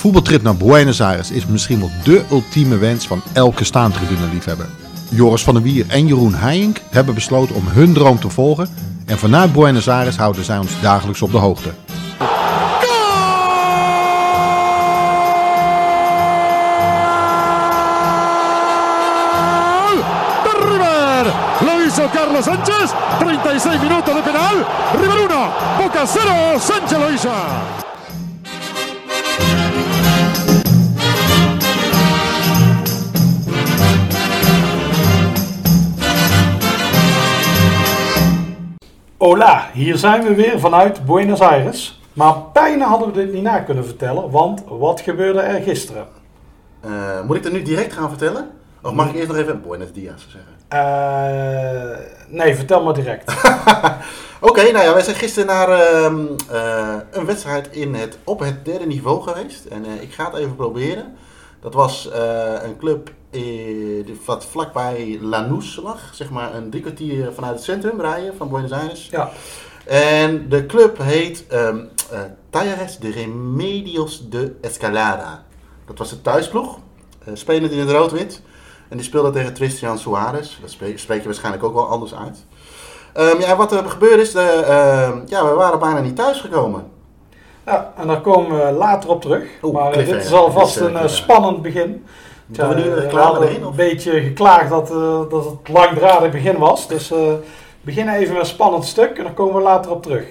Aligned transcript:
voetbaltrip 0.00 0.42
naar 0.42 0.56
Buenos 0.56 1.00
Aires 1.00 1.30
is 1.30 1.46
misschien 1.46 1.78
wel 1.78 1.90
dé 2.04 2.24
ultieme 2.30 2.76
wens 2.76 3.06
van 3.06 3.22
elke 3.32 3.64
staantribune-liefhebber. 3.64 4.68
Joris 5.08 5.42
van 5.42 5.54
der 5.54 5.62
Wier 5.62 5.84
en 5.88 6.06
Jeroen 6.06 6.34
Heijink 6.34 6.80
hebben 6.90 7.14
besloten 7.14 7.54
om 7.54 7.66
hun 7.66 7.92
droom 7.92 8.18
te 8.18 8.30
volgen 8.30 8.68
en 9.06 9.18
vanuit 9.18 9.52
Buenos 9.52 9.88
Aires 9.88 10.16
houden 10.16 10.44
zij 10.44 10.58
ons 10.58 10.80
dagelijks 10.80 11.22
op 11.22 11.30
de 11.30 11.38
hoogte. 11.38 11.70
de 21.94 22.08
Carlos 22.12 22.44
Sánchez. 22.44 22.90
36 23.18 23.82
minutos 23.82 24.14
de 24.14 24.22
penal. 24.22 24.54
River 25.00 25.18
1, 25.18 25.28
Boca 25.78 26.04
0. 26.04 26.60
Sánchez 26.60 27.24
lo. 27.24 27.89
Hola, 39.20 39.70
hier 39.72 39.96
zijn 39.96 40.22
we 40.22 40.34
weer 40.34 40.60
vanuit 40.60 41.04
Buenos 41.04 41.40
Aires. 41.40 42.00
Maar 42.12 42.34
bijna 42.52 42.86
hadden 42.86 43.08
we 43.08 43.14
dit 43.14 43.32
niet 43.32 43.42
na 43.42 43.58
kunnen 43.58 43.84
vertellen, 43.84 44.30
want 44.30 44.62
wat 44.68 45.00
gebeurde 45.00 45.40
er 45.40 45.62
gisteren? 45.62 46.06
Eh, 46.80 47.20
moet 47.26 47.36
ik 47.36 47.42
dat 47.42 47.52
nu 47.52 47.62
direct 47.62 47.92
gaan 47.92 48.08
vertellen? 48.08 48.50
Of 48.82 48.92
mag 48.92 49.08
ik 49.08 49.14
eerst 49.14 49.28
nog 49.28 49.36
even 49.36 49.62
Buenos 49.62 49.92
Dias 49.92 50.28
zeggen? 50.28 50.52
Eh, 50.68 51.98
nee, 52.28 52.54
vertel 52.54 52.82
maar 52.82 52.94
direct. 52.94 53.32
Oké, 54.50 54.62
nou 54.62 54.84
ja, 54.84 54.92
wij 54.92 55.02
zijn 55.02 55.16
gisteren 55.16 55.48
naar 55.48 55.68
ehm, 55.68 56.26
eh, 56.50 56.94
een 57.10 57.26
wedstrijd 57.26 57.68
in 57.70 57.94
het, 57.94 58.18
op 58.24 58.38
het 58.40 58.64
derde 58.64 58.86
niveau 58.86 59.22
geweest. 59.22 59.64
En 59.64 59.84
ik 60.00 60.12
ga 60.12 60.24
het 60.24 60.34
even 60.34 60.56
proberen. 60.56 61.16
Dat 61.60 61.74
was 61.74 62.10
eh, 62.10 62.62
een 62.62 62.76
club 62.76 63.10
eh, 63.30 64.14
wat 64.24 64.44
vlakbij 64.44 65.18
Lanús 65.20 65.80
lag. 65.82 66.10
Zeg 66.12 66.30
maar 66.30 66.54
een 66.54 66.70
drie 66.70 66.82
kwartier 66.82 67.32
vanuit 67.32 67.54
het 67.54 67.64
centrum 67.64 68.00
rijden 68.00 68.36
van 68.36 68.48
Buenos 68.48 68.72
Aires. 68.72 69.08
Ja, 69.10 69.30
En 69.84 70.48
de 70.48 70.66
club 70.66 70.98
heet 70.98 71.46
eh, 72.10 72.20
Talleres 72.50 72.98
de 72.98 73.10
Remedios 73.10 74.28
de 74.28 74.56
Escalada. 74.60 75.44
Dat 75.86 75.98
was 75.98 76.10
de 76.10 76.22
thuisploeg, 76.22 76.78
eh, 77.24 77.34
spelend 77.34 77.72
in 77.72 77.78
het 77.78 77.90
rood-wit. 77.90 78.42
En 78.88 78.96
die 78.96 79.06
speelde 79.06 79.30
tegen 79.30 79.54
Tristan 79.54 79.98
Suarez. 79.98 80.58
Dat 80.60 80.70
spreek, 80.70 80.98
je 80.98 81.22
waarschijnlijk 81.24 81.64
ook 81.64 81.74
wel 81.74 81.88
anders 81.88 82.14
uit. 82.14 82.44
Ehm, 83.12 83.40
ja, 83.40 83.56
wat 83.56 83.72
er 83.72 83.90
gebeurd 83.90 84.20
is, 84.20 84.32
de, 84.32 84.40
ehm, 84.40 85.20
ja, 85.26 85.48
we 85.48 85.54
waren 85.54 85.78
bijna 85.78 86.00
niet 86.00 86.16
thuisgekomen. 86.16 86.89
Ja 87.70 87.92
en 87.96 88.06
daar 88.06 88.20
komen 88.20 88.66
we 88.66 88.72
later 88.72 89.10
op 89.10 89.20
terug. 89.20 89.44
Maar 89.72 89.92
eh, 89.92 90.06
dit 90.06 90.24
is 90.24 90.32
alvast 90.32 90.76
is, 90.76 90.82
een 90.82 90.96
eh, 90.96 91.02
eh, 91.02 91.08
spannend 91.08 91.62
begin. 91.62 92.04
Moeten 92.46 92.68
we 92.68 92.74
nu 92.74 92.94
reclame 92.94 93.24
hadden 93.24 93.48
erin, 93.48 93.64
of? 93.64 93.70
een 93.70 93.76
beetje 93.76 94.20
geklaagd 94.20 94.70
dat, 94.70 94.88
dat 95.30 95.44
het 95.44 95.68
langdradig 95.68 96.30
begin 96.30 96.58
was. 96.58 96.88
Dus 96.88 97.10
eh 97.10 97.18
beginnen 97.82 98.14
even 98.14 98.32
met 98.32 98.42
een 98.42 98.48
spannend 98.48 98.84
stuk 98.84 99.18
en 99.18 99.24
dan 99.24 99.34
komen 99.34 99.54
we 99.54 99.60
later 99.60 99.90
op 99.90 100.02
terug. 100.02 100.24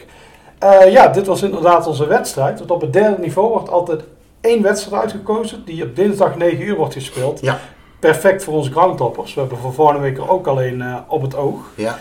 Ja, 0.90 1.08
dit 1.08 1.26
was 1.26 1.42
inderdaad 1.42 1.88
onze 1.88 2.08
wedstrijd. 2.08 2.60
Want 2.60 2.72
op 2.72 2.82
het 2.82 2.94
derde 2.94 3.22
niveau 3.22 3.50
wordt 3.50 3.70
altijd 3.70 4.04
één 4.42 4.62
wedstrijd 4.62 5.02
uitgekozen 5.02 5.66
die 5.66 5.84
op 5.84 5.96
dinsdag 5.96 6.36
9 6.36 6.62
uur 6.62 6.76
wordt 6.76 6.94
gespeeld. 6.94 7.40
Ja, 7.42 7.60
Perfect 8.00 8.44
voor 8.44 8.54
onze 8.54 8.72
groundtoppers. 8.72 9.34
We 9.34 9.40
hebben 9.40 9.58
voor 9.58 9.74
volgende 9.74 10.02
week 10.02 10.18
er 10.18 10.30
ook 10.30 10.48
alleen 10.48 10.82
eh, 10.82 10.96
op 11.08 11.22
het 11.22 11.36
oog. 11.36 11.72
ja. 11.76 11.98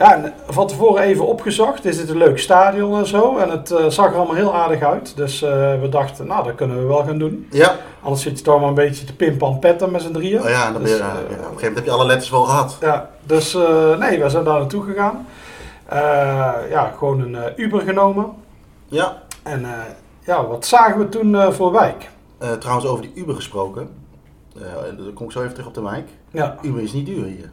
Ja, 0.00 0.32
van 0.48 0.66
tevoren 0.66 1.02
even 1.02 1.26
opgezocht. 1.26 1.84
Is 1.84 1.98
het 1.98 2.08
een 2.08 2.16
leuk 2.16 2.38
stadion 2.38 2.98
en 2.98 3.06
zo. 3.06 3.36
En 3.36 3.50
het 3.50 3.70
eh, 3.70 3.86
zag 3.88 4.06
er 4.06 4.16
allemaal 4.16 4.34
heel 4.34 4.54
aardig 4.54 4.82
uit. 4.82 5.16
Dus 5.16 5.42
eh, 5.42 5.50
we 5.80 5.88
dachten, 5.90 6.26
nou, 6.26 6.44
dat 6.44 6.54
kunnen 6.54 6.78
we 6.78 6.84
wel 6.86 7.04
gaan 7.04 7.18
doen. 7.18 7.46
Ja, 7.50 7.76
Anders 8.02 8.22
zit 8.22 8.38
je 8.38 8.44
toch 8.44 8.60
maar 8.60 8.68
een 8.68 8.74
beetje 8.74 9.04
te 9.04 9.14
pimpan 9.16 9.58
petten 9.58 9.90
met 9.90 10.02
z'n 10.02 10.12
drieën. 10.12 10.42
oh 10.42 10.48
ja, 10.48 10.72
ben 10.72 10.80
je, 10.80 10.86
Dus, 10.88 10.98
ja, 10.98 11.04
eh, 11.08 11.12
op 11.14 11.28
een 11.28 11.34
gegeven 11.34 11.56
moment 11.56 11.74
heb 11.74 11.84
je 11.84 11.90
alle 11.90 12.06
letters 12.06 12.30
wel 12.30 12.42
gehad. 12.42 12.76
Ja, 12.80 13.10
dus 13.22 13.52
nee, 13.98 14.22
we 14.22 14.28
zijn 14.28 14.44
daar 14.44 14.58
naartoe 14.58 14.84
gegaan. 14.84 15.26
Ja, 16.70 16.92
gewoon 16.98 17.20
een 17.20 17.52
Uber 17.56 17.80
genomen. 17.80 18.26
Ja, 18.86 19.22
En 19.42 19.66
ja, 20.20 20.46
wat 20.46 20.66
zagen 20.66 20.98
we 20.98 21.08
toen 21.08 21.52
voor 21.52 21.72
wijk? 21.72 22.10
Trouwens 22.58 22.86
over 22.86 23.02
die 23.02 23.12
Uber 23.14 23.34
gesproken. 23.34 23.88
Dan 24.96 25.12
kom 25.14 25.26
ik 25.26 25.32
zo 25.32 25.40
even 25.40 25.52
terug 25.52 25.68
op 25.68 25.74
de 25.74 25.82
wijk. 25.82 26.08
Ja, 26.30 26.56
Uber 26.62 26.82
is 26.82 26.92
niet 26.92 27.06
duur 27.06 27.24
hier. 27.24 27.50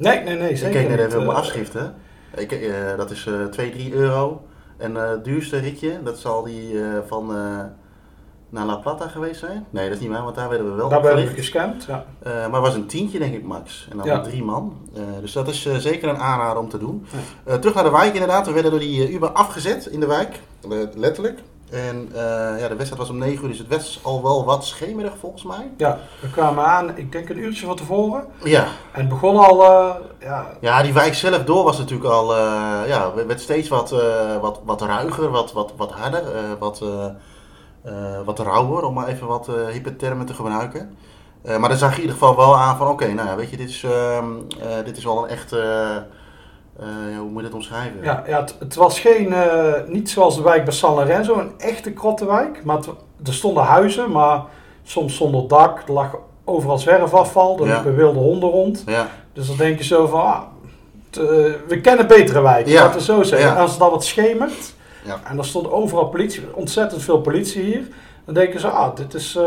Nee, 0.00 0.20
nee, 0.24 0.36
nee, 0.36 0.50
Ik 0.50 0.56
zeker 0.56 0.80
keek 0.80 0.88
net 0.88 0.98
even 0.98 1.10
op 1.18 1.24
mijn 1.24 1.28
Eh, 1.30 1.36
afschriften. 1.36 1.94
Ik, 2.36 2.52
eh, 2.52 2.96
dat 2.96 3.10
is 3.10 3.26
eh 3.26 3.44
2, 3.44 3.70
3 3.70 3.92
euro. 3.94 4.42
En 4.76 4.96
eh, 4.96 5.10
het 5.10 5.24
duurste 5.24 5.58
ritje, 5.58 6.02
dat 6.02 6.18
zal 6.18 6.42
die 6.42 6.74
van 7.08 7.26
naar 8.52 8.66
La 8.66 8.76
Plata 8.76 9.08
geweest 9.08 9.40
zijn. 9.40 9.66
Nee, 9.70 9.84
dat 9.88 9.94
is 9.96 10.02
niet 10.02 10.10
waar, 10.10 10.22
want 10.22 10.34
daar 10.36 10.48
werden 10.48 10.70
we 10.70 10.74
wel 10.76 10.88
Daar 10.88 11.02
werden 11.02 11.24
we 11.24 11.30
gescamd, 11.30 11.84
ja. 11.84 12.04
Maar 12.48 12.60
was 12.60 12.74
een 12.74 12.86
tientje 12.86 13.18
denk 13.18 13.34
ik 13.34 13.44
max. 13.44 13.86
En 13.90 13.96
dan 13.96 14.06
Ja. 14.06 14.20
drie 14.20 14.44
man. 14.44 14.76
Dus 15.20 15.32
dat 15.32 15.48
is 15.48 15.68
zeker 15.78 16.08
een 16.08 16.18
aanrader 16.18 16.62
om 16.62 16.68
te 16.68 16.78
doen. 16.78 17.06
Terug 17.44 17.74
naar 17.74 17.84
de 17.84 17.90
wijk 17.90 18.12
inderdaad. 18.12 18.46
We 18.46 18.52
werden 18.52 18.70
door 18.70 18.80
die 18.80 19.10
Uber 19.12 19.28
afgezet 19.28 19.86
in 19.86 20.00
de 20.00 20.06
wijk. 20.06 20.40
Letterlijk. 20.94 21.38
En 21.70 22.08
eh, 22.14 22.60
ja, 22.60 22.68
de 22.68 22.74
wedstrijd 22.74 22.96
was 22.96 23.10
om 23.10 23.18
9 23.18 23.42
uur, 23.42 23.48
dus 23.48 23.58
het 23.58 23.68
was 23.68 24.00
al 24.02 24.22
wel 24.22 24.44
wat 24.44 24.64
schemerig 24.64 25.12
volgens 25.18 25.42
mij. 25.42 25.70
Ja, 25.76 25.98
we 26.20 26.30
kwamen 26.30 26.64
aan, 26.64 26.96
ik 26.96 27.12
denk 27.12 27.28
een 27.28 27.38
uurtje 27.38 27.66
van 27.66 27.76
tevoren. 27.76 28.24
Ja, 28.44 28.64
En 28.92 29.00
het 29.00 29.08
begon 29.08 29.36
al, 29.36 29.64
eh, 29.64 29.94
ja, 30.20 30.46
Ja, 30.60 30.82
die 30.82 30.92
wijk 30.92 31.14
zelf 31.14 31.44
door 31.44 31.64
was 31.64 31.78
natuurlijk 31.78 32.10
al, 32.10 32.36
eh, 32.36 32.80
ja, 32.86 33.14
werd 33.26 33.40
steeds 33.40 33.68
wat, 33.68 33.90
wat, 34.40 34.60
wat 34.64 34.82
ruiger, 34.82 35.30
wat, 35.30 35.52
wat, 35.52 35.72
wat 35.76 35.92
harder, 35.92 36.22
wat, 36.58 36.84
wat 38.24 38.38
rauwer, 38.38 38.84
om 38.84 38.94
maar 38.94 39.08
even 39.08 39.26
wat 39.26 39.48
eh 39.48 39.66
hippe 39.66 39.96
termen 39.96 40.26
te 40.26 40.34
gebruiken. 40.34 40.96
Maar 41.58 41.68
dan 41.68 41.78
zag 41.78 41.90
je 41.90 41.96
in 41.96 42.00
ieder 42.00 42.18
geval 42.18 42.36
wel 42.36 42.56
aan 42.56 42.76
van, 42.76 42.88
oké, 42.88 43.12
nou 43.12 43.28
ja, 43.28 43.36
weet 43.36 43.50
je, 43.50 43.56
dit 43.56 43.68
is, 43.68 43.82
ehm, 43.82 44.24
eh, 44.60 44.84
dit 44.84 44.96
is 44.96 45.04
wel 45.04 45.22
een 45.22 45.28
echt, 45.28 45.54
eh, 46.80 46.86
hoe 47.18 47.28
moet 47.30 47.36
je 47.42 47.48
dat 47.48 47.54
omschrijven? 47.56 48.02
ja, 48.02 48.22
ja 48.26 48.40
het, 48.40 48.54
het 48.58 48.74
was 48.74 49.00
geen, 49.00 49.32
eh, 49.32 49.72
niet 49.86 50.10
zoals 50.10 50.36
de 50.36 50.42
wijk 50.42 50.64
bij 50.64 50.72
San 50.72 50.94
Lorenzo, 50.94 51.38
een 51.38 51.52
echte 51.58 51.90
krottenwijk. 51.92 52.64
Maar 52.64 52.76
het- 52.76 52.88
er 53.26 53.34
stonden 53.34 53.62
huizen, 53.62 54.10
maar 54.10 54.42
soms 54.82 55.16
zonder 55.16 55.48
dak. 55.48 55.82
Er 55.86 55.92
lag 55.92 56.16
overal 56.44 56.78
zwerfafval, 56.78 57.58
er 57.60 57.66
Ja. 57.66 57.74
liepen 57.74 57.96
wilde 57.96 58.18
honden 58.18 58.48
rond. 58.50 58.82
Ja, 58.86 59.08
Dus 59.32 59.46
dan 59.46 59.56
denk 59.56 59.78
je 59.78 59.84
zo 59.84 60.06
van, 60.06 60.20
ah, 60.20 60.42
eh, 61.10 61.20
we 61.68 61.80
kennen 61.82 62.06
betere 62.06 62.40
wijken, 62.40 62.72
Ja. 62.72 62.80
laten 62.82 62.98
we 62.98 63.04
zo 63.04 63.22
zeggen. 63.22 63.50
En 63.50 63.56
als 63.56 63.70
het 63.70 63.78
dan 63.80 63.90
wat 63.90 64.04
schemert, 64.04 64.74
Ja. 65.04 65.20
en 65.24 65.38
er 65.38 65.44
stond 65.44 65.70
overal 65.70 66.08
politie, 66.08 66.42
ontzettend 66.54 67.02
veel 67.02 67.20
politie 67.20 67.62
hier. 67.62 67.88
Dan 68.24 68.34
denk 68.34 68.52
je 68.52 68.58
zo, 68.58 68.68
ah, 68.68 68.96
dit 68.96 69.14
is... 69.14 69.38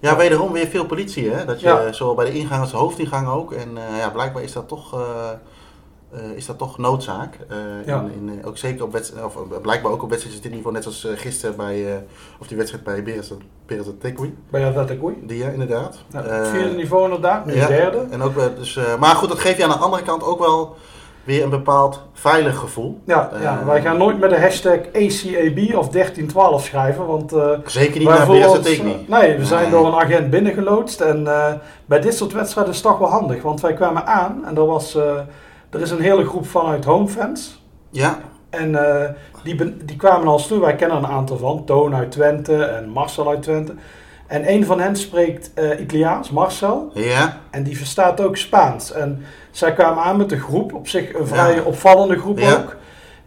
ja 0.00 0.16
wederom 0.16 0.52
weer 0.52 0.66
veel 0.66 0.86
politie, 0.86 1.30
hè? 1.30 1.44
Dat 1.44 1.60
je, 1.60 1.66
Ja. 1.66 1.92
zowel 1.92 2.14
bij 2.14 2.24
de 2.24 2.32
ingang 2.32 2.60
als 2.60 2.70
de 2.70 2.76
hoofdingang 2.76 3.28
ook. 3.28 3.52
En 3.52 3.68
ja, 3.98 4.10
blijkbaar 4.10 4.42
is 4.42 4.52
dat 4.52 4.68
toch... 4.68 4.96
eh, 6.12 6.30
is 6.36 6.46
dat 6.46 6.58
toch 6.58 6.78
noodzaak. 6.78 7.38
Eh, 7.48 7.56
Ja. 7.86 8.00
in, 8.00 8.28
in, 8.28 8.40
eh, 8.40 8.48
ook 8.48 8.58
zeker 8.58 8.84
op 8.84 8.92
wedstrijden, 8.92 9.26
of 9.26 9.60
blijkbaar 9.62 9.92
ook 9.92 10.02
op 10.02 10.08
wedstrijden 10.10 10.42
dit 10.42 10.52
niveau, 10.52 10.72
net 10.74 10.86
als 10.86 11.06
gisteren 11.14 11.56
bij, 11.56 12.04
of 12.40 12.46
die 12.46 12.56
wedstrijd 12.56 12.84
bij 12.84 13.02
Beres 13.02 13.32
Tekwi. 13.98 14.34
bij 14.50 14.66
Atletico. 14.66 15.12
Die 15.22 15.38
ja, 15.38 15.48
inderdaad. 15.48 15.98
Ja, 16.12 16.22
Eh, 16.22 16.50
vierde 16.50 16.74
niveau 16.74 17.04
inderdaad, 17.04 17.46
nu 17.46 17.54
ja, 17.54 17.66
derde. 17.66 18.06
En 18.10 18.22
ook, 18.22 18.34
dus, 18.56 18.78
maar 19.00 19.14
goed, 19.14 19.28
dat 19.28 19.38
geeft 19.38 19.56
je 19.56 19.62
aan 19.64 19.70
de 19.70 19.76
andere 19.76 20.02
kant 20.02 20.24
ook 20.24 20.38
wel 20.38 20.76
weer 21.24 21.42
een 21.42 21.50
bepaald 21.50 22.02
veilig 22.12 22.58
gevoel. 22.58 23.00
Ja, 23.04 23.30
ja, 23.40 23.64
wij 23.64 23.82
gaan 23.82 23.98
nooit 23.98 24.18
met 24.18 24.30
de 24.30 24.40
hashtag 24.40 24.78
ACAB 24.78 25.74
of 25.76 25.88
1312 25.88 26.64
schrijven, 26.64 27.06
want 27.06 27.34
Zeker 27.64 27.98
niet 27.98 28.08
naar 28.08 28.26
Beres 28.26 28.60
Tekwi. 28.62 29.04
Nee, 29.08 29.36
we 29.38 29.44
zijn 29.44 29.62
Nee. 29.62 29.70
door 29.70 29.86
een 29.86 30.00
agent 30.00 30.30
binnengeloodst 30.30 31.00
en 31.00 31.24
bij 31.86 32.00
dit 32.00 32.14
soort 32.14 32.32
wedstrijden 32.32 32.72
is 32.72 32.78
het 32.78 32.88
toch 32.88 32.98
wel 32.98 33.08
handig, 33.08 33.42
want 33.42 33.60
wij 33.60 33.74
kwamen 33.74 34.06
aan 34.06 34.44
en 34.46 34.56
er, 34.56 34.66
was, 34.66 34.98
er 35.72 35.80
is 35.80 35.90
een 35.90 36.00
hele 36.00 36.24
groep 36.24 36.46
vanuit 36.46 36.84
homefans. 36.84 37.62
Ja, 37.90 38.18
En 38.50 38.74
eh, 39.04 39.10
die, 39.44 39.76
die 39.84 39.96
kwamen 39.96 40.26
al 40.28 40.46
toe, 40.46 40.60
wij 40.60 40.74
kennen 40.76 40.96
een 40.96 41.06
aantal 41.06 41.36
van, 41.36 41.64
Toon 41.64 41.94
uit 41.94 42.10
Twente 42.10 42.64
en 42.64 42.88
Marcel 42.88 43.28
uit 43.28 43.42
Twente. 43.42 43.74
En 44.26 44.50
een 44.52 44.64
van 44.64 44.80
hen 44.80 44.96
spreekt 44.96 45.50
eh, 45.54 45.80
Italiaans, 45.80 46.30
Marcel. 46.30 46.90
ja, 46.94 47.38
En 47.50 47.62
die 47.62 47.76
verstaat 47.76 48.20
ook 48.20 48.36
Spaans. 48.36 48.92
En 48.92 49.24
zij 49.50 49.72
kwamen 49.72 50.02
aan 50.02 50.16
met 50.16 50.28
de 50.28 50.40
groep, 50.40 50.74
op 50.74 50.88
zich 50.88 51.14
een 51.14 51.26
vrij 51.26 51.54
Ja. 51.54 51.62
opvallende 51.62 52.18
groep 52.18 52.38
Ja. 52.38 52.52
ook. 52.52 52.76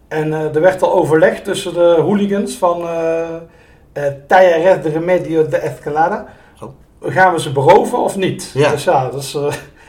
En 0.07 0.33
eh, 0.33 0.55
er 0.55 0.61
werd 0.61 0.81
al 0.81 0.93
overlegd 0.93 1.43
tussen 1.43 1.73
de 1.73 1.97
hooligans 2.01 2.55
van 2.57 2.81
uh, 2.81 3.25
Tallares 4.27 4.83
de 4.83 4.89
Remedio 4.89 5.47
de 5.47 5.57
Escalada. 5.57 6.25
Oh. 6.61 6.69
Gaan 7.01 7.33
we 7.33 7.39
ze 7.39 7.51
beroven 7.51 7.97
of 7.99 8.15
niet? 8.17 8.51
Ja. 8.53 8.69
Dus 8.71 8.83
ja, 8.83 9.09
dus, 9.09 9.35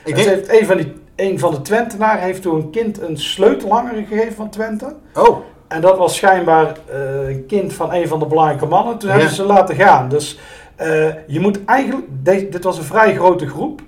ik 0.05 0.17
het 0.17 0.25
denk... 0.25 0.29
heeft 0.29 0.61
een, 0.61 0.67
van 0.67 0.77
die, 0.77 0.93
een 1.17 1.39
van 1.39 1.51
de 1.55 1.61
Twentenaren 1.63 2.23
heeft 2.23 2.43
toen 2.43 2.55
een 2.57 2.71
kind 2.71 3.01
een 3.03 3.17
sleutelhanger 3.19 4.05
gegeven 4.09 4.35
van 4.35 4.51
Twente. 4.51 4.95
Oh, 5.15 5.39
En 5.69 5.81
dat 5.81 5.99
was 5.99 6.17
schijnbaar 6.17 6.77
eh, 6.93 7.29
een 7.29 7.47
kind 7.47 7.73
van 7.73 7.95
een 7.95 8.09
van 8.09 8.19
de 8.19 8.27
belangrijke 8.27 8.67
mannen. 8.67 8.99
Toen 8.99 9.09
Ja. 9.09 9.15
hebben 9.15 9.35
ze 9.35 9.43
ze 9.43 9.49
laten 9.49 9.75
gaan. 9.77 10.09
Dus 10.09 10.39
eh, 10.77 11.09
je 11.27 11.41
moet 11.41 11.65
eigenlijk... 11.65 12.07
de- 12.23 12.49
dit 12.49 12.65
was 12.65 12.79
een 12.79 12.85
vrij 12.85 13.15
grote 13.15 13.49
groep. 13.49 13.81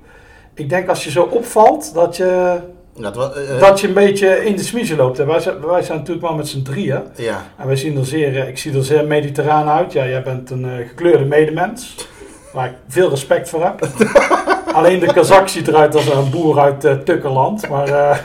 Ik 0.55 0.69
denk 0.69 0.89
als 0.89 1.05
je 1.05 1.11
zo 1.11 1.23
opvalt 1.23 1.95
dat 1.95 2.17
je 2.17 2.61
Dat, 3.01 3.17
eh, 3.37 3.61
dat 3.61 3.81
je 3.81 3.89
een 3.89 3.95
beetje 3.95 4.45
in 4.45 4.57
de 4.57 4.63
smiezen 4.63 4.97
loopt. 4.97 5.19
En 5.19 5.27
wij, 5.27 5.41
zijn, 5.41 5.67
wij 5.67 5.83
zijn 5.83 5.99
natuurlijk 5.99 6.27
maar 6.27 6.37
met 6.37 6.49
z'n 6.49 6.63
drieën. 6.63 7.03
Ja, 7.15 7.43
En 7.57 7.67
wij 7.67 7.77
zien 7.77 7.97
er 7.99 8.07
zeer, 8.07 8.49
ik 8.49 8.59
zie 8.59 8.75
er 8.75 8.85
zeer 8.85 9.07
mediterraan 9.07 9.69
uit. 9.69 9.93
Ja, 9.93 10.07
jij 10.07 10.23
bent 10.23 10.51
een 10.51 10.67
gekleurde 10.89 11.25
medemens. 11.25 12.09
Waar 12.53 12.67
ik 12.67 12.75
veel 12.89 13.09
respect 13.09 13.49
voor 13.49 13.65
heb. 13.65 13.81
Alleen 14.79 15.01
de 15.01 15.13
Kazak 15.13 15.49
ziet 15.49 15.69
eruit 15.69 15.95
als 15.95 16.07
een 16.09 16.31
boer 16.31 16.59
uit 16.61 16.81
Tukkerland. 17.05 17.69
Maar, 17.69 17.89
eh, 17.89 18.19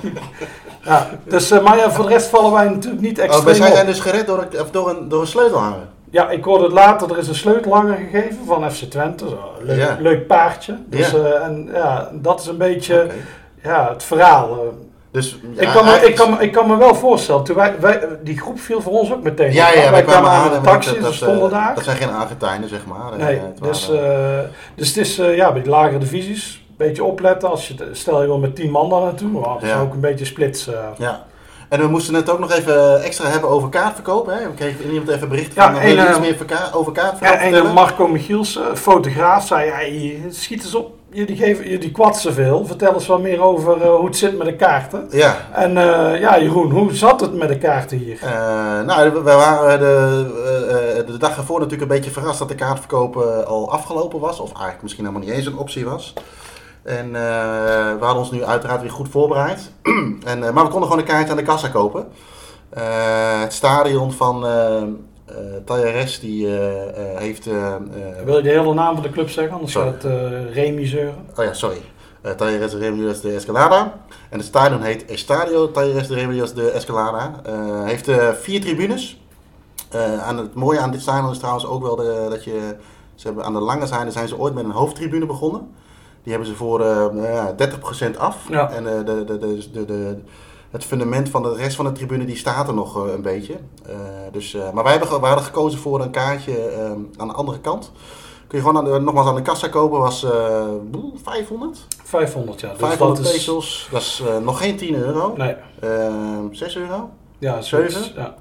ja, 0.84 1.08
dus, 1.24 1.50
eh, 1.50 1.62
maar 1.62 1.76
ja, 1.76 1.90
voor 1.90 2.04
de 2.04 2.10
rest 2.12 2.26
vallen 2.26 2.52
wij 2.52 2.68
natuurlijk 2.68 3.02
niet 3.02 3.18
oh, 3.18 3.24
extreem 3.24 3.44
wij 3.44 3.54
zijn 3.54 3.80
op. 3.80 3.86
dus 3.86 4.00
gered 4.00 4.26
door 4.26 4.38
een, 4.50 4.60
of 4.60 4.70
door 4.70 4.90
een, 4.90 5.08
door 5.08 5.20
een 5.20 5.26
sleutelhanger. 5.26 5.78
Ja, 6.10 6.30
ik 6.30 6.44
hoorde 6.44 6.64
het 6.64 6.72
later, 6.72 7.10
er 7.10 7.18
is 7.18 7.28
een 7.28 7.34
sleutelhanger 7.34 7.96
gegeven 8.10 8.38
van 8.46 8.70
FC 8.70 8.82
Twente. 8.82 9.28
Zo, 9.28 9.38
leuk, 9.62 9.78
Ja. 9.78 9.96
leuk 10.00 10.26
paardje. 10.26 10.76
Dus, 10.86 11.10
Ja. 11.10 11.18
eh, 11.18 11.44
en 11.44 11.68
ja, 11.72 12.08
dat 12.12 12.40
is 12.40 12.46
een 12.46 12.56
beetje 12.56 13.06
ja, 13.62 13.88
het 13.92 14.02
verhaal. 14.02 14.58
Eh. 15.14 15.20
Dus, 15.20 15.38
ik, 15.56 15.68
kan 15.68 15.84
me, 15.84 16.06
ik, 16.06 16.14
kan, 16.14 16.40
ik 16.40 16.52
kan 16.52 16.66
me 16.66 16.76
wel 16.76 16.94
voorstellen, 16.94 17.44
toen 17.44 17.56
wij, 17.56 17.74
wij, 17.80 18.08
die 18.22 18.38
groep 18.38 18.60
viel 18.60 18.80
voor 18.80 18.92
ons 18.92 19.12
ook 19.12 19.22
meteen. 19.22 19.52
Ja, 19.52 19.68
ja, 19.68 19.80
wij 19.80 19.90
wij 19.90 20.02
kwamen 20.02 20.30
aan 20.30 20.50
de 20.52 20.60
taxi, 20.60 20.88
dat, 20.88 20.98
ze 20.98 21.02
dat, 21.02 21.14
stonden 21.14 21.44
eh, 21.44 21.50
daar. 21.50 21.74
Dat 21.74 21.84
zijn 21.84 21.96
geen 21.96 22.10
Argentijnen, 22.10 22.68
zeg 22.68 22.86
maar. 22.86 23.12
Eh, 23.12 23.18
Nee, 23.24 23.38
het 23.38 23.62
dus, 23.62 23.88
waren- 23.88 24.38
eh, 24.38 24.48
dus 24.74 24.88
het 24.88 24.96
is 24.96 25.18
eh, 25.18 25.36
ja, 25.36 25.52
bij 25.52 25.62
de 25.62 25.70
lagere 25.70 25.98
divisies 25.98 26.62
een 26.68 26.74
beetje 26.86 27.04
opletten. 27.04 27.50
Als 27.50 27.68
je, 27.68 27.74
stel 27.92 28.20
je 28.20 28.26
wil 28.26 28.38
met 28.38 28.56
tien 28.56 28.70
man 28.70 28.88
daar 28.88 29.00
naartoe, 29.00 29.28
maar 29.28 29.42
dat 29.42 29.62
is 29.62 29.68
Ja. 29.68 29.80
ook 29.80 29.92
een 29.92 30.00
beetje 30.00 30.24
splitsen. 30.24 30.74
Ja. 30.98 31.24
En 31.68 31.80
we 31.80 31.86
moesten 31.86 32.14
het 32.14 32.30
ook 32.30 32.38
nog 32.38 32.52
even 32.52 33.02
extra 33.02 33.28
hebben 33.28 33.50
over 33.50 33.68
kaartverkoop. 33.68 34.26
Hè? 34.26 34.38
We 34.48 34.54
kregen 34.54 34.90
iemand 34.90 35.08
even 35.08 35.28
bericht 35.28 35.54
Ja, 35.54 35.72
van, 35.72 35.80
eh, 35.80 35.90
iets 35.90 36.18
meer 36.18 36.70
over 36.72 36.92
kaartverkoop 36.92 37.38
Ja, 37.38 37.44
en 37.44 37.54
eh, 37.54 37.72
Marco 37.72 38.06
Michiels, 38.06 38.56
eh, 38.56 38.62
fotograaf, 38.74 39.46
zei: 39.46 39.70
hey, 39.70 40.22
schiet 40.30 40.62
eens 40.62 40.74
op, 40.74 40.94
jullie, 41.14 41.36
geven, 41.36 41.68
jullie 41.68 41.90
kwatsen 41.90 42.34
veel. 42.34 42.66
Vertel 42.66 42.94
eens 42.94 43.06
wat 43.06 43.20
meer 43.20 43.40
over 43.40 43.82
eh, 43.82 43.94
hoe 43.94 44.06
het 44.06 44.16
zit 44.16 44.38
met 44.38 44.46
de 44.46 44.56
kaarten. 44.56 45.06
Ja, 45.10 45.36
En 45.52 45.76
eh, 45.76 46.20
ja, 46.20 46.40
Jeroen, 46.40 46.70
hoe 46.70 46.94
zat 46.94 47.20
het 47.20 47.34
met 47.34 47.48
de 47.48 47.58
kaarten 47.58 47.98
hier? 47.98 48.18
Eh, 48.22 48.80
nou, 48.80 49.10
we 49.10 49.20
waren 49.22 49.78
de, 49.78 51.04
de 51.06 51.18
dag 51.18 51.36
ervoor 51.36 51.60
natuurlijk 51.60 51.90
een 51.90 51.96
beetje 51.96 52.10
verrast 52.10 52.38
dat 52.38 52.48
de 52.48 52.54
kaartverkoop 52.54 53.16
al 53.46 53.70
afgelopen 53.70 54.20
was. 54.20 54.40
Of 54.40 54.48
eigenlijk 54.52 54.82
misschien 54.82 55.04
helemaal 55.04 55.26
niet 55.26 55.36
eens 55.36 55.46
een 55.46 55.58
optie 55.58 55.84
was. 55.84 56.12
En 56.82 57.12
we 57.12 57.96
hadden 58.00 58.22
ons 58.22 58.30
nu 58.30 58.44
uiteraard 58.44 58.80
weer 58.80 58.90
goed 58.90 59.08
voorbereid. 59.08 59.70
en, 60.24 60.38
maar 60.38 60.64
we 60.64 60.70
konden 60.70 60.82
gewoon 60.82 60.98
een 60.98 61.04
kaartje 61.04 61.30
aan 61.30 61.36
de 61.36 61.42
kassa 61.42 61.68
kopen. 61.68 62.06
Het 63.40 63.52
stadion 63.52 64.12
van 64.12 64.46
eh, 65.24 65.36
Talleres 65.64 66.20
die 66.20 66.46
eh, 66.46 67.12
eh, 67.12 67.18
heeft... 67.18 67.44
Wil 68.24 68.36
je 68.36 68.42
de 68.42 68.48
hele 68.48 68.74
naam 68.74 68.94
van 68.94 69.02
de 69.02 69.10
club 69.10 69.28
zeggen? 69.28 69.54
Anders 69.54 69.72
Sorry. 69.72 69.90
gaat 69.90 70.04
uh, 70.04 70.54
Remy 70.54 70.86
zeuren. 70.86 71.26
Oh 71.36 71.44
ja, 71.44 71.52
sorry. 71.52 71.80
Uh, 72.22 72.32
Talleres 72.32 72.70
de 72.70 72.78
Remedios 72.78 73.20
de 73.20 73.32
Escalada. 73.32 74.00
En 74.30 74.38
het 74.38 74.46
stadion 74.46 74.82
heet 74.82 75.04
Estadio 75.04 75.70
Talleres 75.70 76.06
de 76.06 76.14
Remedios 76.14 76.54
de 76.54 76.70
Escalada. 76.70 77.40
Uh, 77.48 77.84
heeft 77.84 78.08
uh, 78.08 78.32
vier 78.32 78.60
tribunes. 78.60 79.20
Uh, 79.94 80.22
aan 80.22 80.38
het 80.38 80.54
mooie 80.54 80.78
aan 80.78 80.90
dit 80.90 81.00
stadion 81.00 81.30
is 81.30 81.38
trouwens 81.38 81.66
ook 81.66 81.82
wel 81.82 81.96
de, 81.96 82.26
dat 82.30 82.44
je... 82.44 82.74
Ze 83.14 83.26
hebben 83.26 83.44
aan 83.44 83.52
de 83.52 83.60
lange 83.60 83.86
zijde 83.86 84.10
zijn 84.10 84.28
ze 84.28 84.38
ooit 84.38 84.54
met 84.54 84.64
een 84.64 84.70
hoofdtribune 84.70 85.26
begonnen. 85.26 85.74
Die 86.22 86.32
hebben 86.32 86.50
ze 86.50 86.56
voor 86.56 86.80
uh, 86.80 87.46
30% 88.14 88.16
af. 88.18 88.48
Ja. 88.48 88.70
En 88.70 88.84
uh, 88.84 88.90
de, 88.90 89.24
de, 89.24 89.38
de, 89.38 89.70
de, 89.72 89.84
de, 89.84 90.18
het 90.74 90.84
fundament 90.84 91.28
van 91.28 91.42
de 91.42 91.54
rest 91.54 91.76
van 91.76 91.84
de 91.84 91.92
tribune 91.92 92.24
die 92.24 92.36
staat 92.36 92.68
er 92.68 92.74
nog 92.74 93.06
uh, 93.06 93.12
een 93.12 93.22
beetje. 93.22 93.54
Uh, 93.88 93.96
dus, 94.32 94.54
uh, 94.54 94.70
maar 94.72 94.84
wij 94.84 94.92
hebben, 94.92 95.20
we 95.20 95.26
hadden 95.26 95.44
gekozen 95.44 95.78
voor 95.78 96.00
een 96.00 96.10
kaartje 96.10 96.72
aan 97.16 97.28
de 97.28 97.34
andere 97.34 97.60
kant. 97.60 97.92
Kun 98.46 98.58
je 98.58 98.64
gewoon 98.64 98.76
aan 98.76 98.92
de, 98.92 98.98
nogmaals 98.98 99.28
aan 99.28 99.34
de 99.34 99.42
kassa 99.42 99.68
kopen, 99.68 99.98
was 99.98 100.24
uh, 100.24 100.30
500. 101.22 101.86
500, 102.04 102.60
ja. 102.60 102.68
Dus 102.68 102.78
500 102.78 103.18
dat 103.18 103.26
is... 103.26 103.32
pesos, 103.32 103.88
dat 103.90 104.00
is 104.00 104.22
uh, 104.26 104.38
nog 104.38 104.58
geen 104.58 104.76
10 104.76 104.94
euro. 104.94 105.34
Nee. 105.36 105.54
Uh, 105.84 106.38
6 106.50 106.76
euro? 106.76 107.10
Ja, 107.38 107.60
7. 107.60 108.02
Ja. 108.16 108.34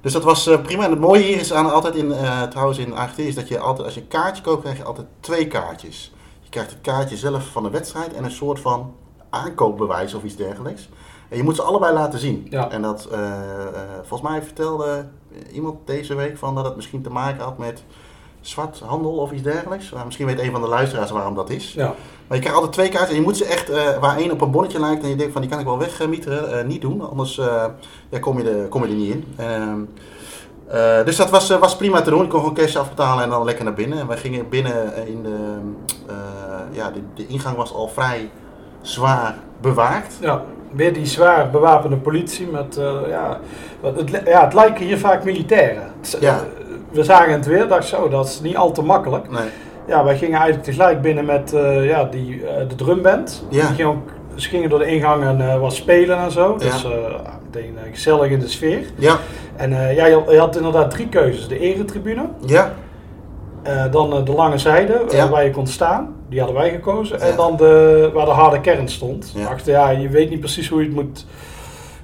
Dus 0.00 0.12
dat 0.12 0.24
was 0.24 0.50
prima. 0.62 0.84
En 0.84 0.90
het 0.90 1.00
mooie 1.00 1.22
hier 1.22 1.40
is 1.40 1.52
aan, 1.52 1.72
altijd 1.72 1.94
in, 1.94 2.14
trouwens 2.50 2.78
in 2.78 2.94
Argentinië, 2.94 3.28
is 3.28 3.34
dat 3.34 3.48
je 3.48 3.58
altijd, 3.58 3.86
als 3.86 3.94
je 3.94 4.00
een 4.00 4.08
kaartje 4.08 4.42
koopt, 4.42 4.62
krijg 4.62 4.76
je 4.76 4.84
altijd 4.84 5.06
twee 5.20 5.46
kaartjes. 5.46 6.12
Je 6.42 6.50
krijgt 6.50 6.70
het 6.70 6.80
kaartje 6.80 7.16
zelf 7.16 7.46
van 7.46 7.62
de 7.62 7.70
wedstrijd 7.70 8.14
en 8.14 8.24
een 8.24 8.30
soort 8.30 8.60
van 8.60 8.94
aankoopbewijs 9.30 10.14
of 10.14 10.22
iets 10.22 10.36
dergelijks. 10.36 10.88
En 11.34 11.40
je 11.40 11.46
moet 11.46 11.56
ze 11.56 11.62
allebei 11.62 11.94
laten 11.94 12.18
zien. 12.18 12.46
Ja. 12.50 12.70
En 12.70 12.82
dat, 12.82 13.08
uh, 13.12 13.18
volgens 14.02 14.30
mij 14.30 14.42
vertelde 14.42 15.04
iemand 15.52 15.78
deze 15.84 16.14
week 16.14 16.38
van 16.38 16.54
dat 16.54 16.64
het 16.64 16.76
misschien 16.76 17.02
te 17.02 17.10
maken 17.10 17.44
had 17.44 17.58
met 17.58 17.84
zwarthandel 18.40 19.10
of 19.10 19.32
iets 19.32 19.42
dergelijks. 19.42 19.90
Nou, 19.90 20.04
misschien 20.04 20.26
weet 20.26 20.38
een 20.38 20.50
van 20.50 20.60
de 20.60 20.68
luisteraars 20.68 21.10
waarom 21.10 21.34
dat 21.34 21.50
is. 21.50 21.72
Ja. 21.72 21.94
Maar 22.26 22.36
je 22.36 22.38
krijgt 22.38 22.54
altijd 22.54 22.72
twee 22.72 22.88
kaarten 22.88 23.08
en 23.08 23.14
je 23.14 23.22
moet 23.22 23.36
ze 23.36 23.44
echt, 23.44 23.70
uh, 23.70 23.98
waar 23.98 24.16
één 24.16 24.30
op 24.30 24.40
een 24.40 24.50
bonnetje 24.50 24.80
lijkt 24.80 25.02
en 25.02 25.08
je 25.08 25.16
denkt 25.16 25.32
van 25.32 25.40
die 25.40 25.50
kan 25.50 25.60
ik 25.60 25.66
wel 25.66 25.78
wegmieteren, 25.78 26.66
niet 26.66 26.80
doen. 26.80 27.08
Anders 27.10 27.34
ja, 28.10 28.18
kom, 28.20 28.38
je 28.38 28.50
er, 28.50 28.68
kom 28.68 28.82
je 28.84 28.88
er 28.88 28.94
niet 28.94 29.14
in. 29.14 29.24
Uh, 30.72 31.04
dus 31.04 31.16
dat 31.16 31.30
was, 31.30 31.48
was 31.48 31.76
prima 31.76 32.02
te 32.02 32.10
doen. 32.10 32.22
Ik 32.22 32.28
kon 32.28 32.40
gewoon 32.40 32.54
cash 32.54 32.76
afbetalen 32.76 33.24
en 33.24 33.30
dan 33.30 33.44
lekker 33.44 33.64
naar 33.64 33.74
binnen. 33.74 33.98
En 33.98 34.06
wij 34.06 34.16
gingen 34.16 34.48
binnen 34.48 35.06
in 35.06 35.22
de, 35.22 35.58
ja, 36.70 36.90
de, 36.90 37.00
de 37.14 37.26
ingang 37.26 37.56
was 37.56 37.72
al 37.72 37.88
vrij 37.88 38.30
zwaar 38.82 39.38
bewaakt. 39.60 40.16
Ja, 40.20 40.44
weer 40.76 40.92
die 40.92 41.06
zwaar 41.06 41.50
bewapende 41.50 41.96
politie 41.96 42.46
met, 42.46 42.76
uh, 42.78 42.92
ja, 43.08 43.38
het, 43.82 44.22
ja, 44.24 44.44
het 44.44 44.54
lijken 44.54 44.84
hier 44.84 44.98
vaak 44.98 45.24
militairen. 45.24 45.82
Ja. 46.20 46.40
We 46.90 47.04
zagen 47.04 47.32
het 47.32 47.46
weer, 47.46 47.68
dacht 47.68 47.86
zo, 47.86 48.08
dat 48.08 48.26
is 48.26 48.40
niet 48.40 48.56
al 48.56 48.72
te 48.72 48.82
makkelijk. 48.82 49.30
Nee. 49.30 49.48
Ja, 49.86 50.04
wij 50.04 50.16
gingen 50.16 50.34
eigenlijk 50.34 50.64
tegelijk 50.64 51.02
binnen 51.02 51.24
met 51.24 51.52
uh, 51.54 51.88
ja, 51.88 52.04
die, 52.04 52.34
uh, 52.34 52.48
de 52.68 52.74
drumband. 52.74 53.44
Ja. 53.48 53.66
Die 53.66 53.74
ging 53.74 53.88
ook, 53.88 54.08
ze 54.34 54.48
gingen 54.48 54.68
door 54.68 54.78
de 54.78 54.86
ingang 54.86 55.24
en 55.24 55.60
was 55.60 55.76
spelen 55.76 56.18
en 56.18 56.30
zo. 56.30 56.56
Dus 56.56 56.82
Ja. 56.82 56.88
meteen 57.44 57.76
gezellig 57.92 58.30
in 58.30 58.38
de 58.38 58.48
sfeer. 58.48 58.84
Ja. 58.96 59.16
En 59.56 59.70
ja, 59.70 60.06
je, 60.06 60.22
je, 60.28 60.38
had 60.38 60.56
inderdaad 60.56 60.90
drie 60.90 61.08
keuzes. 61.08 61.48
De 61.48 61.58
eretribune, 61.58 62.22
Ja. 62.46 62.74
Dan 63.90 64.24
de 64.24 64.32
lange 64.32 64.58
zijde 64.58 65.04
Ja. 65.10 65.28
waar 65.28 65.44
je 65.44 65.50
kon 65.50 65.66
staan. 65.66 66.14
Die 66.28 66.38
hadden 66.38 66.58
wij 66.58 66.70
gekozen. 66.70 67.18
Ja. 67.18 67.24
En 67.24 67.36
dan 67.36 67.56
de, 67.56 68.10
waar 68.14 68.24
de 68.24 68.30
harde 68.30 68.60
kern 68.60 68.88
stond. 68.88 69.32
Ja. 69.34 69.46
Achter, 69.46 69.72
ja, 69.72 69.90
je 69.90 70.08
weet 70.08 70.30
niet 70.30 70.40
precies 70.40 70.68
hoe 70.68 70.80
je 70.80 70.86
het 70.86 70.94
moet... 70.94 71.26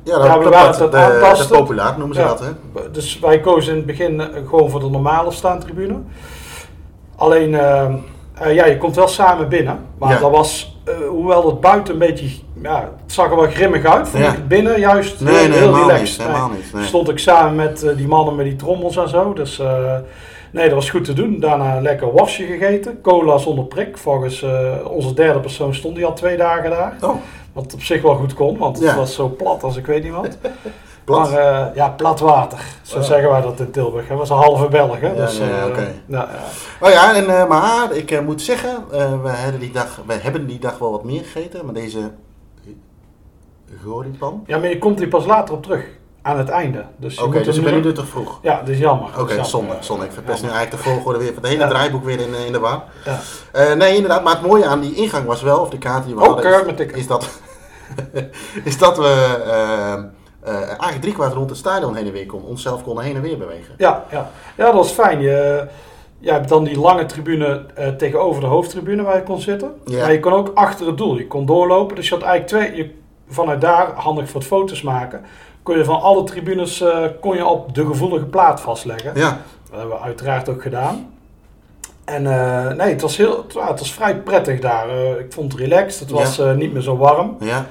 Ja, 0.03 0.17
dat, 0.19 0.27
Ja, 0.27 0.39
we 0.39 0.45
dat, 0.45 0.53
waren 0.55 0.79
dat, 0.79 0.95
aantasten. 0.95 1.57
populaar 1.57 1.95
noemen 1.99 2.17
ze 2.17 2.23
dat, 2.23 2.41
hè? 2.41 2.91
Dus 2.91 3.19
wij 3.19 3.41
kozen 3.41 3.71
in 3.73 3.77
het 3.77 3.87
begin 3.87 4.21
eh, 4.21 4.27
gewoon 4.49 4.71
voor 4.71 4.81
de 4.81 4.91
normale 4.91 5.31
staantribune. 5.31 5.97
Alleen, 7.17 7.55
eh, 7.55 7.85
eh, 8.35 8.55
ja, 8.55 8.67
je 8.67 8.79
komt 8.79 8.97
wel 8.97 9.09
samen 9.09 9.49
binnen. 9.49 9.79
Maar 9.99 10.21
dat 10.21 10.31
was, 10.31 10.79
eh, 10.85 10.95
hoewel 11.09 11.47
het 11.47 11.61
buiten 11.61 11.93
een 11.93 11.99
beetje, 11.99 12.27
ja, 12.63 12.81
het 13.03 13.13
zag 13.13 13.31
er 13.31 13.37
wel 13.37 13.47
grimmig 13.51 13.85
uit. 13.85 14.09
Vond 14.09 14.23
Ja. 14.23 14.29
ik 14.31 14.37
het 14.37 14.49
binnen 14.49 14.79
juist 14.81 15.21
Nee, 15.21 15.35
heel, 15.35 15.43
nee, 15.49 15.59
heel 15.59 15.61
helemaal 15.67 15.89
relaxed. 15.91 16.19
niet. 16.19 16.27
Helemaal 16.27 16.51
niet. 16.51 16.73
Nee. 16.75 16.85
Stond 16.85 17.09
ik 17.09 17.19
samen 17.19 17.55
met 17.55 17.83
eh, 17.83 17.97
die 17.97 18.09
mannen 18.09 18.35
met 18.35 18.45
die 18.45 18.57
trommels 18.57 18.97
en 18.97 19.09
zo. 19.09 19.33
Dus 19.33 19.59
eh, 19.59 19.95
nee, 20.51 20.65
dat 20.65 20.75
was 20.75 20.91
goed 20.91 21.05
te 21.05 21.13
doen. 21.13 21.41
Daarna 21.41 21.81
lekker 21.81 22.11
worstje 22.13 22.47
gegeten. 22.47 23.01
Cola 23.01 23.39
zonder 23.39 23.65
prik. 23.65 23.99
Volgens 23.99 24.43
eh, 24.43 24.77
onze 24.85 25.15
derde 25.15 25.41
persoon 25.41 25.75
stond 25.75 25.97
hij 25.97 26.07
al 26.07 26.13
twee 26.15 26.37
dagen 26.37 26.71
daar. 26.71 26.97
Oh, 27.01 27.15
Wat 27.53 27.75
op 27.75 27.83
zich 27.83 28.03
wel 28.03 28.15
goed 28.15 28.35
kon, 28.35 28.59
want 28.59 28.79
het 28.79 28.87
Ja. 28.87 28.97
was 28.97 29.15
zo 29.15 29.29
plat 29.29 29.63
als 29.63 29.77
ik 29.77 29.87
weet 29.87 30.03
niet 30.03 30.13
wat. 30.13 30.39
plat. 31.05 31.31
Maar 31.31 31.39
eh, 31.69 31.75
ja, 31.75 31.89
plat 31.89 32.21
water. 32.21 32.59
Zo 32.83 32.97
Oh. 32.99 33.03
zeggen 33.05 33.31
wij 33.31 33.41
dat 33.41 33.61
in 33.61 33.71
Tilburg. 33.71 34.09
Hij 34.09 34.17
was 34.17 34.31
een 34.31 34.37
halve 34.37 34.69
Belg. 34.69 35.01
Hè? 35.01 35.09
Ja, 35.09 35.15
dus, 35.15 35.39
ja, 35.39 35.45
eh, 35.61 35.67
oké. 35.67 35.93
ja, 36.07 36.29
ja. 36.33 36.87
Oh 36.87 36.93
ja, 36.93 37.15
en, 37.15 37.49
maar 37.49 37.93
ik 37.93 38.23
moet 38.25 38.43
zeggen, 38.43 38.85
we, 39.23 39.29
hebben 39.29 39.61
die 39.61 39.71
dag, 39.73 40.03
we 40.07 40.13
hebben 40.15 40.47
die 40.47 40.59
dag 40.59 40.79
wel 40.79 40.91
wat 40.91 41.05
meer 41.05 41.25
gegeten, 41.25 41.65
maar 41.65 41.75
deze 41.75 42.11
goripan. 43.85 44.43
ja, 44.47 44.59
maar 44.59 44.69
je 44.69 44.79
komt 44.79 44.99
hier 44.99 45.09
pas 45.09 45.27
later 45.27 45.55
op 45.55 45.63
terug. 45.63 45.85
Aan 46.23 46.39
het 46.39 46.49
einde. 46.49 46.85
Dus 46.97 47.19
Oké, 47.19 47.37
moet 47.37 47.45
dus 47.45 47.57
ik 47.57 47.65
ben 47.65 47.81
nu- 47.81 47.93
te 47.93 48.07
vroeg. 48.07 48.39
Ja, 48.43 48.63
is 48.67 48.79
jammer. 48.79 49.09
Oké, 49.09 49.23
is 49.23 49.29
jammer. 49.29 49.45
zonde, 49.47 49.77
zonde. 49.81 50.05
Ik 50.05 50.13
verpest 50.13 50.43
nu 50.43 50.49
eigenlijk 50.49 50.83
de 50.83 50.91
volgorde 50.91 51.19
weer 51.19 51.27
van 51.33 51.37
het 51.43 51.47
hele 51.47 51.63
Ja. 51.63 51.69
draaiboek 51.69 52.05
weer 52.05 52.21
in, 52.21 52.35
eh, 52.35 52.47
in 52.47 52.53
de 52.53 52.59
war. 52.59 52.83
Ja. 53.05 53.19
Eh, 53.53 53.73
nee, 53.75 53.95
inderdaad, 53.95 54.25
maar 54.25 54.33
het 54.33 54.47
mooie 54.47 54.67
aan 54.67 54.81
die 54.81 54.95
ingang 54.95 55.27
was 55.27 55.43
wel, 55.43 55.59
of 55.59 55.69
de 55.71 55.79
kaart 55.79 56.05
die 56.05 56.15
we 56.15 56.21
Ook, 56.21 56.43
hadden, 56.45 56.79
is, 56.79 56.93
is 56.93 57.07
dat, 57.07 57.41
is 58.65 58.79
dat 58.79 58.97
we 58.97 59.39
eh, 60.45 60.55
eigenlijk 60.67 61.01
drie 61.01 61.15
kwart 61.15 61.33
rond 61.33 61.51
het 61.51 61.59
stadion 61.59 61.97
heen 61.97 62.07
en 62.07 62.13
weer 62.13 62.27
konden, 62.27 62.49
onszelf 62.51 62.83
konden 62.83 63.05
heen 63.05 63.17
en 63.17 63.23
weer 63.23 63.39
bewegen. 63.39 63.75
Ja, 63.77 64.05
ja. 64.11 64.31
ja, 64.57 64.65
dat 64.65 64.75
was 64.75 64.91
fijn. 64.91 65.21
Je, 65.21 65.67
je 66.19 66.31
hebt 66.33 66.49
dan 66.49 66.65
die 66.65 66.79
lange 66.81 67.07
tribune 67.07 67.67
tegenover 67.99 68.41
de 68.41 68.47
hoofdtribune 68.47 69.03
waar 69.03 69.17
je 69.17 69.23
kon 69.23 69.41
zitten. 69.41 69.73
Ja. 69.85 70.01
Maar 70.01 70.13
je 70.13 70.21
kon 70.21 70.33
ook 70.33 70.51
achter 70.55 70.87
het 70.87 70.99
doel. 70.99 71.17
Je 71.19 71.27
kon 71.27 71.47
doorlopen. 71.47 71.97
Dus 71.97 72.09
je 72.09 72.15
had 72.15 72.25
eigenlijk 72.25 72.67
twee. 72.71 72.77
Je, 72.85 72.99
vanuit 73.29 73.61
daar, 73.61 73.93
handig 73.95 74.31
voor 74.31 74.41
het 74.41 74.49
foto's 74.49 74.83
maken, 74.83 75.25
kon 75.63 75.77
je 75.79 75.85
van 75.85 76.01
alle 76.01 76.25
tribunes 76.25 76.81
eh, 76.81 77.05
kon 77.21 77.37
je 77.37 77.47
op 77.47 77.75
de 77.75 77.87
gevoelige 77.87 78.25
plaat 78.25 78.61
vastleggen. 78.61 79.13
Ja, 79.15 79.39
Dat 79.71 79.79
hebben 79.79 79.97
we 79.97 80.03
uiteraard 80.03 80.49
ook 80.49 80.63
gedaan. 80.63 81.13
En 82.05 82.27
eh, 82.27 82.73
nee, 82.77 82.93
het 82.93 83.01
was, 83.01 83.17
heel, 83.17 83.43
het, 83.43 83.53
wa- 83.53 83.69
het 83.69 83.79
was 83.79 83.93
vrij 83.93 84.17
prettig 84.17 84.61
daar. 84.61 84.89
Eh, 84.89 85.19
ik 85.19 85.33
vond 85.33 85.53
het 85.53 85.61
relaxed. 85.61 86.01
Het 86.01 86.11
was 86.11 86.41
niet 86.57 86.73
meer 86.73 86.83
zo 86.83 86.97
warm. 86.97 87.37
ja, 87.41 87.67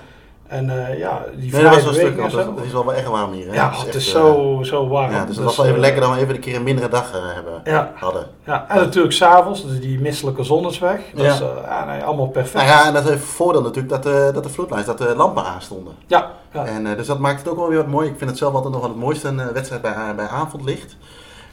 En 0.50 0.88
eh, 0.88 1.00
ja, 1.00 1.26
die 1.36 1.52
Nee, 1.54 1.64
dat 1.64 1.72
was 1.74 1.84
wel 1.84 1.90
een 1.90 2.14
stuk. 2.14 2.30
zo. 2.30 2.56
Is 2.64 2.72
wel 2.72 2.94
echt 2.94 3.08
warm 3.08 3.32
hier. 3.32 3.48
Hè? 3.48 3.54
Ja, 3.54 3.72
is 3.72 3.78
het 3.78 3.86
echt, 3.86 3.96
is 3.96 4.14
eh, 4.14 4.22
zo, 4.22 4.60
zo 4.64 4.88
warm. 4.88 5.12
Ja, 5.12 5.26
dus 5.26 5.36
het 5.36 5.46
was 5.46 5.56
wel 5.58 5.66
even 5.66 5.78
eh, 5.78 5.84
lekker 5.84 6.02
dat 6.02 6.14
we 6.14 6.20
even 6.20 6.36
een 6.36 6.42
keer 6.42 6.56
een 6.56 6.64
mindere 6.64 6.90
dag 6.90 7.12
hebben, 7.12 7.62
Ja, 7.64 7.92
hadden. 7.96 8.28
ja, 8.46 8.66
en 8.70 8.76
natuurlijk 8.78 9.14
s'avonds, 9.14 9.68
dus 9.68 9.80
die 9.80 10.00
misselijke 10.00 10.44
zon 10.44 10.68
is 10.68 10.80
weg. 10.80 11.00
Dus 11.14 11.38
Ja. 11.38 11.46
ja. 11.46 11.62
ja, 11.66 11.86
nee, 11.86 12.04
allemaal 12.04 12.28
perfect. 12.28 12.54
Nou 12.66 12.68
ja, 12.68 12.88
en 12.88 12.94
dat 12.94 13.10
heeft 13.10 13.24
voordeel 13.24 13.62
natuurlijk 13.62 14.04
dat, 14.04 14.34
dat 14.34 14.44
de 14.44 14.50
vloedlijst, 14.50 14.86
dat 14.86 14.98
de 14.98 15.16
lampen 15.16 15.44
aanstonden. 15.44 15.94
ja, 16.08 16.32
ja. 16.54 16.66
En, 16.66 16.84
dus 16.98 17.08
dat 17.08 17.20
maakt 17.20 17.40
het 17.40 17.50
ook 17.50 17.58
wel 17.58 17.68
weer 17.68 17.78
wat 17.78 17.88
mooi. 17.88 18.10
Ik 18.10 18.18
vind 18.18 18.30
het 18.30 18.40
zelf 18.40 18.54
altijd 18.54 18.72
nog 18.74 18.82
wel 18.82 18.92
het 18.92 19.00
mooiste 19.00 19.28
een 19.28 19.54
wedstrijd 19.54 19.82
bij, 19.82 20.16
bij 20.16 20.28
avondlicht. 20.28 20.98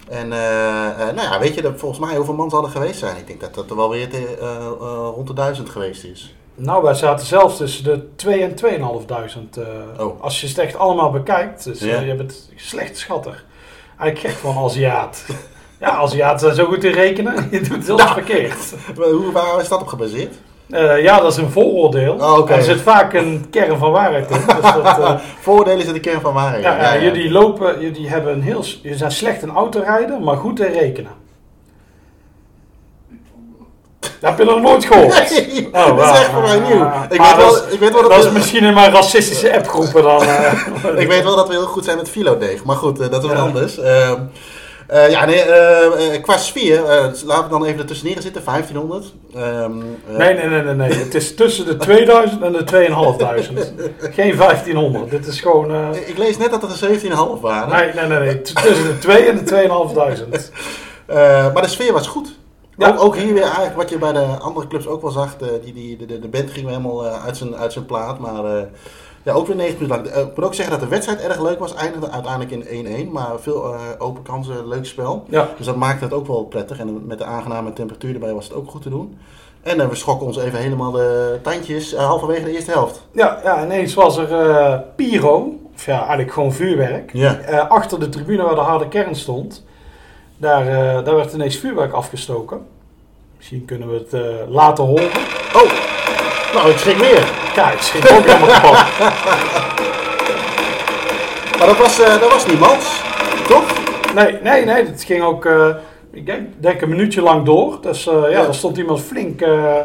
En 0.09 0.29
nou 0.29 1.21
ja, 1.21 1.39
weet 1.39 1.55
je, 1.55 1.63
dat, 1.63 1.73
volgens 1.77 2.01
mij 2.01 2.17
hoeveel 2.17 2.35
man 2.35 2.65
er 2.65 2.71
geweest 2.71 2.99
zijn? 2.99 3.17
Ik 3.17 3.27
denk 3.27 3.41
dat 3.41 3.55
dat 3.55 3.71
er 3.71 3.77
wel 3.77 3.91
weer 3.91 4.09
te, 4.09 4.37
rond 5.15 5.27
de 5.27 5.35
duizend 5.35 5.71
geweest 5.71 6.05
is. 6.05 6.35
Nou, 6.57 6.83
wij 6.83 6.95
zaten 6.95 7.27
zelfs 7.27 7.57
tussen 7.57 7.85
de 7.85 8.15
2 8.17 8.43
en 8.43 8.55
2.500. 8.55 9.59
eh 9.59 10.05
Oh. 10.07 10.23
Als 10.23 10.41
je 10.41 10.47
het 10.47 10.59
echt 10.59 10.77
allemaal 10.79 11.11
bekijkt. 11.11 11.65
Dus 11.65 11.81
eh, 11.81 11.89
Ja. 11.91 12.01
je 12.01 12.15
bent 12.15 12.51
slecht 12.57 12.99
schatter. 12.99 13.45
Eigenlijk 13.99 14.35
gek 14.35 14.43
van 14.53 14.65
Aziat. 14.65 15.25
ja, 15.81 15.89
Aziaten 15.91 16.39
zijn 16.41 16.55
zo 16.55 16.65
goed 16.65 16.85
in 16.85 16.93
rekenen. 16.93 17.35
Je 17.51 17.61
doet 17.61 17.77
het 17.77 17.87
heel 17.87 17.99
verkeerd. 17.99 18.75
Hoe, 18.97 19.33
waar 19.33 19.61
is 19.61 19.69
dat 19.69 19.81
op 19.81 19.87
gebaseerd? 19.87 20.35
Eh, 20.71 21.03
ja, 21.03 21.21
dat 21.21 21.33
is 21.33 21.39
een 21.39 21.51
vooroordeel. 21.51 22.15
Oh. 22.15 22.51
Er 22.51 22.63
zit 22.63 22.81
vaak 22.81 23.13
een 23.15 23.47
kern 23.51 23.79
van 23.79 23.91
waarheid 23.91 24.31
in. 24.31 24.37
Dus 24.47 24.73
dat, 24.97 25.21
Voordelen 25.41 25.87
is 25.87 25.93
de 25.93 26.01
kern 26.01 26.21
van 26.21 26.33
waarheid. 26.35 26.63
ja, 26.63 26.95
ja, 26.95 27.03
jullie 27.03 27.31
lopen, 27.31 27.81
jullie 27.81 28.09
hebben 28.09 28.33
een 28.33 28.43
heel, 28.43 28.63
jullie 28.83 28.99
zijn 28.99 29.11
slecht 29.11 29.43
in 29.43 29.51
autorijden, 29.51 30.23
maar 30.23 30.37
goed 30.37 30.61
in 30.61 30.73
rekenen. 30.73 31.11
Dat 34.21 34.31
heb 34.31 34.39
je 34.39 34.45
nog 34.45 34.61
nooit 34.61 34.85
gehoord. 34.85 35.31
Nee, 35.31 35.69
Oh, 35.73 35.97
dat 35.97 36.05
is 36.15 36.19
echt 36.21 36.31
voor 36.31 36.43
mij 36.43 36.59
nieuw. 36.59 36.83
Ah, 36.85 37.03
Ik 37.11 37.19
maar 37.19 37.37
weet, 37.37 37.45
dat 37.47 37.55
wel, 37.65 37.73
ik, 37.73 37.79
weet 37.81 37.93
wel 37.93 38.03
dat 38.03 38.11
Dat 38.11 38.21
we, 38.23 38.27
is 38.29 38.33
misschien 38.33 38.65
in 38.65 38.75
mijn 38.75 38.93
racistische 38.93 39.57
appgroepen 39.57 40.03
dan. 40.03 40.23
eh. 40.23 40.53
ik 41.03 41.09
weet 41.09 41.23
wel 41.23 41.37
dat 41.37 41.47
we 41.49 41.55
heel 41.55 41.67
goed 41.67 41.85
zijn 41.85 41.97
met 41.97 42.09
filodeeg. 42.11 42.65
Maar 42.65 42.77
goed, 42.77 43.01
eh, 43.01 43.11
dat 43.11 43.23
is 43.23 43.29
wat 43.29 43.39
Ja. 43.39 43.43
anders. 43.45 43.79
Ehm, 43.79 44.21
eh, 44.87 45.11
ja, 45.11 45.25
nee, 45.25 45.41
eh, 45.43 46.15
eh, 46.15 46.23
qua 46.23 46.37
sfeer, 46.39 46.85
eh, 46.85 47.05
laten 47.25 47.45
we 47.45 47.51
dan 47.51 47.65
even 47.65 47.79
ertussenin 47.81 48.23
zitten, 48.23 48.43
1500. 48.45 49.05
Ehm, 49.35 49.45
eh, 50.11 50.17
Nee, 50.17 50.35
nee, 50.35 50.47
nee, 50.47 50.63
nee, 50.63 50.75
nee. 50.75 50.93
Het 50.99 51.15
is 51.15 51.35
tussen 51.35 51.65
de 51.67 51.77
2000 51.77 52.43
en 52.43 52.53
de 52.53 52.65
2500. 52.65 53.73
Geen 54.15 54.37
1500. 54.37 55.11
Dit 55.11 55.27
is 55.27 55.41
gewoon. 55.41 55.71
eh, 55.71 56.09
Ik 56.09 56.19
lees 56.19 56.37
net 56.39 56.51
dat 56.51 56.63
er 56.63 56.77
17,5 56.77 57.41
waren. 57.41 57.69
nee, 57.69 57.93
nee, 57.95 58.07
nee, 58.07 58.19
nee. 58.19 58.43
Tussen 58.43 58.85
de 58.87 58.99
2 58.99 59.25
en 59.29 59.37
de 59.37 59.43
2500. 59.43 60.51
Eh, 61.07 61.53
maar 61.53 61.63
de 61.63 61.69
sfeer 61.69 61.93
was 61.93 62.07
goed. 62.07 62.36
Ja. 62.77 62.89
Ook, 62.89 63.01
ook 63.01 63.17
hier 63.17 63.33
weer 63.33 63.43
eigenlijk 63.43 63.77
wat 63.77 63.89
je 63.89 63.99
bij 63.99 64.13
de 64.13 64.25
andere 64.25 64.67
clubs 64.67 64.87
ook 64.87 65.03
wel 65.03 65.11
zag. 65.11 65.37
De, 65.37 65.61
die, 65.65 65.73
die, 65.73 66.07
de, 66.07 66.19
de, 66.19 66.29
band 66.29 66.51
ging 66.51 66.67
weer 66.67 66.77
helemaal 66.77 67.07
eh, 67.07 67.25
uit, 67.25 67.37
zijn, 67.37 67.57
uit 67.57 67.73
zijn 67.73 67.87
plaat. 67.87 68.19
Maar 68.19 68.45
eh, 68.45 68.63
ja, 69.23 69.33
ook 69.33 69.47
weer 69.47 69.57
90 69.57 69.81
minuten 69.81 70.05
lang. 70.05 70.17
Eh, 70.17 70.29
ik 70.29 70.37
moet 70.37 70.45
ook 70.45 70.55
zeggen 70.55 70.75
dat 70.79 70.85
de 70.85 70.95
wedstrijd 70.95 71.21
erg 71.21 71.41
leuk 71.41 71.59
was. 71.59 71.75
Eindigde 71.75 72.11
uiteindelijk 72.11 72.67
in 72.67 73.09
1-1. 73.09 73.13
Maar 73.13 73.41
veel 73.41 73.75
open 73.99 74.23
kansen, 74.23 74.69
leuk 74.69 74.87
spel. 74.87 75.25
Ja. 75.29 75.49
Dus 75.57 75.67
dat 75.67 75.77
maakte 75.77 76.05
het 76.05 76.13
ook 76.13 76.27
wel 76.27 76.45
prettig. 76.45 76.79
En 76.79 77.07
met 77.07 77.19
de 77.19 77.25
aangename 77.25 77.73
temperatuur 77.73 78.15
erbij 78.15 78.35
was 78.35 78.45
het 78.45 78.55
ook 78.55 78.71
goed 78.71 78.83
te 78.83 78.91
doen. 78.91 79.19
En 79.63 79.81
eh, 79.81 79.89
we 79.89 79.95
schrokken 79.95 80.27
ons 80.27 80.39
even 80.39 80.59
helemaal 80.59 80.91
de 80.91 81.39
tandjes 81.43 81.95
halverwege 81.95 82.45
de 82.45 82.53
eerste 82.53 82.71
helft. 82.71 83.07
Ja, 83.13 83.41
ja, 83.45 83.65
ineens 83.65 83.95
was 83.95 84.17
er 84.17 84.83
pyro. 84.97 85.55
Of 85.75 85.87
ja, 85.87 85.99
eigenlijk 85.99 86.33
gewoon 86.33 86.53
vuurwerk. 86.53 87.13
Ja. 87.13 87.61
Achter 87.69 88.01
de 88.01 88.09
tribune 88.09 88.43
waar 88.43 88.55
de 88.55 88.61
harde 88.61 88.89
kern 88.89 89.15
stond. 89.15 89.65
Daar, 90.37 90.67
eh, 90.67 91.05
daar 91.05 91.15
werd 91.17 91.33
ineens 91.33 91.57
vuurwerk 91.57 91.93
afgestoken. 91.93 92.67
Misschien 93.37 93.65
kunnen 93.65 93.89
we 93.91 93.95
het 93.95 94.13
eh, 94.13 94.51
laten 94.51 94.85
horen. 94.85 95.11
Oh, 95.55 95.73
nou 96.55 96.71
ik 96.71 96.79
schrik 96.79 96.97
weer. 96.97 97.25
Kijk, 97.55 97.81
schiet 97.81 98.11
ook 98.11 98.25
helemaal 98.27 98.49
kapot. 98.49 98.79
Maar 101.59 101.67
dat 101.67 101.77
was, 101.79 102.01
eh, 102.01 102.21
dat 102.21 102.33
was 102.33 102.47
niet 102.47 102.59
mals. 102.61 103.03
Toch? 103.49 103.65
Nee, 104.15 104.39
nee, 104.43 104.65
nee. 104.65 104.85
Het 104.87 105.05
ging 105.05 105.23
ook, 105.23 105.49
ik 106.13 106.27
denk, 106.27 106.49
denk 106.59 106.81
een 106.81 106.89
minuutje 106.89 107.23
lang 107.23 107.45
door. 107.45 107.79
Dus 107.83 108.05
ja, 108.05 108.29
Ja. 108.29 108.43
daar 108.43 108.55
stond 108.55 108.77
iemand 108.77 109.01
flink 109.01 109.41
eh 109.41 109.77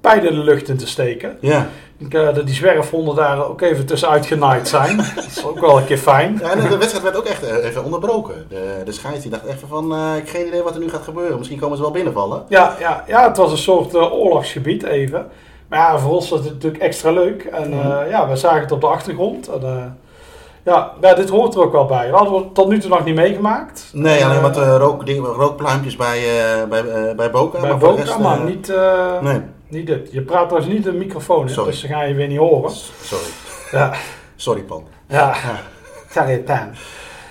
pijlen 0.00 0.34
de 0.34 0.40
lucht 0.42 0.68
in 0.68 0.76
te 0.76 0.86
steken. 0.86 1.38
Ja. 1.40 1.68
Ik 1.98 2.10
denk 2.10 2.28
eh, 2.28 2.34
dat 2.34 2.46
die 2.46 2.54
zwerfhonden 2.54 3.14
daar 3.14 3.46
ook 3.48 3.60
even 3.60 3.86
tussenuit 3.86 4.26
genaaid 4.26 4.68
zijn. 4.68 4.96
dat 5.14 5.24
is 5.26 5.44
ook 5.46 5.58
wel 5.60 5.78
een 5.78 5.84
keer 5.84 5.98
fijn. 5.98 6.38
Ja, 6.42 6.50
en 6.50 6.68
de 6.68 6.76
wedstrijd 6.76 7.04
werd 7.04 7.16
ook 7.16 7.24
echt 7.24 7.42
eh, 7.42 7.64
even 7.64 7.84
onderbroken. 7.84 8.46
De, 8.48 8.82
de 8.84 8.92
scheids 8.92 9.20
die 9.22 9.30
dacht 9.30 9.44
even 9.44 9.68
van, 9.68 9.92
eh, 9.94 10.16
ik 10.16 10.22
heb 10.26 10.28
geen 10.28 10.46
idee 10.46 10.62
wat 10.62 10.74
er 10.74 10.80
nu 10.80 10.90
gaat 10.90 11.02
gebeuren. 11.02 11.36
Misschien 11.38 11.58
komen 11.58 11.76
ze 11.76 11.82
wel 11.82 11.92
binnenvallen. 11.92 12.42
Ja, 12.48 12.76
ja, 12.80 13.04
ja 13.06 13.28
het 13.28 13.36
was 13.36 13.50
een 13.50 13.58
soort 13.58 13.94
oorlogsgebied 13.94 14.82
even. 14.82 15.26
Maar 15.68 15.78
ja, 15.78 15.98
voor 15.98 16.12
ons 16.14 16.30
was 16.30 16.38
het 16.38 16.48
natuurlijk 16.52 16.82
extra 16.82 17.10
leuk. 17.10 17.44
En 17.44 17.68
Mhm. 17.68 18.08
ja, 18.08 18.28
we 18.28 18.36
zagen 18.36 18.60
het 18.60 18.72
op 18.72 18.80
de 18.80 18.86
achtergrond. 18.86 19.48
En, 19.48 19.98
ja, 20.64 20.92
ja, 21.00 21.14
dit 21.14 21.28
hoort 21.28 21.54
er 21.54 21.60
ook 21.60 21.72
wel 21.72 21.86
bij. 21.86 22.10
Dat 22.10 22.18
hadden 22.18 22.40
we 22.40 22.52
tot 22.52 22.68
nu 22.68 22.78
toe 22.78 22.90
nog 22.90 23.04
niet 23.04 23.14
meegemaakt. 23.14 23.90
Nee, 23.92 24.24
alleen 24.24 24.40
wat 24.40 24.56
rook, 24.56 25.06
ding, 25.06 25.26
rookpluimpjes 25.26 25.96
bij, 25.96 26.20
bij, 26.68 27.14
bij 27.16 27.30
Boca. 27.30 27.60
Bij 27.60 27.68
maar 27.70 27.78
Boca, 27.78 28.02
rest, 28.02 28.18
maar 28.18 28.40
niet, 28.40 28.72
Nee. 29.20 29.40
Niet 29.68 29.86
dit. 29.86 30.12
Je 30.12 30.22
praat 30.22 30.48
trouwens 30.48 30.74
niet 30.74 30.84
de 30.84 30.92
microfoon 30.92 31.42
in, 31.46 31.52
Sorry. 31.52 31.70
dus 31.70 31.80
dan 31.80 31.90
ga 31.90 32.02
je 32.02 32.14
weer 32.14 32.26
niet 32.28 32.38
horen. 32.38 32.70
Sorry. 33.02 33.24
Ja, 33.72 33.92
Sorry, 34.36 34.60
Pan. 34.62 34.84
ja. 35.08 35.34
Sorry, 36.10 36.38
Pan. 36.38 36.68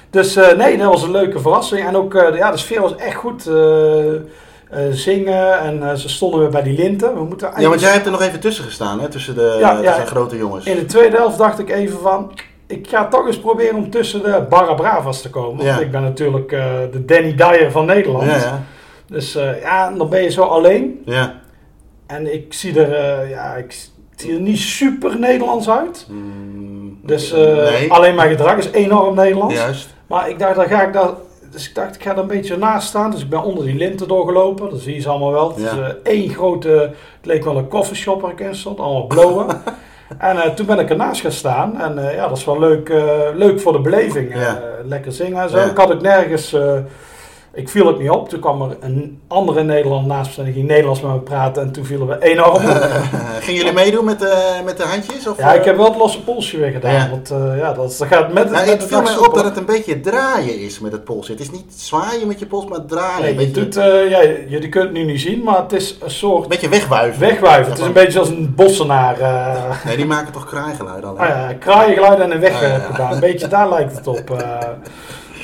Dus 0.10 0.38
uh, 0.38 0.52
nee, 0.52 0.78
dat 0.78 0.92
was 0.92 1.04
een 1.04 1.12
leuke 1.12 1.40
verrassing. 1.40 1.88
En 1.88 1.96
ook 1.96 2.12
de, 2.12 2.32
ja, 2.36 2.52
de 2.52 2.58
sfeer 2.58 2.82
was 2.82 2.96
echt 2.96 3.16
goed. 3.16 3.48
Uh, 3.48 4.82
zingen 4.92 5.60
en 5.60 5.98
ze 5.98 6.10
stonden 6.10 6.40
weer 6.40 6.50
bij 6.50 6.64
die 6.64 6.78
linten. 6.78 7.14
We 7.14 7.24
moeten 7.24 7.52
Ja, 7.58 7.70
want 7.70 7.82
jij 7.82 7.92
hebt 7.92 8.06
er 8.06 8.12
nog 8.12 8.22
even 8.22 8.40
tussen 8.40 8.64
gestaan, 8.64 9.00
hè? 9.00 9.08
Tussen 9.10 9.36
de, 9.36 9.58
Ja, 9.60 9.70
tussen 9.70 9.94
ja. 9.96 10.00
de 10.00 10.06
grote 10.06 10.38
jongens. 10.38 10.66
In 10.66 10.76
de 10.76 10.86
tweede 10.86 11.16
helft 11.16 11.38
dacht 11.38 11.60
ik 11.60 11.70
even 11.70 12.00
van... 12.00 12.32
Ik 12.68 12.88
ga 12.90 13.08
toch 13.08 13.28
eens 13.28 13.40
proberen 13.40 13.76
om 13.76 13.90
tussen 13.90 14.24
de 14.24 14.46
Barra 14.50 14.74
Bravas 14.74 15.22
te 15.22 15.30
komen. 15.30 15.66
Ja. 15.66 15.70
Want 15.72 15.82
ik 15.86 15.92
ben 15.92 16.02
natuurlijk 16.02 16.50
de 16.92 17.04
Danny 17.06 17.36
Dyer 17.36 17.72
van 17.72 17.86
Nederland. 17.86 18.26
Ja, 18.26 18.38
ja. 18.38 18.64
Dus 19.08 19.34
ja, 19.62 19.92
dan 19.92 20.10
ben 20.10 20.24
je 20.24 20.30
zo 20.30 20.44
alleen. 20.44 21.02
Ja. 21.06 21.42
En 22.08 22.34
ik 22.34 22.54
zie 22.54 22.80
er, 22.80 23.24
uh, 23.24 23.30
ja, 23.30 23.56
ik 23.56 23.76
zie 24.16 24.34
er 24.34 24.40
niet 24.40 24.58
super 24.58 25.20
Nederlands 25.20 25.70
uit. 25.70 26.08
Mm, 26.10 27.00
Dus 27.04 27.34
uh, 27.34 27.38
nee. 27.56 27.92
alleen 27.92 28.16
mijn 28.16 28.30
gedrag 28.30 28.58
is 28.58 28.70
enorm 28.72 29.16
Nederlands. 29.16 29.54
Juist. 29.56 29.94
Maar 30.08 30.30
ik 30.30 30.40
dacht, 30.40 30.56
dan 30.56 30.68
ga 30.68 30.82
ik 30.88 30.94
daar... 30.94 31.10
Dus 31.52 31.70
ik 31.70 31.76
dacht, 31.76 31.96
ik 31.96 32.04
ga 32.04 32.12
er 32.12 32.18
een 32.18 32.28
beetje 32.28 32.58
naast 32.58 32.88
staan. 32.88 33.12
Dus 33.12 33.22
ik 33.22 33.30
ben 33.30 33.44
onder 33.44 33.66
die 33.66 33.76
linten 33.76 34.08
doorgelopen. 34.08 34.70
Dat 34.70 34.80
zie 34.80 34.94
je 34.96 35.02
ze 35.02 35.10
allemaal 35.10 35.32
wel. 35.32 35.48
Het 35.50 35.62
Ja. 35.62 35.72
is 35.72 35.78
uh, 35.78 35.86
één 36.04 36.30
grote... 36.30 36.70
Het 36.70 37.26
leek 37.26 37.44
wel 37.44 37.58
een 37.58 37.68
coffeeshop 37.68 38.22
waar 38.22 38.32
ik 38.32 38.40
in 38.40 38.56
stond. 38.56 38.80
Allemaal 38.80 39.08
blowen. 39.08 39.48
en 40.18 40.56
toen 40.56 40.66
ben 40.66 40.80
ik 40.80 40.90
ernaast 40.90 41.22
gaan 41.22 41.32
staan. 41.32 41.80
En 41.82 42.14
ja, 42.16 42.28
dat 42.28 42.38
is 42.38 42.46
wel 42.46 42.60
leuk, 42.60 42.90
leuk 43.36 43.60
voor 43.60 43.72
de 43.74 43.80
beleving. 43.82 44.36
Ja. 44.36 44.62
lekker 44.84 45.12
zingen 45.12 45.42
en 45.44 45.50
zo. 45.50 45.58
Ja. 45.58 45.64
Ik 45.64 45.78
had 45.78 45.92
ook 45.94 46.02
nergens... 46.02 46.56
ik 47.56 47.70
viel 47.70 47.88
het 47.88 48.00
niet 48.00 48.10
op. 48.10 48.30
Toen 48.30 48.40
kwam 48.40 48.62
er 48.62 48.78
een 48.80 49.22
andere 49.28 49.64
Nederland 49.64 50.08
naast 50.08 50.30
me 50.32 50.38
en 50.38 50.44
die 50.44 50.54
ging 50.54 50.68
Nederlands 50.68 51.02
met 51.02 51.12
me 51.12 51.20
praten. 51.20 51.62
En 51.64 51.72
toen 51.72 51.86
vielen 51.86 52.08
we 52.08 52.24
enorm 52.24 52.54
op. 52.56 52.62
Gingen 53.40 53.62
jullie 53.62 53.74
meedoen 53.74 54.06
met, 54.06 54.20
de 54.20 54.62
met 54.66 54.78
de 54.78 54.84
handjes? 54.84 55.28
Of, 55.28 55.38
ja, 55.38 55.54
ik 55.54 55.64
heb 55.66 55.76
wel 55.78 55.86
het 55.86 55.96
losse 55.98 56.24
polsje 56.24 56.58
weer 56.58 56.72
gedaan. 56.72 56.94
Ja. 56.94 57.10
Want 57.10 57.32
uh, 57.32 57.58
ja, 57.58 57.74
dat, 57.74 57.96
dat 57.98 58.08
gaat 58.08 58.34
met, 58.34 58.52
Nou, 58.52 58.66
met 58.66 58.82
het 58.82 58.84
viel 58.84 59.02
mij 59.02 59.18
op 59.18 59.34
dat 59.36 59.44
het 59.44 59.58
een 59.58 59.66
beetje 59.66 60.00
draaien 60.00 60.60
is 60.60 60.80
met 60.80 60.92
het 60.92 61.04
polsje. 61.04 61.32
Het 61.32 61.42
is 61.42 61.52
niet 61.52 61.74
zwaaien 61.76 62.28
met 62.28 62.40
je 62.40 62.46
pols, 62.46 62.66
maar 62.66 62.86
draaien. 62.86 63.22
Nee, 63.22 63.36
beetje, 63.36 63.52
doet, 63.52 63.78
uh, 63.78 64.10
ja, 64.10 64.22
jullie 64.48 64.70
kunnen 64.70 64.90
het 64.94 64.98
nu 64.98 65.12
niet 65.12 65.22
zien, 65.22 65.44
maar 65.44 65.62
het 65.62 65.74
is 65.74 65.98
een 66.02 66.12
soort 66.12 66.48
beetje 66.48 66.70
wegwuiven. 66.70 67.20
wegwuiven. 67.20 67.72
Het 67.72 67.80
is 67.82 67.86
een 67.88 67.94
beetje 67.94 68.12
zoals 68.12 68.30
een 68.30 68.54
bossenaar. 68.56 69.20
Uh, 69.20 69.86
Nee, 69.86 69.96
die 69.96 70.06
maken 70.06 70.34
toch 70.34 70.46
kraaigeluiden 70.46 71.10
alleen. 71.10 71.22
ah, 71.22 71.28
ja, 71.28 71.54
kraaiengeluid 71.60 72.20
en 72.20 72.32
een 72.32 72.40
weg 72.40 72.62
Ja, 72.62 72.68
ja, 72.68 72.74
ja. 72.74 72.80
gedaan. 72.80 73.14
Een 73.14 73.20
beetje 73.20 73.48
daar 73.48 73.70
lijkt 73.70 73.96
het 73.98 74.08
op. 74.08 74.24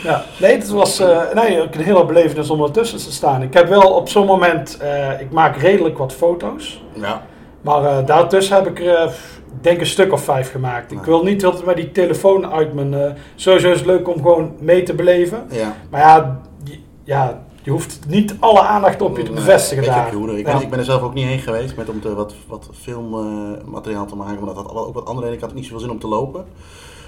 Ja. 0.04 0.24
Nee, 0.40 0.56
het 0.58 0.70
was 0.70 1.02
uh, 1.02 1.34
nee, 1.34 1.62
ook 1.62 1.76
een 1.76 1.82
hele 1.82 2.06
belevenis 2.06 2.50
om 2.50 2.64
ertussen 2.64 2.98
te 2.98 3.12
staan. 3.12 3.42
Ik 3.42 3.54
heb 3.54 3.68
wel 3.68 3.94
op 3.94 4.10
zo'n 4.10 4.26
moment, 4.26 4.80
uh, 4.82 5.22
ik 5.22 5.32
maak 5.32 5.58
redelijk 5.58 5.98
wat 5.98 6.14
foto's. 6.14 6.84
Ja. 6.94 7.24
Maar 7.62 7.84
uh, 7.84 8.06
daartussen 8.06 8.56
heb 8.56 8.68
ik 8.68 8.80
er, 8.80 9.14
denk 9.62 9.80
een 9.80 9.86
stuk 9.86 10.14
of 10.14 10.24
vijf 10.24 10.52
gemaakt. 10.52 10.92
Ik 10.92 11.04
wil 11.04 11.24
niet 11.24 11.46
altijd 11.46 11.66
met 11.66 11.76
die 11.76 11.92
telefoon 11.92 12.52
uit 12.52 12.74
mijn... 12.74 13.18
Sowieso 13.36 13.72
is 13.72 13.78
het 13.78 13.88
leuk 13.88 14.08
om 14.08 14.16
gewoon 14.16 14.56
mee 14.60 14.84
te 14.84 14.94
beleven. 14.94 15.46
ja. 15.50 15.76
Maar 15.90 16.02
ja, 16.02 16.42
je, 16.64 16.80
ja, 17.04 17.42
je 17.64 17.72
hoeft 17.72 18.00
niet 18.08 18.36
alle 18.40 18.62
aandacht 18.62 19.02
op 19.02 19.18
je 19.18 19.24
te 19.24 19.32
bevestigen 19.32 19.84
daar. 19.84 20.14
Ik, 20.38 20.46
ben, 20.46 20.62
ik 20.62 20.70
ben 20.70 20.80
er 20.80 20.86
zelf 20.86 21.02
ook 21.02 21.14
niet 21.14 21.26
heen 21.26 21.40
geweest 21.40 21.76
met 21.76 21.90
om 21.90 22.02
te, 22.02 22.16
wat, 22.16 22.36
wat 22.48 22.70
filmmateriaal 22.82 24.06
te 24.06 24.16
maken. 24.16 24.36
Maar 24.36 24.54
dat 24.54 24.66
had 24.66 24.76
ook 24.76 24.94
wat 24.94 25.06
andere 25.06 25.28
reden. 25.28 25.42
Ik 25.42 25.46
had 25.46 25.54
niet 25.54 25.66
zoveel 25.66 25.80
zin 25.80 25.90
om 25.90 26.00
te 26.00 26.08
lopen. 26.08 26.46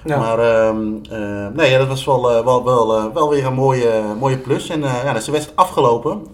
Ja. 0.06 0.18
Maar 0.18 0.40
ehm, 0.40 0.86
eh, 1.10 1.48
nee, 1.54 1.72
ja, 1.72 1.78
dat 1.78 1.88
was 1.88 2.06
wel, 2.06 2.32
eh, 2.32 2.44
wel, 2.44 2.64
wel, 2.64 2.98
eh, 2.98 3.06
wel 3.14 3.30
weer 3.30 3.46
een 3.46 3.54
mooie, 3.54 4.02
mooie 4.20 4.38
plus. 4.38 4.70
En 4.70 4.82
ja, 4.82 5.04
dan 5.04 5.16
is 5.16 5.26
de 5.26 5.32
wedstrijd 5.32 5.60
afgelopen. 5.60 6.28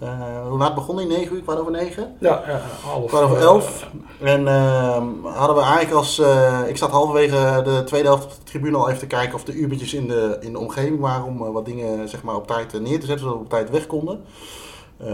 Hoe 0.50 0.58
laat 0.58 0.76
begon 0.76 0.98
die? 0.98 1.08
9 1.08 1.36
uur, 1.36 1.42
kwart 1.42 1.60
over 1.60 1.72
9? 1.72 2.16
Ja, 2.20 2.44
ja, 2.48 2.62
half. 2.84 3.06
Kwart 3.06 3.24
over 3.24 3.38
eh, 3.38 3.44
11. 3.44 3.88
En 4.22 4.48
ehm, 4.48 5.06
hadden 5.24 5.56
we 5.56 5.62
eigenlijk 5.62 5.92
als... 5.92 6.22
ik 6.68 6.78
zat 6.78 6.92
halverwege 6.92 7.62
de 7.64 7.84
tweede 7.84 8.08
helft 8.08 8.24
op 8.24 8.32
de 8.32 8.44
tribune 8.44 8.78
al 8.78 8.88
even 8.88 9.00
te 9.00 9.08
kijken 9.08 9.36
of 9.36 9.44
de 9.44 9.62
ubertjes 9.62 9.94
in 9.94 10.08
de, 10.08 10.38
in 10.40 10.52
de 10.52 10.60
omgeving 10.60 11.00
waren 11.00 11.26
om 11.26 11.38
wat 11.38 11.66
dingen 11.66 12.10
zeg 12.10 12.24
maar, 12.24 12.36
op 12.36 12.48
tijd 12.48 12.82
neer 12.82 13.00
te 13.00 13.06
zetten, 13.06 13.20
zodat 13.20 13.38
we 13.38 13.44
op 13.44 13.50
tijd 13.50 13.70
weg 13.70 13.88
konden. 13.88 14.22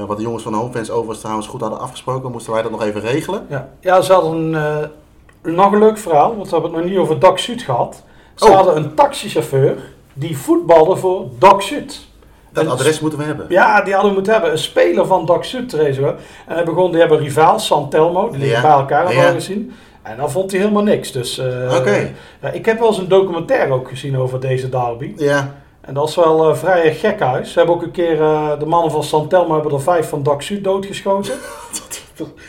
Wat 0.08 0.18
de 0.18 0.24
jongens 0.24 0.44
van 0.44 0.52
de 0.52 0.58
Homefans 0.58 0.90
overigens 0.90 1.20
trouwens 1.20 1.48
goed 1.48 1.62
hadden 1.62 1.80
afgesproken, 1.80 2.32
moesten 2.32 2.54
wij 2.54 2.62
dat 2.62 2.72
nog 2.72 2.84
even 2.84 3.02
regelen. 3.02 3.46
Ja, 3.50 3.70
ja 3.80 4.02
ze 4.02 4.14
hadden 4.14 4.32
een, 4.32 4.56
eh, 4.56 5.54
nog 5.54 5.72
een 5.72 5.80
leuk 5.80 5.98
verhaal, 5.98 6.36
want 6.36 6.50
we 6.50 6.54
hebben 6.54 6.72
het 6.72 6.82
nog 6.82 6.90
niet 6.90 7.00
over 7.00 7.20
Doc 7.20 7.40
Sud 7.40 7.62
gehad. 7.62 8.04
Ze 8.36 8.46
Oh. 8.46 8.56
hadden 8.56 8.75
een 8.75 8.94
taxichauffeur 8.94 9.75
die 10.13 10.38
voetbalde 10.38 10.96
voor 10.96 11.25
Doc 11.39 11.63
Sud. 11.68 12.06
Dat 12.51 12.68
adres 12.68 13.00
moeten 13.00 13.20
we 13.20 13.25
hebben. 13.25 13.46
Ja, 13.50 13.82
die 13.82 13.92
hadden 13.94 14.10
we 14.12 14.15
moeten 14.15 14.34
hebben. 14.34 14.51
Een 14.51 14.58
speler 14.58 15.06
van 15.06 15.25
Doc 15.25 15.46
Sud, 15.48 15.70
Trezo. 15.70 16.06
En 16.48 16.56
hij 16.56 16.63
begon, 16.65 16.92
die 16.92 17.00
hebben 17.00 17.18
rivaal, 17.20 17.60
San 17.60 17.89
Telmo. 17.89 18.30
Die 18.30 18.39
liggen 18.39 18.62
Ja. 18.62 18.68
bij 18.68 18.72
elkaar, 18.80 19.06
hebben 19.06 19.24
Ja. 19.24 19.32
gezien. 19.32 19.74
En 20.01 20.18
dan 20.18 20.32
vond 20.32 20.51
hij 20.51 20.60
helemaal 20.60 20.84
niks. 20.84 21.12
Dus, 21.12 21.38
eh, 21.38 21.75
Oké. 21.80 22.12
ja, 22.42 22.50
ik 22.50 22.65
heb 22.65 22.80
wel 22.80 22.88
eens 22.88 22.98
een 22.98 23.08
documentaire 23.08 23.74
ook 23.74 23.89
gezien 23.89 24.18
over 24.18 24.39
deze 24.39 24.70
derby. 24.70 25.13
Ja, 25.18 25.54
En 25.82 25.94
dat 25.94 26.10
is 26.10 26.15
wel 26.15 26.50
eh, 26.50 26.56
vrij 26.56 26.94
gek 26.96 27.20
huis. 27.20 27.51
Ze 27.51 27.58
hebben 27.58 27.75
ook 27.75 27.82
een 27.84 27.92
keer, 27.92 28.22
eh, 28.22 28.60
de 28.60 28.65
mannen 28.65 28.92
van 28.92 29.04
San 29.04 29.27
Telmo 29.27 29.54
hebben 29.54 29.72
er 29.72 29.82
vijf 29.82 30.10
van 30.10 30.24
Doc 30.24 30.44
Sud 30.46 30.63
doodgeschoten. 30.63 31.34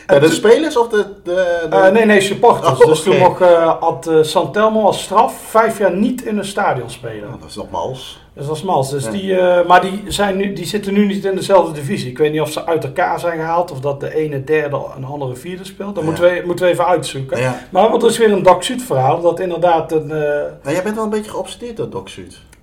Ja, 0.07 0.19
de 0.19 0.29
spelers 0.29 0.77
of 0.77 0.87
de... 0.87 1.05
de, 1.23 1.33
de- 1.69 1.75
Eh, 1.75 1.91
nee, 1.91 2.05
nee, 2.05 2.21
supporters. 2.21 2.79
Oh, 2.79 2.85
Dus 2.85 3.03
toen 3.03 3.17
mocht, 3.17 3.41
eh, 3.41 3.73
had 3.79 4.07
eh, 4.07 4.17
San 4.21 4.51
Telmo 4.51 4.81
als 4.85 5.03
straf 5.03 5.41
vijf 5.49 5.77
jaar 5.79 5.93
niet 5.95 6.25
in 6.25 6.37
een 6.37 6.45
stadion 6.45 6.89
spelen. 6.89 7.23
Oh, 7.33 7.39
dat 7.41 7.49
is 7.49 7.55
nog 7.55 7.69
mals. 7.69 8.21
Dus 8.33 8.45
dat 8.47 8.55
is 8.55 8.63
mals. 8.63 8.89
Dus 8.89 9.03
Ja. 9.03 9.11
die, 9.11 9.35
maar 9.67 9.81
die, 9.81 10.03
zijn 10.07 10.37
nu, 10.37 10.53
die 10.53 10.65
zitten 10.65 10.93
nu 10.93 11.05
niet 11.05 11.25
in 11.25 11.35
dezelfde 11.35 11.71
divisie. 11.73 12.09
Ik 12.09 12.17
weet 12.17 12.31
niet 12.31 12.41
of 12.41 12.51
ze 12.51 12.65
uit 12.65 12.83
elkaar 12.83 13.19
zijn 13.19 13.39
gehaald 13.39 13.71
of 13.71 13.79
dat 13.79 13.99
de 13.99 14.15
ene 14.15 14.43
derde 14.43 14.77
en 14.95 15.01
de 15.01 15.07
andere 15.07 15.35
vierde 15.35 15.63
speelt. 15.65 15.95
Dat 15.95 16.03
Ja. 16.03 16.09
moeten, 16.09 16.23
we, 16.25 16.41
moeten 16.45 16.65
we 16.65 16.71
even 16.71 16.85
uitzoeken. 16.85 17.55
Maar 17.69 17.89
wat 17.89 18.03
is 18.03 18.17
weer 18.17 18.31
een 18.31 18.43
Doc 18.43 18.69
verhaal. 18.77 19.21
Dat 19.21 19.39
inderdaad 19.39 19.91
een... 19.91 20.07
Nou, 20.07 20.73
jij 20.75 20.83
bent 20.83 20.95
wel 20.95 21.03
een 21.03 21.09
beetje 21.09 21.31
geobsedeerd 21.31 21.77
door 21.77 21.89
Doc 21.89 22.17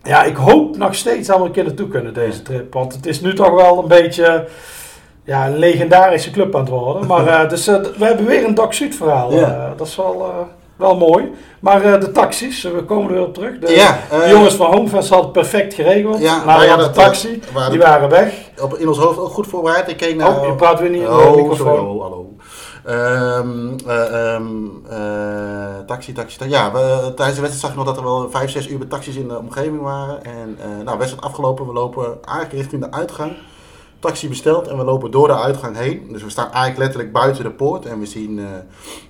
ja, 0.05 0.25
ik 0.25 0.37
hoop 0.37 0.77
nog 0.77 0.95
steeds 0.95 1.29
dat 1.29 1.39
we 1.39 1.45
een 1.45 1.51
keer 1.51 1.65
naartoe 1.65 1.89
kunnen 1.89 2.15
deze 2.15 2.43
trip. 2.43 2.73
Want 2.73 2.93
het 2.93 3.07
is 3.07 3.21
nu 3.21 3.35
toch 3.35 3.51
wel 3.51 3.79
een 3.79 3.89
beetje 3.89 4.47
ja, 5.25 5.47
een 5.47 5.57
legendarische 5.57 6.31
club 6.31 6.55
aan 6.55 6.61
het 6.61 6.71
worden. 6.71 7.07
Maar 7.07 7.27
eh, 7.27 7.49
dus, 7.49 7.67
eh, 7.67 7.81
we 7.97 8.05
hebben 8.05 8.27
weer 8.27 8.45
een 8.45 8.59
Sud 8.69 8.95
verhaal. 8.95 9.33
Ja. 9.33 9.41
Eh, 9.49 9.71
dat 9.77 9.87
is 9.87 9.97
wel, 9.97 10.33
wel 10.77 10.97
mooi. 10.97 11.33
Maar 11.61 12.01
de 12.01 12.11
taxis, 12.13 12.63
we 12.63 12.85
komen 12.85 13.09
er 13.09 13.17
weer 13.17 13.27
op 13.27 13.35
terug. 13.35 13.59
De, 13.59 13.73
Ja, 13.75 13.99
de 14.11 14.29
jongens 14.29 14.55
van 14.55 14.75
Homefest 14.75 15.09
hadden 15.09 15.25
het 15.31 15.33
perfect 15.41 15.75
geregeld. 15.75 16.19
Ja, 16.19 16.25
Ja, 16.37 16.45
nou 16.45 16.65
ja, 16.65 16.77
de 16.77 16.83
dat, 16.83 16.95
taxi, 16.95 17.41
waren 17.53 17.71
die 17.71 17.81
waren 17.81 18.09
weg. 18.09 18.33
op, 18.63 18.75
in 18.75 18.89
ons 18.89 18.99
hoofd 18.99 19.19
ook 19.19 19.31
goed 19.33 19.47
voorbereid. 19.47 19.89
Ik 19.89 19.97
keek 19.97 20.17
naar... 20.17 20.39
Oh, 20.41 20.47
je 20.47 20.55
praat 20.55 20.81
weer 20.81 20.91
niet 20.91 21.01
in 21.03 21.07
de 21.07 21.13
Oh, 21.13 21.37
microfoon. 21.37 21.57
sorry, 21.57 21.85
oh, 21.85 22.03
hallo. 22.03 22.29
Eh, 24.89 25.87
taxi, 25.87 26.13
taxi, 26.13 26.39
taxi. 26.39 26.49
Ja, 26.55 26.73
we, 26.73 27.13
tijdens 27.17 27.37
de 27.37 27.43
wedstrijd 27.43 27.53
zag 27.61 27.71
ik 27.71 27.77
nog 27.77 27.85
dat 27.87 27.97
er 27.97 28.03
wel 28.03 28.31
vijf, 28.31 28.51
zes 28.51 28.69
uur 28.69 28.87
taxis 28.89 29.17
in 29.17 29.29
de 29.29 29.39
omgeving 29.39 29.81
waren. 29.81 30.25
En 30.25 30.59
uh, 30.59 30.85
nou, 30.85 30.99
wedstrijd 30.99 31.27
afgelopen, 31.27 31.67
we 31.67 31.73
lopen 31.73 32.19
eigenlijk 32.25 32.53
richting 32.59 32.83
de 32.83 32.91
uitgang. 32.97 33.33
Taxi 34.05 34.29
besteld 34.29 34.69
en 34.69 34.77
we 34.77 34.85
lopen 34.85 35.11
door 35.11 35.27
de 35.27 35.37
uitgang 35.37 35.77
heen. 35.77 36.09
Dus 36.13 36.23
we 36.23 36.31
staan 36.31 36.51
eigenlijk 36.51 36.79
letterlijk 36.79 37.13
buiten 37.13 37.45
de 37.45 37.51
poort 37.51 37.87
en 37.87 37.99
we 37.99 38.07
zien 38.07 38.39
uh, 38.39 38.47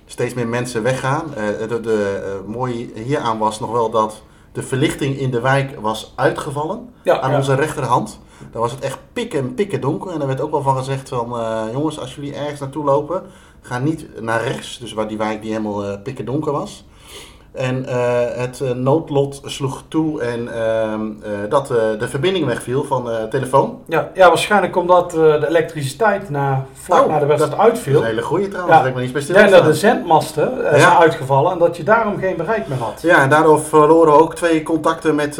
steeds 0.05 0.33
meer 0.33 0.47
mensen 0.47 0.83
weggaan. 0.83 1.23
Uh, 1.29 1.67
de, 1.67 1.79
de 1.79 2.23
uh, 2.25 2.53
mooie 2.53 2.89
hieraan 2.93 3.37
was 3.37 3.59
nog 3.59 3.71
wel 3.71 3.89
dat 3.89 4.21
de 4.51 4.63
verlichting 4.63 5.17
in 5.17 5.31
de 5.31 5.41
wijk 5.41 5.79
was 5.79 6.13
uitgevallen 6.15 6.89
Ja, 7.03 7.19
aan 7.19 7.31
ja. 7.31 7.37
onze 7.37 7.55
rechterhand. 7.55 8.19
Daar 8.51 8.61
was 8.61 8.71
het 8.71 8.79
echt 8.79 8.99
pikken 9.13 9.53
pikken 9.53 9.81
donker. 9.81 10.11
En 10.11 10.21
er 10.21 10.27
werd 10.27 10.41
ook 10.41 10.51
wel 10.51 10.61
van 10.61 10.77
gezegd 10.77 11.09
van... 11.09 11.39
Uh, 11.39 11.63
jongens, 11.71 11.99
als 11.99 12.15
jullie 12.15 12.35
ergens 12.35 12.59
naartoe 12.59 12.83
lopen... 12.83 13.23
ga 13.61 13.79
niet 13.79 14.21
naar 14.21 14.43
rechts. 14.43 14.77
Dus 14.77 14.93
waar 14.93 15.07
die 15.07 15.17
wijk 15.17 15.41
die 15.41 15.51
helemaal 15.51 15.85
uh, 15.85 16.01
pikken 16.03 16.25
donker 16.25 16.51
was. 16.51 16.85
En 17.55 17.85
uh, 17.89 17.93
het 18.35 18.59
uh, 18.63 18.71
noodlot 18.71 19.41
sloeg 19.45 19.83
toe 19.87 20.21
en 20.21 20.39
uh, 20.55 21.33
dat 21.49 21.67
de 21.67 22.07
verbinding 22.07 22.45
wegviel 22.45 22.83
van 22.83 23.05
de 23.05 23.27
telefoon. 23.29 23.79
Ja, 23.87 24.09
ja, 24.13 24.27
waarschijnlijk 24.27 24.75
omdat 24.75 25.11
de 25.11 25.45
elektriciteit 25.47 26.29
na, 26.29 26.65
vlak 26.73 27.03
Oh, 27.03 27.09
na 27.09 27.19
de 27.19 27.25
wedstrijd 27.25 27.57
Dat 27.57 27.65
uitviel. 27.69 27.93
is 27.93 27.99
een 27.99 28.05
hele 28.05 28.21
goede 28.21 28.47
trouwens, 28.47 28.73
Ja. 28.75 28.79
dat 28.81 28.89
ik 28.89 28.95
me 28.95 29.01
niet 29.01 29.13
bij 29.13 29.25
denk 29.25 29.49
dat 29.49 29.65
de 29.65 29.73
zendmasten 29.73 30.51
Ja. 30.63 30.79
zijn 30.79 30.97
uitgevallen 30.97 31.51
en 31.51 31.57
dat 31.59 31.77
je 31.77 31.83
daarom 31.83 32.17
geen 32.19 32.35
bereik 32.37 32.67
meer 32.67 32.77
had. 32.77 33.01
Ja, 33.01 33.21
en 33.21 33.29
daardoor 33.29 33.59
verloren 33.59 34.13
we 34.13 34.19
ook 34.19 34.35
twee 34.35 34.63
contacten 34.63 35.15
met, 35.15 35.39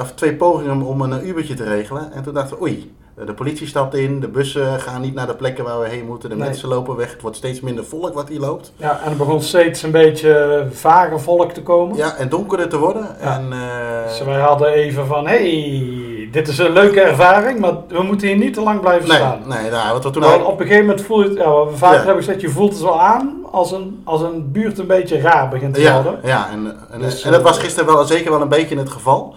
of 0.00 0.12
twee 0.14 0.34
pogingen 0.34 0.82
om 0.82 1.00
een 1.00 1.28
Ubertje 1.28 1.54
te 1.54 1.64
regelen. 1.64 2.12
En 2.12 2.22
toen 2.22 2.34
dachten 2.34 2.56
we, 2.56 2.62
oei, 2.62 2.94
de 3.26 3.32
politie 3.34 3.66
stapt 3.66 3.94
in, 3.94 4.20
de 4.20 4.28
bussen 4.28 4.80
gaan 4.80 5.00
niet 5.00 5.14
naar 5.14 5.26
de 5.26 5.34
plekken 5.34 5.64
waar 5.64 5.80
we 5.80 5.88
heen 5.88 6.04
moeten, 6.06 6.28
de 6.28 6.36
Nee. 6.36 6.44
mensen 6.48 6.68
lopen 6.68 6.96
weg, 6.96 7.12
het 7.12 7.22
wordt 7.22 7.36
steeds 7.36 7.60
minder 7.60 7.84
volk 7.84 8.14
wat 8.14 8.28
hier 8.28 8.40
loopt. 8.40 8.72
Ja, 8.76 9.00
en 9.04 9.10
er 9.10 9.16
begon 9.16 9.42
steeds 9.42 9.82
een 9.82 9.90
beetje 9.90 10.66
vage 10.70 11.18
volk 11.18 11.52
te 11.52 11.62
komen. 11.62 11.96
Ja, 11.96 12.16
en 12.16 12.28
donkerder 12.28 12.68
te 12.68 12.78
worden. 12.78 13.08
Ja. 13.20 13.34
En, 13.36 13.44
uh, 13.52 14.08
Dus 14.08 14.22
wij 14.22 14.40
hadden 14.40 14.68
even 14.68 15.06
van, 15.06 15.26
hey, 15.26 16.28
dit 16.32 16.48
is 16.48 16.58
een 16.58 16.72
leuke 16.72 17.00
ervaring, 17.00 17.58
maar 17.58 17.74
we 17.88 18.02
moeten 18.02 18.26
hier 18.28 18.36
niet 18.36 18.54
te 18.54 18.60
lang 18.60 18.80
blijven 18.80 19.08
nee, 19.08 19.16
staan. 19.16 19.38
nee, 19.46 19.70
nou, 19.70 19.92
wat 19.92 20.04
we 20.04 20.10
toen 20.10 20.22
Nou, 20.22 20.32
eigenlijk- 20.32 20.52
op 20.52 20.60
een 20.60 20.66
gegeven 20.66 20.86
moment 20.86 21.06
voel 21.06 21.22
je 21.22 21.28
het, 21.28 21.38
ja, 21.38 21.50
wat 21.50 21.70
we 21.70 21.76
vaker 21.76 21.98
Ja. 21.98 22.04
hebben 22.04 22.24
gezegd, 22.24 22.40
je 22.40 22.50
voelt 22.50 22.72
het 22.72 22.82
wel 22.82 23.00
aan 23.00 23.32
als 23.50 23.72
een, 23.72 24.00
als 24.04 24.20
een 24.20 24.52
buurt 24.52 24.78
een 24.78 24.86
beetje 24.86 25.20
raar 25.20 25.48
begint 25.48 25.74
te 25.74 25.80
Ja, 25.80 25.94
worden. 26.02 26.20
ja 26.24 26.48
en, 26.52 26.76
en, 26.90 27.00
Dus, 27.00 27.22
en 27.22 27.30
dat 27.30 27.40
eh, 27.40 27.46
was 27.46 27.58
gisteren 27.58 27.94
wel 27.94 28.04
zeker 28.04 28.30
wel 28.30 28.40
een 28.40 28.48
beetje 28.48 28.78
het 28.78 28.90
geval. 28.90 29.34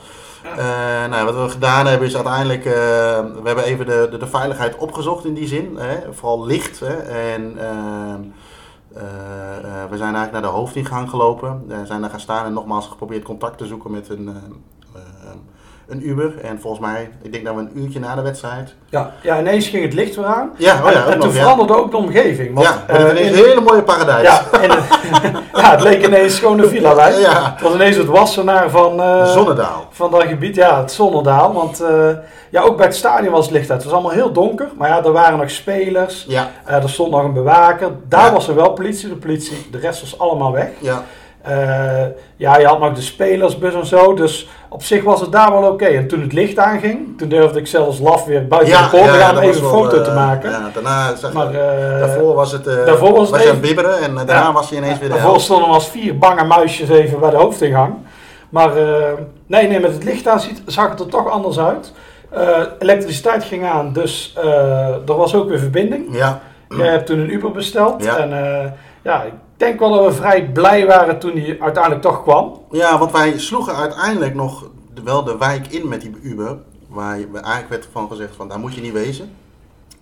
Eh, 0.57 1.09
nou, 1.09 1.25
wat 1.25 1.35
we 1.35 1.49
gedaan 1.49 1.85
hebben 1.85 2.07
is 2.07 2.15
uiteindelijk, 2.15 2.65
eh, 2.65 2.73
we 2.73 3.41
hebben 3.43 3.63
even 3.63 3.85
de, 3.85 4.07
de, 4.11 4.17
de 4.17 4.27
veiligheid 4.27 4.77
opgezocht 4.77 5.25
in 5.25 5.33
die 5.33 5.47
zin. 5.47 5.77
Hè, 5.77 6.13
vooral 6.13 6.45
licht. 6.45 6.79
Hè, 6.79 6.95
en 6.95 7.57
ehm, 7.57 8.21
eh, 8.97 9.83
we 9.89 9.97
zijn 9.97 10.15
eigenlijk 10.15 10.31
naar 10.31 10.41
de 10.41 10.57
hoofdingang 10.57 11.09
gelopen. 11.09 11.67
We 11.67 11.85
zijn 11.85 12.01
daar 12.01 12.09
gaan 12.09 12.19
staan 12.19 12.45
en 12.45 12.53
nogmaals 12.53 12.87
geprobeerd 12.87 13.23
contact 13.23 13.57
te 13.57 13.65
zoeken 13.65 13.91
met 13.91 14.09
een, 14.09 14.27
eh, 14.27 14.35
eh, 14.35 14.41
een 15.87 16.09
Uber. 16.09 16.33
En 16.41 16.59
volgens 16.61 16.85
mij, 16.85 17.09
ik 17.21 17.31
denk 17.31 17.45
dat 17.45 17.55
we 17.55 17.61
een 17.61 17.71
uurtje 17.73 17.99
na 17.99 18.15
de 18.15 18.21
wedstrijd... 18.21 18.73
Ja, 18.89 19.11
ja, 19.21 19.39
ineens 19.39 19.67
ging 19.67 19.83
het 19.83 19.93
licht 19.93 20.15
weer 20.15 20.25
aan. 20.25 20.51
Ja, 20.57 20.73
oh 20.85 20.91
ja, 20.91 21.05
en, 21.05 21.11
en 21.11 21.11
toen 21.11 21.19
nog, 21.19 21.35
ja. 21.35 21.41
veranderde 21.41 21.75
ook 21.75 21.91
de 21.91 21.97
omgeving. 21.97 22.53
Want, 22.53 22.67
ja, 22.67 22.83
eh, 22.87 22.97
het 22.97 23.09
een 23.09 23.33
hele 23.33 23.61
mooie 23.61 23.83
paradijs. 23.83 24.27
Ja, 24.27 24.43
en, 24.61 24.69
ja, 25.61 25.71
het 25.71 25.81
leek 25.81 26.05
ineens 26.05 26.39
gewoon 26.39 26.59
een 26.59 26.69
villa 26.69 26.95
wijk. 26.95 27.17
Ja. 27.17 27.51
Het 27.51 27.61
was 27.61 27.73
ineens 27.73 27.95
het 27.95 28.07
wassenaar 28.07 28.69
van, 28.69 29.01
eh, 29.01 29.25
Zonnedaal. 29.31 29.87
van 29.91 30.11
dat 30.11 30.23
gebied. 30.23 30.55
Ja, 30.55 30.79
het 30.79 30.91
Zonnedaal. 30.91 31.53
Want 31.53 31.81
eh, 31.81 32.09
ja, 32.49 32.61
ook 32.61 32.77
bij 32.77 32.85
het 32.85 32.95
stadion 32.95 33.31
was 33.31 33.45
het 33.45 33.53
licht 33.53 33.71
uit. 33.71 33.81
Het 33.81 33.91
was 33.91 33.99
allemaal 33.99 34.17
heel 34.17 34.31
donker. 34.31 34.67
Maar 34.77 34.89
ja, 34.89 35.03
er 35.03 35.11
waren 35.11 35.37
nog 35.37 35.49
spelers. 35.49 36.25
Ja, 36.27 36.49
er 36.65 36.89
stond 36.89 37.11
nog 37.11 37.23
een 37.23 37.33
bewaker. 37.33 37.91
Daar 38.07 38.31
was 38.31 38.47
er 38.47 38.55
wel 38.55 38.73
politie. 38.73 39.09
De 39.09 39.15
politie, 39.15 39.67
de 39.71 39.77
rest 39.77 40.01
was 40.01 40.19
allemaal 40.19 40.51
weg. 40.51 40.69
ja. 40.79 41.03
Eh, 41.47 42.05
ja, 42.35 42.57
je 42.57 42.65
had 42.65 42.79
nog 42.79 42.93
de 42.93 43.01
spelersbus 43.01 43.73
en 43.73 43.85
zo. 43.85 44.13
Dus 44.13 44.49
op 44.69 44.83
zich 44.83 45.03
was 45.03 45.21
het 45.21 45.31
daar 45.31 45.51
wel 45.51 45.71
oké. 45.71 45.85
En 45.85 46.07
toen 46.07 46.21
het 46.21 46.33
licht 46.33 46.57
aanging, 46.57 47.17
toen 47.17 47.29
durfde 47.29 47.59
ik 47.59 47.67
zelfs 47.67 47.99
laf 47.99 48.25
weer 48.25 48.47
buiten 48.47 48.73
de 48.77 48.87
poort 48.91 49.03
te 49.11 49.17
gaan 49.17 49.29
om 49.29 49.35
dat 49.35 49.43
even 49.43 49.63
een 49.63 49.69
foto 49.69 50.01
te 50.01 50.09
eh, 50.09 50.15
maken. 50.15 50.49
Ja, 50.51 50.69
daarna 50.73 51.15
zag 51.15 51.33
Maar 51.33 51.47
eh, 51.53 51.99
Daarvoor 51.99 52.33
was 52.33 52.51
het, 52.51 52.67
eh 52.67 52.85
daarvoor 52.85 53.13
was 53.13 53.31
even- 53.31 53.59
bibberen 53.61 53.99
en 54.01 54.15
daarna 54.15 54.33
Ja. 54.33 54.51
was 54.51 54.69
je 54.69 54.75
ineens 54.75 54.99
weer 54.99 55.09
de 55.09 55.15
Daarvoor 55.15 55.39
stonden 55.39 55.69
als 55.69 55.89
vier 55.89 56.17
bange 56.17 56.43
muisjes 56.43 56.89
even 56.89 57.19
bij 57.19 57.29
de 57.29 57.35
hoofdingang. 57.37 57.93
Maar 58.49 58.69
nee, 59.47 59.67
nee, 59.67 59.79
met 59.79 59.93
het 59.93 60.03
licht 60.03 60.27
aan 60.27 60.39
ziet, 60.39 60.61
zag 60.65 60.89
het 60.89 60.99
er 60.99 61.07
toch 61.07 61.29
anders 61.29 61.59
uit. 61.59 61.91
Elektriciteit 62.79 63.43
ging 63.43 63.65
aan, 63.65 63.93
dus 63.93 64.35
er 65.07 65.15
was 65.17 65.35
ook 65.35 65.49
weer 65.49 65.59
verbinding. 65.59 66.05
Ja, 66.17 66.39
Jij 66.77 66.87
hebt 66.87 67.05
toen 67.05 67.19
een 67.19 67.33
Uber 67.33 67.51
besteld. 67.51 68.03
Ja. 68.03 68.17
En 68.17 68.29
ja, 69.01 69.23
ik 69.23 69.33
denk 69.57 69.79
wel 69.79 69.91
dat 69.91 70.05
we 70.05 70.11
vrij 70.13 70.49
blij 70.51 70.85
waren 70.85 71.19
toen 71.19 71.33
die 71.33 71.61
uiteindelijk 71.63 72.01
toch 72.03 72.23
kwam. 72.23 72.61
ja, 72.71 72.97
want 72.97 73.11
wij 73.11 73.39
sloegen 73.39 73.75
uiteindelijk 73.75 74.35
nog 74.35 74.69
wel 75.03 75.23
de 75.23 75.37
wijk 75.37 75.67
in 75.67 75.87
met 75.87 76.01
die 76.01 76.15
Uber. 76.21 76.57
Waar 76.87 77.19
je- 77.19 77.27
eigenlijk 77.33 77.69
werd 77.69 77.87
van 77.91 78.07
gezegd 78.09 78.35
van 78.35 78.47
daar 78.47 78.59
moet 78.59 78.75
je 78.75 78.81
niet 78.81 78.93
wezen. 78.93 79.35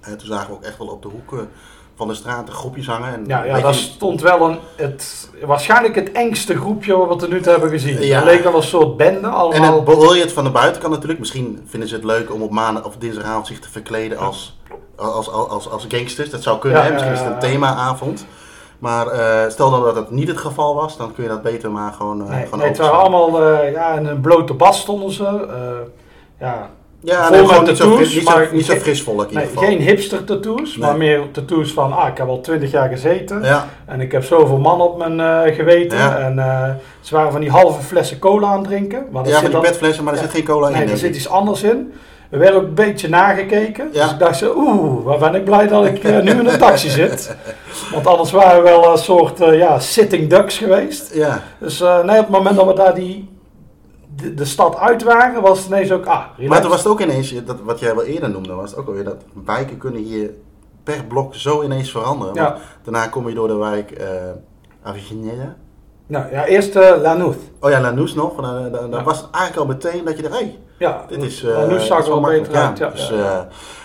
En 0.02 0.18
toen 0.18 0.28
zagen 0.28 0.48
we 0.50 0.54
ook 0.54 0.64
echt 0.64 0.78
wel 0.78 0.88
op 0.88 1.02
de 1.02 1.08
hoeken 1.08 1.50
van 1.96 2.08
de 2.08 2.14
straat 2.14 2.46
de 2.46 2.52
groepjes 2.52 2.88
hangen. 2.88 3.14
En 3.14 3.24
Ja, 3.28 3.44
ja 3.44 3.60
daar 3.60 3.72
je- 3.74 3.78
stond 3.80 4.22
wel 4.22 4.50
een, 4.50 4.58
het, 4.76 5.30
waarschijnlijk 5.46 5.96
het 5.96 6.12
engste 6.12 6.56
groepje 6.56 6.98
wat 6.98 7.10
we 7.10 7.16
tot 7.16 7.30
nu 7.30 7.42
toe 7.42 7.52
hebben 7.52 7.70
gezien. 7.70 8.02
Ja. 8.02 8.16
Het 8.16 8.26
leek 8.26 8.44
wel 8.44 8.56
een 8.56 8.64
soort 8.64 8.98
bende 8.98 9.20
En 9.28 9.34
allemaal. 9.34 9.76
het 9.76 9.84
beoordeel 9.84 10.16
je 10.16 10.22
het 10.22 10.32
van 10.34 10.44
de 10.44 10.50
buitenkant 10.50 10.92
natuurlijk. 10.94 11.20
Misschien 11.20 11.62
vinden 11.66 11.90
ze 11.90 11.96
het 11.96 12.04
leuk 12.04 12.34
om 12.34 12.42
op 12.42 12.52
maandag 12.52 12.86
of 12.86 12.96
dinsdagavond 12.98 13.48
zich 13.48 13.60
te 13.60 13.70
verkleden 13.70 14.18
als, 14.18 14.60
als, 14.96 15.30
als, 15.32 15.50
als, 15.50 15.70
als 15.70 15.86
gangsters. 15.90 16.30
Dat 16.30 16.44
zou 16.44 16.60
kunnen, 16.60 16.80
Ja, 16.80 16.86
hè? 16.86 16.92
misschien 16.94 17.14
is 17.14 17.20
het 17.20 17.28
een 17.34 17.40
themaavond. 17.40 18.26
Maar 18.86 19.08
eh, 19.08 19.50
stel 19.50 19.72
dan 19.72 19.84
dat 19.84 19.96
het 19.96 20.12
niet 20.12 20.28
het 20.28 20.38
geval 20.38 20.76
was, 20.76 20.98
dan 20.98 21.14
kun 21.14 21.24
je 21.24 21.30
dat 21.30 21.42
beter 21.42 21.72
maar 21.72 21.94
gewoon, 21.94 22.22
eh 22.22 22.52
nee, 22.58 22.68
het 22.68 22.78
waren 22.78 23.00
allemaal 23.00 23.44
eh, 23.44 23.72
ja, 23.72 23.94
in 23.94 24.06
een 24.06 24.22
blote 24.22 24.54
bas 24.54 24.80
stonden 24.80 25.12
ze. 25.12 25.48
ja, 26.40 26.70
Ja, 27.00 27.30
nee, 27.30 27.46
gewoon 27.46 27.64
niet 27.64 27.78
zo, 27.78 27.84
tattoos, 27.84 27.96
fris, 27.96 28.14
niet, 28.16 28.28
zo, 28.28 28.36
maar 28.36 28.50
niet 28.52 28.66
zo 28.66 28.76
fris 28.76 29.02
volk 29.02 29.22
in 29.22 29.30
ieder 29.30 29.48
geval. 29.48 29.64
geen 29.64 29.80
hipster 29.80 30.24
tattoos, 30.24 30.78
maar 30.78 30.98
meer 30.98 31.32
tattoos 31.32 31.74
van, 31.74 31.94
ah, 31.94 32.08
ik 32.08 32.18
heb 32.18 32.28
al 32.28 32.42
twintig 32.42 32.72
jaar 32.72 32.90
gezeten 32.90 33.44
Ja, 33.44 33.68
en 33.86 34.02
ik 34.02 34.12
heb 34.12 34.24
zoveel 34.24 34.58
man 34.58 34.82
op 34.82 34.98
mijn 34.98 35.54
geweten. 35.54 35.98
Ja. 35.98 36.18
En 36.18 36.36
ze 37.02 37.16
waren 37.16 37.32
van 37.32 37.42
die 37.42 37.52
halve 37.52 37.82
flessen 37.82 38.20
cola 38.20 38.48
aan 38.48 38.58
het 38.58 38.68
drinken. 38.68 39.06
Maar 39.12 39.28
ja 39.28 39.42
van 39.42 39.50
die 39.50 39.60
petflessen, 39.60 40.04
maar 40.04 40.14
er 40.14 40.20
zit 40.20 40.30
geen 40.30 40.44
cola 40.44 40.68
in. 40.68 40.74
Nee, 40.74 40.88
er 40.88 40.98
zit 40.98 41.16
iets 41.16 41.30
anders 41.30 41.64
in. 41.64 41.94
We 42.30 42.38
werden 42.38 42.62
ook 42.62 42.68
een 42.68 42.74
beetje 42.74 43.10
nagekeken. 43.10 43.90
Ja. 43.92 44.04
Dus 44.04 44.12
ik 44.12 44.20
dacht 44.20 44.38
zo, 44.38 44.54
oeh, 44.58 45.04
waar 45.06 45.18
ben 45.20 45.36
ik 45.36 45.44
blij 45.46 45.68
dat 45.68 45.86
ik 45.86 46.04
eh, 46.04 46.20
nu 46.22 46.32
in 46.32 46.46
een 46.48 46.58
taxi 46.60 46.90
zit. 47.00 47.36
Want 47.94 48.08
anders 48.08 48.32
waren 48.32 48.64
we 48.64 48.70
wel 48.70 48.92
een 48.92 48.98
soort 48.98 49.42
eh, 49.42 49.58
ja, 49.58 49.80
sitting 49.80 50.30
ducks 50.30 50.58
geweest. 50.58 51.14
Ja, 51.14 51.42
Dus 51.60 51.82
eh, 51.82 52.04
nee, 52.04 52.18
op 52.20 52.26
het 52.26 52.36
moment 52.36 52.56
dat 52.56 52.66
we 52.68 52.74
daar 52.74 52.94
die, 52.96 53.30
de, 54.16 54.34
de 54.34 54.46
stad 54.46 54.78
uit 54.78 55.04
waren, 55.04 55.42
was 55.42 55.58
het 55.58 55.68
ineens 55.68 55.92
ook, 55.92 56.06
ah, 56.06 56.22
relax. 56.36 56.50
maar 56.54 56.62
toen 56.62 56.70
was 56.70 56.80
het 56.84 56.88
ook 56.92 57.02
ineens, 57.02 57.44
dat, 57.46 57.58
wat 57.64 57.80
jij 57.80 57.96
wel 57.96 58.04
eerder 58.06 58.30
noemde, 58.30 58.54
was 58.54 58.70
het 58.70 58.80
ook 58.80 58.88
alweer 58.88 59.04
dat 59.04 59.24
wijken 59.46 59.78
kunnen 59.78 60.02
hier 60.02 60.30
per 60.84 61.04
blok 61.08 61.36
zo 61.36 61.64
ineens 61.64 61.92
veranderen. 61.92 62.34
Ja. 62.34 62.58
Daarna 62.84 63.08
kom 63.08 63.28
je 63.30 63.36
door 63.36 63.48
de 63.48 63.56
wijk 63.56 63.94
Aviceneda. 64.84 65.56
Nou 66.08 66.32
ja, 66.32 66.46
eerst 66.46 66.74
Lanús. 66.76 67.36
Oh 67.60 67.70
ja, 67.70 67.82
Lanús 67.82 68.14
nog. 68.14 68.42
Nou, 68.42 68.72
dan, 68.72 68.90
dan 68.90 69.00
Ja. 69.00 69.04
was 69.04 69.18
het 69.18 69.28
eigenlijk 69.32 69.68
al 69.70 69.76
meteen 69.76 70.06
dat 70.06 70.18
je 70.18 70.24
er, 70.24 70.32
hey, 70.32 70.58
Ja, 70.78 71.06
dit 71.08 71.24
is... 71.24 71.44
eh, 71.44 71.50
Lanús 71.58 71.86
zag 71.88 72.00
is 72.00 72.06
er 72.06 72.12
wel 72.12 72.22
beter 72.22 72.56
uit. 72.56 72.78
Ja, 72.78 72.90
dus, 72.90 73.12
eh, 73.12 73.18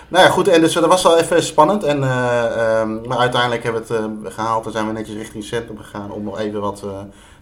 nou 0.09 0.25
ja, 0.25 0.31
goed. 0.31 0.49
En 0.49 0.61
dus 0.61 0.73
dat 0.73 0.87
was 0.87 1.03
wel 1.03 1.19
even 1.19 1.43
spannend. 1.43 1.85
En, 1.85 2.03
eh, 2.03 2.81
ehm, 2.81 3.09
maar 3.09 3.19
uiteindelijk 3.19 3.63
hebben 3.63 3.83
we 3.87 3.95
het 3.95 4.05
eh, 4.25 4.33
gehaald 4.35 4.67
en 4.67 4.73
zijn 4.73 4.87
we 4.87 4.93
netjes 4.93 5.17
richting 5.17 5.37
het 5.45 5.53
centrum 5.53 5.79
gegaan 5.79 6.11
om 6.13 6.23
nog 6.25 6.39
even 6.39 6.61
wat 6.61 6.83
eh, 6.85 6.91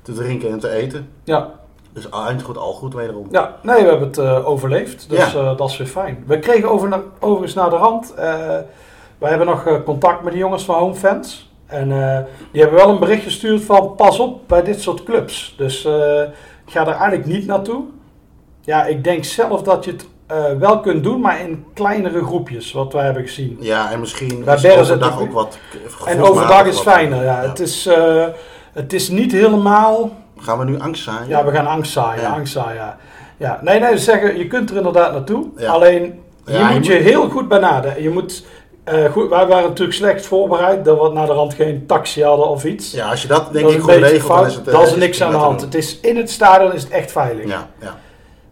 te 0.03 0.13
drinken 0.13 0.51
en 0.51 0.59
te 0.59 0.71
eten. 0.71 1.09
ja. 1.25 1.51
Dus 1.93 2.09
eind 2.11 2.43
goed, 2.43 2.59
al 2.59 2.73
goed 2.73 2.95
wederom. 2.95 3.27
Ja, 3.31 3.55
nee, 3.63 3.83
we 3.83 3.89
hebben 3.89 4.09
het 4.09 4.19
eh, 4.19 4.49
overleefd. 4.49 5.11
Dus 5.11 5.33
Ja. 5.33 5.39
eh, 5.41 5.57
dat 5.57 5.71
is 5.71 5.77
weer 5.77 5.87
fijn. 5.87 6.25
We 6.27 6.39
kregen 6.39 6.71
over 6.71 6.89
na- 6.89 7.03
overigens 7.21 7.55
naar 7.55 7.71
de 7.71 7.77
rand. 7.77 8.15
eh 8.15 8.25
wij 9.19 9.29
hebben 9.31 9.47
nog 9.47 9.67
eh, 9.67 9.75
contact 9.85 10.23
met 10.23 10.33
de 10.33 10.39
jongens 10.39 10.65
van 10.65 10.75
Home 10.79 10.95
Fans. 10.95 11.51
En 11.67 11.93
eh, 12.13 12.19
die 12.53 12.61
hebben 12.61 12.79
wel 12.79 12.89
een 12.89 12.99
bericht 12.99 13.23
gestuurd 13.23 13.63
van 13.65 13.95
pas 13.95 14.19
op 14.19 14.41
bij 14.49 14.63
dit 14.63 14.81
soort 14.81 15.03
clubs. 15.03 15.55
Dus 15.57 15.85
eh, 15.85 16.21
ik 16.67 16.73
ga 16.73 16.81
er 16.81 16.87
eigenlijk 16.93 17.27
niet 17.27 17.47
naartoe. 17.47 17.85
Ja, 18.69 18.85
ik 18.85 19.05
denk 19.05 19.25
zelf 19.25 19.63
dat 19.63 19.85
je 19.85 19.91
het 19.91 20.07
eh, 20.27 20.45
wel 20.59 20.81
kunt 20.81 21.05
doen, 21.05 21.21
maar 21.21 21.41
in 21.41 21.65
kleinere 21.75 22.25
groepjes, 22.25 22.73
wat 22.73 22.93
wij 22.93 23.05
hebben 23.05 23.23
gezien. 23.23 23.57
Ja, 23.61 23.91
en 23.93 24.01
misschien 24.01 24.43
Bij 24.45 24.55
is 24.55 24.65
overdag 24.79 25.13
zit- 25.13 25.21
ook 25.21 25.33
wat 25.33 25.59
En 26.07 26.23
overdag 26.23 26.67
is 26.67 26.79
fijner. 26.81 27.23
Ja. 27.25 27.41
Het, 27.41 27.61
is, 27.61 27.87
eh, 27.87 28.25
het 28.73 28.93
is 28.93 29.09
niet 29.09 29.33
helemaal 29.33 30.11
Gaan 30.39 30.59
we 30.59 30.65
nu 30.65 30.79
angst 30.79 31.03
zaaien? 31.03 31.29
Ja, 31.29 31.45
we 31.45 31.51
gaan 31.53 31.67
angst 31.67 31.93
zaaien, 31.93 32.23
Ja. 32.23 32.29
angst 32.33 32.53
zaaien. 32.53 32.75
Ja. 32.75 32.97
ja, 33.37 33.59
nee, 33.63 33.81
nee, 33.81 33.97
ze 33.97 34.05
zeggen, 34.05 34.39
je 34.39 34.47
kunt 34.47 34.71
er 34.71 34.77
inderdaad 34.77 35.13
naartoe. 35.13 35.47
Alleen, 35.67 36.03
je 36.45 36.53
Ja, 36.53 36.69
je 36.69 36.75
moet 36.75 36.87
je 36.87 36.95
moet- 36.95 37.03
heel 37.03 37.29
goed 37.29 37.49
benaden. 37.49 38.03
Je 38.03 38.11
moet, 38.11 38.45
eh, 38.85 39.05
goed, 39.13 39.29
wij 39.29 39.47
waren 39.47 39.69
natuurlijk 39.69 39.97
slecht 39.97 40.27
voorbereid 40.27 40.85
dat 40.85 41.01
we 41.01 41.09
naar 41.13 41.27
de 41.27 41.33
rand 41.33 41.55
geen 41.55 41.87
taxi 41.87 42.25
hadden 42.25 42.49
of 42.49 42.65
iets. 42.65 42.93
Ja, 42.93 43.11
als 43.11 43.23
je 43.23 43.29
dat 43.29 43.53
denk 43.53 43.65
dat 43.65 43.75
ik 43.75 43.81
goed 43.81 43.93
regelt, 43.93 44.29
dan 44.39 44.47
is 44.47 44.55
het... 44.55 44.65
dat 44.65 44.87
is 44.87 44.95
niks 44.97 45.19
het 45.19 45.27
aan 45.27 45.33
de 45.33 45.39
hand. 45.39 45.61
Het 45.61 45.75
is, 45.75 46.01
in 46.01 46.17
het 46.17 46.31
stadion 46.31 46.73
is 46.73 46.83
het 46.83 46.91
echt 46.93 47.13
veilig. 47.13 47.47
Ja, 47.47 47.67
ja. 47.81 47.95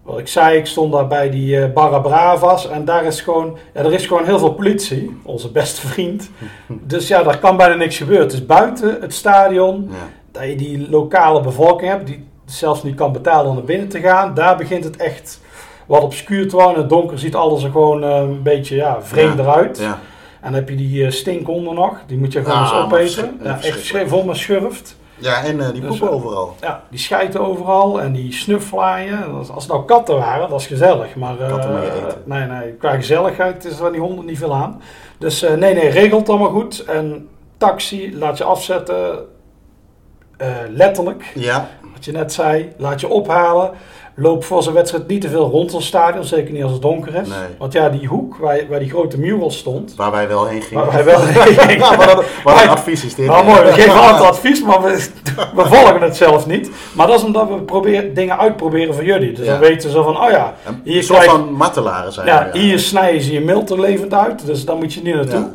Wat 0.07 0.19
ik 0.19 0.29
zei, 0.29 0.59
ik 0.59 0.66
stond 0.66 0.92
daar 0.92 1.07
bij 1.07 1.31
die 1.31 1.61
eh 1.61 1.73
Barra 1.73 1.99
Bravas 1.99 2.69
en 2.69 2.85
daar 2.85 3.05
is 3.05 3.21
gewoon, 3.21 3.57
ja, 3.75 3.81
er 3.81 3.92
is 3.92 4.07
gewoon 4.07 4.25
heel 4.25 4.38
veel 4.38 4.53
politie, 4.53 5.16
onze 5.23 5.51
beste 5.51 5.87
vriend. 5.87 6.31
Dus 6.66 7.09
ja, 7.09 7.23
daar 7.23 7.38
kan 7.38 7.57
bijna 7.57 7.75
niks 7.75 7.97
gebeuren. 7.97 8.25
Het 8.25 8.33
is 8.35 8.47
buiten 8.47 8.97
het 9.01 9.14
stadion, 9.14 9.88
Ja. 9.90 9.97
dat 10.33 10.42
je 10.49 10.57
die 10.57 10.90
lokale 10.90 11.40
bevolking 11.40 11.90
hebt, 11.90 12.07
die 12.07 12.25
zelfs 12.45 12.83
niet 12.83 12.95
kan 12.95 13.12
betalen 13.12 13.49
om 13.51 13.55
naar 13.57 13.64
binnen 13.64 13.88
te 13.88 14.01
gaan. 14.01 14.35
Daar 14.35 14.57
begint 14.57 14.85
het 14.85 14.97
echt 14.97 15.40
wat 15.87 16.03
obscuur 16.03 16.49
te 16.49 16.57
worden. 16.57 16.75
In 16.75 16.81
het 16.81 16.88
donker 16.90 17.19
ziet 17.19 17.35
alles 17.35 17.62
er 17.62 17.71
gewoon 17.71 18.05
eh, 18.05 18.16
een 18.16 18.42
beetje 18.42 18.77
ja, 18.77 19.03
vreemd 19.03 19.37
Ja, 19.38 19.42
eruit. 19.42 19.79
Ja. 19.79 19.99
En 20.40 20.53
dan 20.53 20.55
heb 20.55 20.69
je 20.69 20.77
die 20.77 21.05
eh, 21.05 21.11
stinkhonden 21.11 21.75
nog, 21.75 21.97
die 22.07 22.19
moet 22.19 22.33
je 22.33 22.42
gewoon 22.45 22.59
Ah, 22.59 22.62
eens 23.01 23.19
opeten. 23.19 23.40
Ja, 23.42 23.59
echt 23.62 23.92
vol 24.07 24.25
met 24.25 24.37
schurft. 24.37 24.97
Ja, 25.18 25.44
en 25.44 25.61
eh, 25.61 25.72
die 25.72 25.81
Dus, 25.81 25.88
poepen 25.90 26.09
eh, 26.09 26.14
overal. 26.14 26.57
Ja, 26.61 26.83
die 26.90 26.98
schijten 26.98 27.40
overal 27.40 28.00
en 28.00 28.12
die 28.12 28.33
snufflaaien. 28.33 29.33
Als- 29.35 29.50
Als 29.50 29.62
het 29.64 29.72
nou 29.72 29.85
katten 29.85 30.16
waren, 30.16 30.48
dat 30.48 30.61
is 30.61 30.66
gezellig. 30.66 31.16
Maar 31.16 31.40
eh, 31.40 31.48
Katten 31.48 31.70
moet 31.72 31.83
je 31.83 31.92
eten. 32.07 32.22
nee, 32.24 32.44
nee, 32.46 32.72
qua 32.72 32.94
gezelligheid 32.94 33.64
is 33.64 33.79
er 33.79 33.87
aan 33.87 33.92
die 33.92 34.00
honden 34.00 34.24
niet 34.24 34.38
veel 34.38 34.55
aan. 34.55 34.83
Dus 35.18 35.40
nee, 35.40 35.57
nee, 35.57 35.88
regelt 35.88 36.29
allemaal 36.29 36.50
goed. 36.50 36.85
En 36.85 37.29
taxi, 37.57 38.16
laat 38.18 38.38
je 38.38 38.44
afzetten. 38.44 39.18
Letterlijk, 40.70 41.33
Ja, 41.35 41.68
wat 41.94 42.05
je 42.05 42.12
net 42.12 42.33
zei, 42.33 42.72
laat 42.76 43.00
je 43.00 43.09
ophalen. 43.09 43.70
Loop 44.18 44.44
voor 44.44 44.62
zo'n 44.62 44.72
wedstrijd 44.72 45.09
niet 45.09 45.20
te 45.20 45.29
veel 45.29 45.48
rond 45.50 45.74
ons 45.74 45.87
stadion, 45.87 46.24
zeker 46.24 46.52
niet 46.52 46.62
als 46.62 46.72
het 46.72 46.83
donker 46.83 47.14
is. 47.14 47.29
Nee. 47.29 47.38
Want 47.59 47.72
ja, 47.72 47.88
die 47.88 48.07
hoek 48.09 48.37
waar, 48.37 48.61
waar 48.68 48.79
die 48.79 48.88
grote 48.90 49.18
mural 49.18 49.50
stond, 49.50 49.94
waar 49.96 50.11
wij 50.11 50.29
wel 50.29 50.46
heen 50.46 50.62
gingen. 50.62 50.85
waar 50.87 50.94
wij 50.94 51.05
wel 51.05 51.20
ja, 51.76 51.96
maar 51.96 52.07
dat, 52.07 52.24
wat 52.44 52.62
een 52.62 52.68
advies 52.68 53.05
is 53.05 53.14
dit. 53.14 53.26
Nou 53.26 53.44
mooi, 53.44 53.62
we 53.62 53.72
geven 53.72 54.00
altijd 54.00 54.20
advies, 54.31 54.62
maar 54.62 54.83
we, 54.83 55.09
we 55.55 55.64
volgen 55.66 56.00
het 56.02 56.16
zelf 56.16 56.46
niet. 56.46 56.70
Maar 56.92 57.07
dat 57.07 57.18
is 57.18 57.24
omdat 57.24 57.48
we 57.48 57.55
proberen, 57.62 58.14
dingen 58.14 58.38
uitproberen 58.38 58.94
voor 58.94 59.05
jullie. 59.05 59.33
Dus 59.33 59.44
Ja. 59.46 59.50
dan 59.52 59.61
weten 59.61 59.90
ze 59.90 60.02
van, 60.02 60.20
oh 60.22 60.31
ja, 60.31 60.55
Een 60.66 60.81
Hier 60.85 61.02
soort 61.02 61.18
krijg- 61.18 61.35
van 61.37 61.52
mattelaren 61.52 62.12
zijn 62.12 62.26
ja, 62.26 62.48
hier 62.52 62.79
snijden 62.79 63.22
ze 63.22 63.33
je 63.33 63.40
milter 63.40 63.81
levend 63.81 64.14
uit. 64.14 64.46
Dus 64.46 64.64
daar 64.64 64.76
moet 64.76 64.94
je 64.94 65.02
niet 65.02 65.14
naartoe. 65.14 65.38
Ja. 65.40 65.50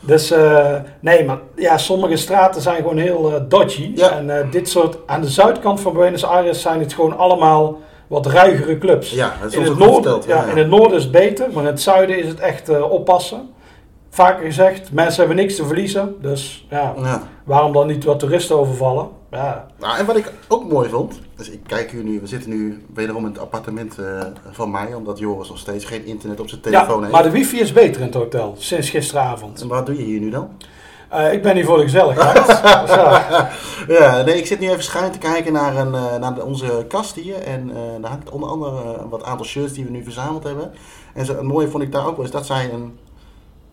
Dus 0.00 0.30
eh, 0.30 0.74
nee, 1.00 1.24
maar 1.24 1.38
ja, 1.56 1.78
sommige 1.78 2.16
straten 2.16 2.62
zijn 2.62 2.76
gewoon 2.76 2.98
heel 2.98 3.32
eh, 3.34 3.40
dodgy. 3.48 3.92
Ja. 3.94 4.10
En 4.10 4.38
eh, 4.38 4.44
dit 4.50 4.68
soort, 4.68 4.96
aan 5.06 5.20
de 5.20 5.28
zuidkant 5.28 5.80
van 5.80 5.92
Buenos 5.92 6.24
Aires 6.24 6.60
zijn 6.62 6.80
het 6.80 6.92
gewoon 6.92 7.18
allemaal 7.18 7.78
wat 8.06 8.26
ruigere 8.26 8.78
clubs. 8.78 9.10
Ja, 9.10 9.36
dat 9.42 9.52
is 9.52 9.58
in, 9.58 9.62
het 9.64 9.78
noorden, 9.78 9.94
verteld, 9.94 10.24
ja, 10.24 10.44
ja. 10.44 10.50
in 10.50 10.56
het 10.56 10.68
noorden 10.68 10.96
is 10.96 11.02
het 11.02 11.12
beter, 11.12 11.46
maar 11.52 11.62
in 11.62 11.68
het 11.70 11.80
zuiden 11.80 12.18
is 12.18 12.28
het 12.28 12.40
echt 12.40 12.68
eh, 12.68 12.90
oppassen. 12.90 13.48
Vaker 14.10 14.44
gezegd, 14.44 14.92
mensen 14.92 15.18
hebben 15.18 15.36
niks 15.36 15.56
te 15.56 15.64
verliezen. 15.66 16.14
Dus 16.20 16.66
ja, 16.70 16.94
Ja. 17.02 17.22
waarom 17.44 17.72
dan 17.72 17.86
niet 17.86 18.04
wat 18.04 18.18
toeristen 18.18 18.58
overvallen? 18.58 19.08
Ja, 19.30 19.66
Nou, 19.78 19.98
en 19.98 20.06
wat 20.06 20.16
ik 20.16 20.32
ook 20.48 20.72
mooi 20.72 20.88
vond, 20.88 21.20
dus 21.36 21.50
ik 21.50 21.60
kijk 21.66 21.90
hier 21.90 22.02
nu, 22.02 22.20
we 22.20 22.26
zitten 22.26 22.50
nu 22.50 22.84
wederom 22.94 23.24
in 23.26 23.32
het 23.32 23.40
appartement 23.40 23.98
eh, 23.98 24.20
van 24.50 24.70
mij, 24.70 24.94
omdat 24.94 25.18
Joris 25.18 25.48
nog 25.48 25.58
steeds 25.58 25.84
geen 25.84 26.06
internet 26.06 26.40
op 26.40 26.48
zijn 26.48 26.60
telefoon 26.60 26.94
ja 26.94 27.00
heeft. 27.00 27.12
maar 27.12 27.22
de 27.22 27.30
wifi 27.30 27.58
is 27.60 27.72
beter 27.72 28.00
in 28.00 28.06
het 28.06 28.14
hotel, 28.16 28.54
sinds 28.58 28.90
gisteravond. 28.90 29.60
En 29.60 29.68
wat 29.68 29.86
doe 29.86 29.96
je 29.96 30.02
hier 30.04 30.20
nu 30.20 30.30
dan? 30.30 30.48
Eh, 31.08 31.32
ik 31.32 31.42
ben 31.42 31.54
hier 31.54 31.64
voor 31.64 31.76
de 31.76 31.82
gezelligheid. 31.82 32.46
ja. 33.98 34.22
Nee, 34.22 34.38
ik 34.38 34.46
zit 34.46 34.60
nu 34.60 34.68
even 34.68 34.82
schuin 34.82 35.10
te 35.10 35.18
kijken 35.18 35.52
naar, 35.52 35.76
een, 35.76 35.94
eh, 35.94 36.16
naar 36.16 36.42
onze 36.42 36.84
kast 36.88 37.14
hier. 37.14 37.42
En 37.42 37.70
eh 37.70 37.76
daar 38.00 38.10
hangt 38.10 38.30
onder 38.30 38.48
andere 38.48 39.08
wat 39.08 39.24
aantal 39.24 39.46
shirts 39.46 39.72
die 39.72 39.84
we 39.84 39.90
nu 39.90 40.02
verzameld 40.02 40.44
hebben. 40.44 40.72
En 41.14 41.26
zo, 41.26 41.32
het 41.32 41.42
mooie 41.42 41.68
vond 41.68 41.82
ik 41.82 41.92
daar 41.92 42.06
ook 42.06 42.16
wel, 42.16 42.24
is 42.24 42.30
dat 42.30 42.46
zij 42.46 42.72
een, 42.72 42.98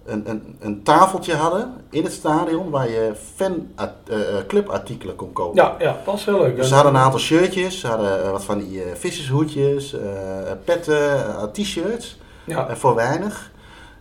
een, 0.06 0.30
een, 0.30 0.56
een 0.60 0.84
tafeltje 0.84 1.36
hadden 1.36 1.74
in 1.89 2.04
het 2.04 2.13
stadion 2.13 2.69
waar 2.69 2.89
je 2.89 3.12
fan 3.36 3.67
eh, 3.76 4.17
clubartikelen 4.48 5.15
kon 5.15 5.34
kopen. 5.34 5.63
Ja, 5.63 5.76
ja, 5.80 5.98
dat 6.06 6.15
is 6.15 6.26
heel 6.26 6.39
leuk. 6.39 6.56
Dus 6.56 6.67
ze 6.67 6.74
hadden 6.74 6.93
een 6.93 7.02
aantal 7.02 7.19
shirtjes, 7.19 7.80
ze 7.80 7.88
hadden 7.88 8.32
wat 8.32 8.43
van 8.43 8.58
die 8.58 8.84
vissershoedjes, 8.93 9.96
petten, 10.65 11.52
t-shirts. 11.52 12.17
Ja. 12.46 12.76
Voor 12.76 12.96
weinig. 12.96 13.52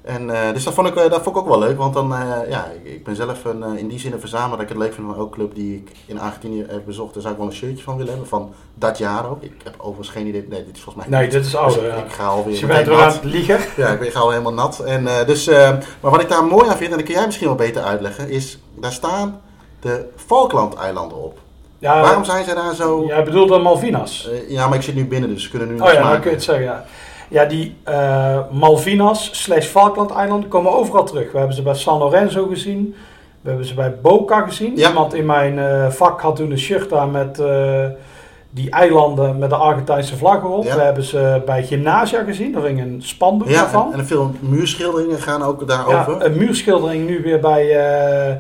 En, 0.03 0.31
eh, 0.31 0.53
dus 0.53 0.65
dat 0.65 0.75
vond, 0.75 0.89
ik, 0.89 0.97
eh, 0.97 1.11
dat 1.11 1.23
vond 1.23 1.37
ik 1.37 1.43
ook 1.43 1.49
wel 1.49 1.59
leuk, 1.59 1.79
want 1.79 1.95
dan, 1.95 2.15
eh, 2.15 2.51
ja, 2.51 2.67
ik, 2.83 3.05
ben 3.05 3.17
zelf 3.17 3.45
een, 3.45 3.79
in 3.79 3.89
die 3.89 3.99
zin 3.99 4.13
een 4.13 4.21
verzamelaar 4.21 4.51
dat 4.57 4.61
ik 4.61 4.69
het 4.69 4.79
leuk 4.79 4.95
vind 4.95 5.07
van 5.07 5.17
elke 5.17 5.35
club 5.35 5.55
die 5.55 5.77
ik 5.77 5.91
in 6.07 6.21
Argentinië 6.21 6.65
heb 6.69 6.85
bezocht. 6.85 7.13
Daar 7.13 7.23
zou 7.23 7.35
ik 7.35 7.41
wel 7.41 7.49
een 7.49 7.57
shirtje 7.57 7.85
van 7.85 7.97
willen 7.97 8.11
hebben, 8.11 8.29
van 8.29 8.53
dat 8.75 8.99
jaar 8.99 9.31
ook. 9.31 9.43
Ik 9.43 9.53
heb 9.65 9.75
overigens 9.79 10.09
geen 10.09 10.27
idee, 10.27 10.47
nee, 10.49 10.65
dit 10.65 10.77
is 10.77 10.83
volgens 10.83 11.07
mij 11.07 11.19
Nee, 11.19 11.31
dit 11.31 11.47
is 11.47 11.57
ouder, 11.57 11.83
Dus 11.83 11.93
ja. 11.93 11.97
Ik 11.97 12.13
ga 12.13 12.27
alweer 12.27 12.51
Dus 12.51 12.61
je 12.61 12.67
bent 12.67 12.87
weer 12.87 13.03
aan 13.03 13.13
het 13.13 13.25
liegen. 13.25 13.59
Ja, 13.77 13.89
ik 13.89 13.99
ben, 13.99 14.07
ik 14.07 14.13
ga 14.13 14.21
al 14.21 14.31
helemaal 14.31 14.53
nat. 14.53 14.81
En, 14.81 15.05
dus, 15.27 15.47
maar 16.01 16.11
wat 16.11 16.21
ik 16.21 16.29
daar 16.29 16.45
mooi 16.45 16.69
aan 16.69 16.77
vind, 16.77 16.91
en 16.91 16.97
dat 16.97 17.07
kun 17.07 17.15
jij 17.15 17.27
misschien 17.27 17.47
wel 17.47 17.57
beter 17.57 17.83
uitleggen, 17.83 18.29
is 18.31 18.59
daar 18.75 18.93
staan 18.93 19.41
de 19.81 20.07
Falklandeilanden 20.17 21.23
op. 21.23 21.39
Ja, 21.79 22.01
Waarom 22.01 22.25
zijn 22.25 22.45
ze 22.45 22.55
daar 22.55 22.75
zo... 22.75 23.05
Jij 23.07 23.25
bedoelt 23.25 23.49
de 23.49 23.59
Malvinas. 23.59 24.29
Ja, 24.49 24.69
maar 24.69 24.77
ik 24.79 24.85
zit 24.85 24.95
nu 24.95 25.07
binnen, 25.07 25.29
dus 25.29 25.43
ze 25.43 25.51
kunnen 25.51 25.69
nu 25.69 25.81
Oh 25.81 25.93
ja, 25.93 26.11
dan 26.11 26.21
kun 26.21 26.31
je 26.31 26.37
het 26.37 26.45
zeggen, 26.45 26.65
ja. 26.65 26.85
Ja, 27.33 27.45
die 27.45 27.75
eh, 27.85 28.39
Malvinas 28.51 29.31
slash 29.43 29.67
Falklandeilanden 29.67 30.49
komen 30.49 30.73
overal 30.73 31.05
terug. 31.05 31.33
We 31.33 31.39
hebben 31.39 31.57
ze 31.57 31.63
bij 31.63 31.75
San 31.75 31.99
Lorenzo 31.99 32.47
gezien. 32.47 32.95
We 33.41 33.49
hebben 33.49 33.67
ze 33.67 33.75
bij 33.75 33.95
Boca 34.01 34.41
gezien. 34.41 34.77
Ja. 34.77 34.89
Iemand 34.89 35.15
in 35.15 35.27
mijn 35.27 35.59
eh, 35.59 35.91
vak 35.91 36.21
had 36.21 36.37
toen 36.37 36.51
een 36.51 36.59
shirt 36.59 36.93
aan 36.93 37.11
met 37.11 37.39
eh, 37.39 37.85
die 38.51 38.71
eilanden 38.71 39.39
met 39.39 39.51
de 39.51 39.57
Argentijnse 39.57 40.17
vlag 40.17 40.43
erop. 40.43 40.65
Ja. 40.65 40.77
We 40.77 40.83
hebben 40.83 41.03
ze 41.03 41.43
bij 41.47 41.65
Gymnasia 41.65 42.23
gezien. 42.23 42.53
Daar 42.53 42.63
hing 42.63 42.81
een 42.81 43.03
spandoek 43.03 43.49
Ja, 43.49 43.61
daarvan. 43.61 43.93
en, 43.93 43.99
en 43.99 44.07
veel 44.07 44.31
muurschilderingen 44.41 45.19
gaan 45.19 45.43
ook 45.43 45.69
daarover. 45.69 46.19
Ja, 46.19 46.25
een 46.25 46.37
muurschildering 46.37 47.07
nu 47.09 47.23
weer 47.23 47.41
bij 47.41 47.77
eh 47.79 48.37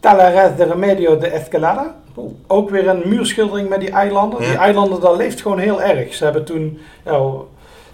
Talares 0.00 0.56
de 0.56 0.64
Remedio 0.64 1.18
de 1.18 1.26
Escalada. 1.26 1.94
Ook 2.46 2.70
weer 2.70 2.88
een 2.88 3.02
muurschildering 3.04 3.68
met 3.68 3.80
die 3.80 3.90
eilanden. 3.90 4.38
Die 4.38 4.56
eilanden, 4.56 5.00
daar 5.00 5.16
leeft 5.16 5.40
gewoon 5.42 5.58
heel 5.58 5.82
erg. 5.82 6.14
Ze 6.14 6.24
hebben 6.24 6.44
toen 6.44 6.78
ja, 7.04 7.20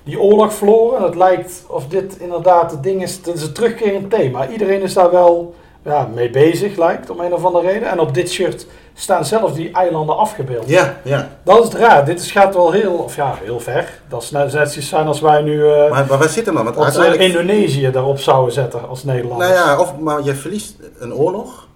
die 0.04 0.20
oorlog 0.20 0.54
verloren. 0.54 0.98
En 0.98 1.04
het 1.04 1.14
lijkt 1.14 1.64
of 1.66 1.86
dit 1.86 2.18
inderdaad 2.18 2.70
het 2.70 2.82
ding 2.82 3.02
is. 3.02 3.16
Het 3.16 3.26
is 3.26 3.42
een 3.42 3.52
terugkerend 3.52 4.10
thema. 4.10 4.48
Iedereen 4.48 4.82
is 4.82 4.94
daar 4.94 5.10
wel 5.10 5.54
ja, 5.84 6.08
mee 6.14 6.30
bezig, 6.30 6.76
lijkt 6.76 7.10
om 7.10 7.20
een 7.20 7.34
of 7.34 7.44
andere 7.44 7.66
reden. 7.66 7.88
En 7.88 8.00
op 8.00 8.14
dit 8.14 8.30
shirt 8.30 8.66
staan 8.94 9.24
zelfs 9.24 9.54
die 9.54 9.72
eilanden 9.72 10.16
afgebeeld. 10.16 10.68
Ja, 10.68 10.96
ja. 11.04 11.28
Dat 11.42 11.66
is 11.66 11.80
raar. 11.80 12.04
Dit 12.04 12.20
is, 12.20 12.30
gaat 12.30 12.54
wel 12.54 12.72
heel, 12.72 12.92
of 12.92 13.16
ja, 13.16 13.34
heel 13.42 13.60
ver. 13.60 14.00
Dat 14.08 14.22
is 14.22 14.30
net, 14.30 14.76
zijn 14.78 15.06
als 15.06 15.20
wij 15.20 15.42
nu 15.42 15.70
eh 15.70 15.90
Maar, 15.90 16.06
maar 16.08 16.18
waar 16.18 16.28
zit 16.28 16.46
hem 16.46 16.54
dan? 16.54 16.64
Want 16.64 16.78
uiteindelijk... 16.78 17.22
Indonesië 17.22 17.90
daarop 17.90 18.18
zouden 18.18 18.52
zetten 18.52 18.88
als 18.88 19.04
Nederlanders. 19.04 19.50
Nou 19.50 19.68
ja, 19.68 19.80
of, 19.80 19.98
maar 19.98 20.22
je 20.22 20.34
verliest 20.34 20.76
een 20.98 21.14
oorlog. 21.14 21.70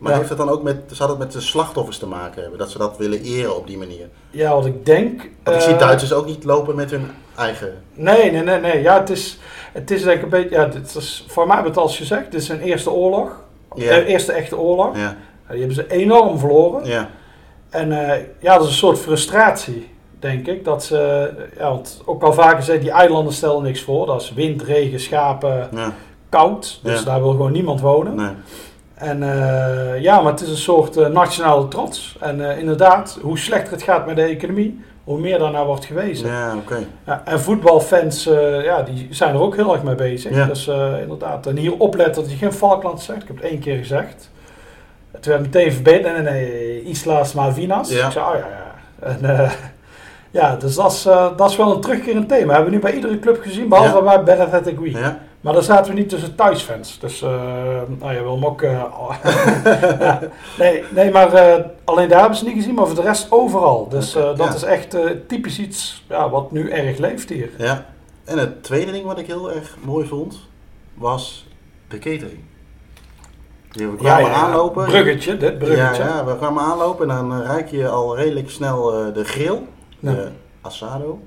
Maar 0.00 0.12
Ja. 0.12 0.16
heeft 0.18 0.28
het 0.28 0.38
dan 0.38 0.48
ook 0.48 0.62
met, 0.62 0.76
zou 0.92 1.08
dat 1.08 1.18
met 1.18 1.32
de 1.32 1.40
slachtoffers 1.40 1.98
te 1.98 2.06
maken 2.06 2.40
hebben? 2.42 2.58
Dat 2.58 2.70
ze 2.70 2.78
dat 2.78 2.96
willen 2.96 3.22
eren 3.22 3.56
op 3.56 3.66
die 3.66 3.78
manier? 3.78 4.08
Ja, 4.30 4.54
wat 4.54 4.66
ik 4.66 4.86
denk. 4.86 5.28
Want 5.42 5.56
ik 5.56 5.62
zie 5.62 5.72
eh, 5.72 5.78
Duitsers 5.78 6.12
ook 6.12 6.26
niet 6.26 6.44
lopen 6.44 6.74
met 6.74 6.90
hun 6.90 7.10
eigen... 7.36 7.82
Nee, 7.94 8.30
nee, 8.30 8.42
nee, 8.42 8.60
nee. 8.60 8.82
Ja, 8.82 8.98
het 9.00 9.10
is, 9.10 9.38
het 9.72 9.90
is 9.90 10.02
denk 10.02 10.16
ik 10.16 10.22
een 10.22 10.28
beetje. 10.28 10.50
Ja, 10.56 10.64
dit 10.66 10.94
is, 10.94 11.24
voor 11.28 11.46
mij 11.46 11.54
hebben 11.54 11.72
het 11.72 11.80
al 11.82 11.88
gezegd. 11.88 12.32
Dit 12.32 12.40
is 12.40 12.48
een 12.48 12.60
eerste 12.60 12.90
oorlog. 12.90 13.40
De 13.74 14.04
eerste 14.04 14.32
echte 14.32 14.58
oorlog. 14.58 14.96
Ja, 14.96 15.16
Die 15.48 15.58
hebben 15.58 15.76
ze 15.76 15.90
enorm 15.90 16.38
verloren. 16.38 16.84
ja, 16.84 17.08
En 17.70 18.08
eh, 18.08 18.24
ja, 18.40 18.54
dat 18.54 18.62
is 18.64 18.68
een 18.70 18.76
soort 18.76 18.98
frustratie, 18.98 19.88
denk 20.18 20.46
ik. 20.46 20.64
Dat 20.64 20.84
ze, 20.84 21.30
ja, 21.58 21.68
want 21.70 22.02
ook 22.04 22.22
al 22.22 22.32
vaker 22.32 22.62
zei, 22.62 22.80
die 22.80 22.90
eilanden 22.90 23.32
stellen 23.32 23.62
niks 23.62 23.82
voor. 23.82 24.06
Dat 24.06 24.22
is 24.22 24.32
wind, 24.32 24.62
regen, 24.62 25.00
schapen, 25.00 25.68
koud. 26.28 26.80
Dus 26.82 27.04
daar 27.04 27.20
wil 27.22 27.30
gewoon 27.30 27.52
niemand 27.52 27.80
wonen. 27.80 28.14
Nee. 28.14 28.30
En 29.00 29.22
eh, 29.22 30.00
ja, 30.00 30.20
maar 30.20 30.32
het 30.32 30.40
is 30.40 30.48
een 30.48 30.56
soort 30.56 30.96
eh, 30.96 31.06
nationale 31.06 31.68
trots. 31.68 32.16
En 32.20 32.50
eh, 32.50 32.58
inderdaad, 32.58 33.18
hoe 33.22 33.38
slechter 33.38 33.72
het 33.72 33.82
gaat 33.82 34.06
met 34.06 34.16
de 34.16 34.22
economie, 34.22 34.80
hoe 35.04 35.18
meer 35.18 35.38
daarnaar 35.38 35.64
wordt 35.64 35.84
gewezen. 35.84 36.28
Ja, 36.28 36.54
oké. 36.56 36.78
Ja, 37.06 37.22
en 37.24 37.40
voetbalfans, 37.40 38.24
ja, 38.62 38.82
die 38.82 39.06
zijn 39.10 39.34
er 39.34 39.40
ook 39.40 39.56
heel 39.56 39.72
erg 39.72 39.82
mee 39.82 39.94
bezig. 39.94 40.34
Ja. 40.34 40.46
Dus 40.46 40.66
inderdaad, 41.00 41.46
en 41.46 41.56
hier 41.56 41.76
opletten 41.76 42.22
dat 42.22 42.30
je 42.30 42.36
geen 42.36 42.52
Falkland 42.52 43.00
zegt. 43.00 43.22
Ik 43.22 43.28
heb 43.28 43.36
het 43.36 43.44
één 43.44 43.58
keer 43.58 43.76
gezegd. 43.76 44.30
Het 45.10 45.26
werd 45.26 45.40
meteen 45.40 45.72
verbeterd. 45.72 46.14
Nee, 46.14 46.22
nee, 46.22 46.50
nee, 46.52 46.82
Islas 46.82 47.32
Malvinas. 47.32 47.90
Ja. 47.90 48.06
Ik 48.06 48.12
zei, 48.12 48.24
oh 48.24 48.34
ja, 48.38 48.46
ja. 48.46 49.06
En, 49.06 49.50
ja, 50.40 50.56
dus 50.56 50.74
dat 50.74 50.92
is, 50.92 51.02
dat 51.36 51.50
is 51.50 51.56
wel 51.56 51.74
een 51.74 51.80
terugkerend 51.80 52.28
thema. 52.28 52.52
Hebben 52.52 52.70
we 52.70 52.76
nu 52.76 52.82
bij 52.82 52.94
iedere 52.94 53.18
club 53.18 53.42
gezien, 53.42 53.68
behalve 53.68 53.96
Ja. 53.96 54.02
bij 54.02 54.22
Better 54.22 54.54
Athletic 54.54 54.78
Ja. 54.96 55.18
Maar 55.40 55.52
daar 55.52 55.62
zaten 55.62 55.92
we 55.94 55.98
niet 56.00 56.08
tussen 56.08 56.34
thuisfans. 56.34 56.98
Dus, 56.98 57.22
eh 57.22 57.30
nou, 57.98 58.12
je 58.14 58.22
wil 58.22 58.34
hem 58.34 58.44
ook... 58.46 58.62
eh, 58.62 58.70
ja. 60.00 60.20
nee, 60.58 60.84
nee, 60.94 61.10
maar 61.10 61.32
eh, 61.32 61.64
alleen 61.84 62.08
daar 62.08 62.20
hebben 62.20 62.38
ze 62.38 62.44
niet 62.44 62.54
gezien, 62.54 62.74
maar 62.74 62.86
voor 62.86 62.94
de 62.94 63.02
rest 63.02 63.26
overal. 63.30 63.88
Dus 63.88 64.12
dat 64.12 64.36
Ja. 64.38 64.54
is 64.54 64.62
echt 64.62 64.96
typisch 65.26 65.58
iets 65.58 66.04
ja, 66.08 66.30
wat 66.30 66.50
nu 66.52 66.70
erg 66.70 66.98
leeft 66.98 67.28
hier. 67.28 67.50
ja. 67.58 67.86
En 68.24 68.38
het 68.38 68.62
tweede 68.62 68.92
ding 68.92 69.04
wat 69.04 69.18
ik 69.18 69.26
heel 69.26 69.52
erg 69.52 69.76
mooi 69.84 70.06
vond, 70.06 70.38
was 70.94 71.46
de 71.88 71.98
catering. 71.98 72.38
We 73.72 73.94
kwamen 73.98 74.32
aanlopen. 74.34 74.84
Bruggetje, 74.84 75.36
dit 75.36 75.58
bruggetje. 75.58 76.02
Ja, 76.02 76.08
ja, 76.08 76.24
we 76.24 76.36
kwamen 76.36 76.62
aanlopen 76.62 77.10
en 77.10 77.28
dan 77.28 77.42
ruik 77.42 77.68
je 77.70 77.88
al 77.88 78.16
redelijk 78.16 78.50
snel 78.50 78.82
de 79.12 79.24
grill. 79.24 79.58
Ja. 79.98 80.12
De 80.12 80.28
asado. 80.60 81.20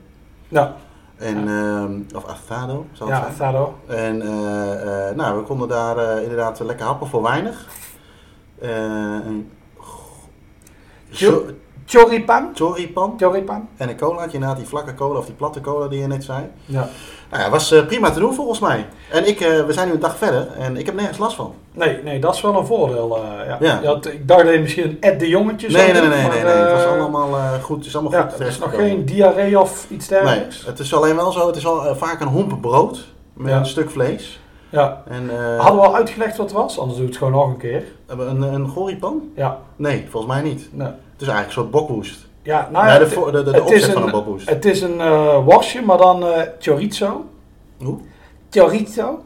Ja, 0.47 0.76
En, 1.23 1.47
ehm, 1.47 2.15
of 2.15 2.25
asado, 2.25 2.86
zal 2.91 3.07
het 3.07 3.15
ja, 3.15 3.23
zijn. 3.23 3.36
Thado. 3.38 3.77
En 3.88 4.21
eh, 4.21 5.09
eh, 5.09 5.15
nou, 5.15 5.38
we 5.38 5.43
konden 5.43 5.67
daar 5.67 5.97
eh, 5.97 6.21
inderdaad 6.21 6.59
lekker 6.59 6.86
happen 6.86 7.07
voor 7.07 7.21
weinig. 7.21 7.67
Een 8.59 9.51
Choripan. 11.85 12.49
choripan 12.55 13.13
Choripan. 13.17 13.67
en 13.77 13.89
een 13.89 13.97
colaatje, 13.97 14.33
inderdaad 14.33 14.57
die 14.57 14.67
vlakke 14.67 14.93
cola 14.93 15.19
of 15.19 15.25
die 15.25 15.33
platte 15.35 15.61
cola 15.61 15.87
die 15.87 15.99
je 15.99 16.07
net 16.07 16.23
zei. 16.23 16.39
Ja. 16.65 16.87
Nou 17.29 17.43
ja, 17.43 17.49
was 17.49 17.71
eh, 17.71 17.85
prima 17.85 18.09
te 18.11 18.19
doen 18.19 18.33
volgens 18.33 18.59
mij. 18.59 18.85
En 19.11 19.27
ik, 19.27 19.39
eh, 19.41 19.65
we 19.65 19.73
zijn 19.73 19.87
nu 19.87 19.93
een 19.93 19.99
dag 19.99 20.17
verder 20.17 20.47
en 20.57 20.77
ik 20.77 20.85
heb 20.85 20.95
nergens 20.95 21.17
last 21.17 21.35
van. 21.35 21.53
Nee, 21.71 21.99
nee, 22.03 22.19
dat 22.19 22.35
is 22.35 22.41
wel 22.41 22.57
een 22.57 22.65
voordeel. 22.65 23.17
eh, 23.17 23.47
ja. 23.47 23.57
Ja. 23.59 23.83
Had- 23.83 24.05
ik 24.05 24.27
dacht 24.27 24.43
dat 24.43 24.53
je 24.53 24.59
misschien 24.59 24.83
een 24.89 24.97
Ed 24.99 25.19
de 25.19 25.27
Jongetje 25.27 25.69
Nee, 25.69 25.91
nee, 25.91 26.01
nee, 26.01 26.09
nee, 26.09 26.21
maar, 26.21 26.31
nee, 26.35 26.43
nee. 26.43 26.53
Het 26.53 26.71
was 26.71 26.85
allemaal 26.85 27.29
goed. 27.61 27.77
Het 27.77 27.85
is 27.85 27.95
allemaal 27.95 28.11
Ja, 28.19 28.27
goed. 28.31 28.39
er 28.39 28.47
is 28.47 28.59
nog 28.59 28.75
geen 28.75 29.05
diarree 29.05 29.59
of 29.59 29.85
iets 29.89 30.09
Nee, 30.09 30.19
dergelijks. 30.21 30.65
het 30.65 30.79
is 30.79 30.93
alleen 30.95 31.15
wel 31.15 31.31
zo. 31.31 31.47
Het 31.47 31.55
is 31.55 31.65
al 31.67 31.95
vaak 31.95 32.21
een 32.21 32.27
homp 32.27 32.61
brood 32.61 33.05
met 33.33 33.51
Ja. 33.51 33.57
een 33.59 33.65
stuk 33.65 33.89
vlees. 33.89 34.41
Ja. 34.69 35.03
En, 35.09 35.29
Hadden 35.57 35.81
we 35.81 35.87
al 35.87 35.95
uitgelegd 35.95 36.37
wat 36.37 36.45
het 36.49 36.55
was? 36.57 36.79
Anders 36.79 36.97
doe 36.97 37.05
ik 37.07 37.11
het 37.13 37.21
gewoon 37.23 37.33
nog 37.39 37.47
een 37.47 37.57
keer. 37.57 37.83
Hebben 38.17 38.39
we 38.41 38.47
een, 38.47 38.54
een 38.54 38.67
goripan? 38.67 39.21
Ja. 39.36 39.58
Nee, 39.76 40.06
volgens 40.10 40.34
mij 40.34 40.41
niet. 40.41 40.69
Nee. 40.71 40.88
Het 40.88 41.21
is 41.21 41.28
eigenlijk 41.28 41.45
een 41.47 41.54
soort 41.54 41.71
bokwoest. 41.71 42.28
Ja, 42.41 42.69
nou 42.71 42.88
ja, 42.88 42.97
nee, 42.97 43.10
de, 43.32 43.43
de, 43.43 43.52
de, 43.52 43.62
opzet 43.62 43.84
van 43.86 43.95
een- 44.02 44.08
een 44.08 44.12
bokwoest. 44.13 44.49
Het 44.49 44.65
is 44.65 44.82
een 44.82 45.02
eh 45.02 45.38
worstje, 45.45 45.82
maar 45.82 45.97
dan 45.97 46.26
eh 46.26 46.41
chorizo. 46.60 47.26
Hoe? 47.84 47.97
Chorizo. 48.49 49.23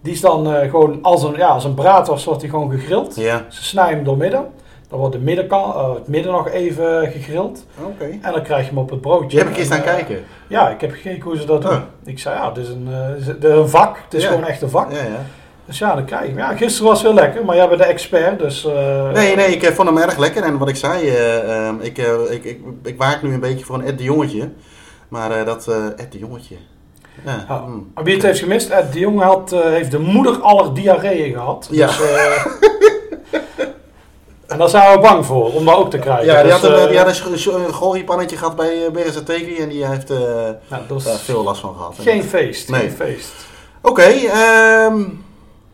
Die 0.00 0.12
is 0.12 0.20
dan 0.20 0.52
eh, 0.54 0.70
gewoon 0.70 0.98
als 1.02 1.22
een, 1.22 1.34
ja, 1.36 1.48
als 1.48 1.64
een 1.64 1.74
braadworst 1.74 2.24
wordt 2.24 2.40
die 2.40 2.50
gewoon 2.50 2.70
gegrild. 2.70 3.16
Ja. 3.16 3.44
Ze 3.48 3.64
snijden 3.64 3.94
hem 3.94 4.04
door 4.04 4.16
midden. 4.16 4.46
Dan 4.88 4.98
wordt 4.98 5.14
de 5.14 5.20
middenkant, 5.20 5.74
eh, 5.74 5.94
het 5.94 6.08
midden 6.08 6.32
nog 6.32 6.48
even 6.48 7.10
gegrild. 7.10 7.66
Oké. 7.84 8.04
En 8.22 8.32
dan 8.32 8.42
krijg 8.42 8.62
je 8.62 8.68
hem 8.68 8.78
op 8.78 8.90
het 8.90 9.00
broodje. 9.00 9.30
Je 9.30 9.36
hebt 9.36 9.48
een 9.48 9.54
keer 9.56 9.64
staan 9.64 9.78
eh, 9.78 9.84
kijken. 9.84 10.24
Ja, 10.48 10.68
ik 10.70 10.80
heb 10.80 10.90
gekeken 10.92 11.22
hoe 11.22 11.36
ze 11.36 11.46
dat 11.46 11.62
doen. 11.62 11.70
Oh. 11.70 11.78
Ik 12.04 12.18
zei, 12.18 12.36
ja, 12.36 12.50
dit 12.50 12.64
is 12.64 12.70
een, 12.70 12.88
eh, 12.90 13.26
dit 13.26 13.44
is 13.44 13.50
een 13.50 13.68
vak. 13.68 13.96
Het 14.04 14.14
is 14.14 14.22
Ja. 14.22 14.28
gewoon 14.28 14.44
echt 14.44 14.62
een 14.62 14.70
vak. 14.70 14.92
Ja, 14.92 14.98
ja. 15.02 15.24
Dus 15.68 15.78
ja, 15.78 15.94
dan 15.94 16.04
krijg 16.04 16.22
je 16.22 16.28
hem. 16.28 16.38
Ja, 16.38 16.56
gisteren 16.56 16.88
was 16.88 17.02
het 17.02 17.06
heel 17.12 17.20
lekker, 17.20 17.44
maar 17.44 17.56
jij 17.56 17.68
bent 17.68 17.80
de 17.80 17.86
expert, 17.86 18.38
dus... 18.38 18.64
eh, 18.64 19.10
Nee, 19.12 19.36
nee, 19.36 19.46
ik 19.54 19.62
eh, 19.62 19.72
vond 19.74 19.88
hem 19.88 19.98
erg 19.98 20.16
lekker. 20.18 20.42
En 20.42 20.58
wat 20.58 20.68
ik 20.68 20.76
zei, 20.76 21.08
eh, 21.08 21.66
ehm, 21.66 21.74
ik, 21.80 21.98
ik, 22.30 22.44
ik, 22.44 22.60
ik 22.82 22.98
waak 22.98 23.22
nu 23.22 23.32
een 23.34 23.40
beetje 23.40 23.64
voor 23.64 23.74
een 23.78 23.84
Ed 23.86 23.98
de 23.98 24.04
Jongetje. 24.04 24.50
Maar 25.08 25.44
dat 25.44 25.68
Ed 25.96 26.12
de 26.12 26.18
Jongetje. 26.18 26.56
Ja. 27.24 27.44
Ja. 27.48 27.58
mm. 27.66 27.90
Maar 27.94 28.04
wie 28.04 28.14
het 28.14 28.22
heeft 28.22 28.38
gemist, 28.38 28.70
Ed 28.70 28.92
de 28.92 28.98
Jong 28.98 29.20
had, 29.22 29.50
heeft 29.50 29.90
de 29.90 29.98
moeder 29.98 30.40
aller 30.40 30.74
diarreeën 30.74 31.32
gehad. 31.32 31.68
Ja. 31.70 31.86
Dus, 31.86 31.98
en 34.46 34.58
daar 34.58 34.68
zijn 34.68 34.92
we 34.94 34.98
bang 35.00 35.26
voor, 35.26 35.52
om 35.52 35.64
dat 35.64 35.74
ook 35.76 35.90
te 35.90 35.98
krijgen. 35.98 36.24
Ja, 36.26 36.42
die 36.42 36.52
Dus, 36.52 36.60
had 36.60 36.70
een, 36.70 36.88
die 36.88 36.98
had 36.98 37.06
een, 37.06 37.12
gehad 38.38 38.56
bij 38.56 38.90
Beresateki 38.92 39.56
en 39.56 39.68
die 39.68 39.86
heeft 39.86 40.08
nou, 40.08 40.82
daar 41.04 41.16
veel 41.16 41.42
last 41.42 41.60
van 41.60 41.74
gehad. 41.74 41.96
geen 41.98 42.22
feest, 42.24 42.68
Nee. 42.70 42.80
geen 42.80 42.90
feest. 42.90 43.32
Oké, 43.82 44.02
ehm, 44.02 45.00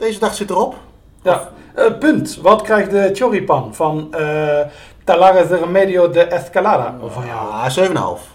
deze 0.05 0.19
dag 0.19 0.35
zit 0.35 0.51
erop. 0.51 0.75
Ja, 1.23 1.49
eh, 1.75 1.99
punt. 1.99 2.37
Wat 2.43 2.63
krijgt 2.63 2.91
de 2.91 3.11
choripan 3.13 3.75
van 3.75 4.15
eh 4.15 4.61
Talares 5.05 5.49
de 5.49 5.57
Remedio 5.57 6.11
de 6.11 6.21
Escalada? 6.23 6.95
Of 7.01 7.13
van? 7.13 7.27
Ja, 7.27 7.71
7,5. 7.71 8.33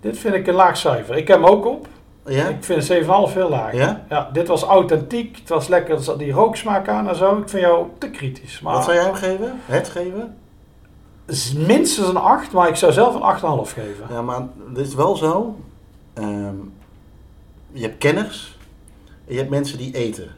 Dit 0.00 0.18
vind 0.18 0.34
ik 0.34 0.46
een 0.46 0.54
laag 0.54 0.76
cijfer. 0.76 1.16
Ik 1.16 1.28
heb 1.28 1.36
hem 1.42 1.46
ook 1.46 1.66
op. 1.66 1.86
Ja? 2.26 2.48
Ik 2.48 2.64
vind 2.64 2.84
7,5 2.84 3.34
heel 3.34 3.48
laag. 3.48 3.72
Ja? 3.72 4.04
Ja, 4.08 4.30
dit 4.32 4.48
was 4.48 4.62
authentiek. 4.62 5.36
Het 5.38 5.48
was 5.48 5.68
lekker. 5.68 5.94
Er 5.94 6.02
zat 6.02 6.18
die 6.18 6.32
rooksmaak 6.32 6.88
aan 6.88 7.08
en 7.08 7.16
zo. 7.16 7.36
Ik 7.38 7.48
vind 7.48 7.62
jou 7.62 7.86
te 7.98 8.10
kritisch. 8.10 8.60
Maar 8.60 8.74
Wat 8.74 8.84
zou 8.84 8.96
jij 8.96 9.04
hem 9.04 9.14
geven? 9.14 9.60
Het 9.66 9.88
geven? 9.88 10.36
minstens 11.66 12.08
een 12.08 12.16
8, 12.16 12.52
maar 12.52 12.68
ik 12.68 12.76
zou 12.76 12.92
zelf 12.92 13.14
een 13.14 13.22
8,5 13.66 13.72
geven. 13.72 14.06
Ja, 14.10 14.22
maar 14.22 14.40
het 14.68 14.78
is 14.86 14.94
wel 14.94 15.16
zo. 15.16 15.56
ehm, 16.14 16.54
je 17.72 17.82
hebt 17.82 17.98
kenners 17.98 18.58
en 19.26 19.32
je 19.32 19.38
hebt 19.38 19.50
mensen 19.50 19.78
die 19.78 19.94
eten. 19.94 20.30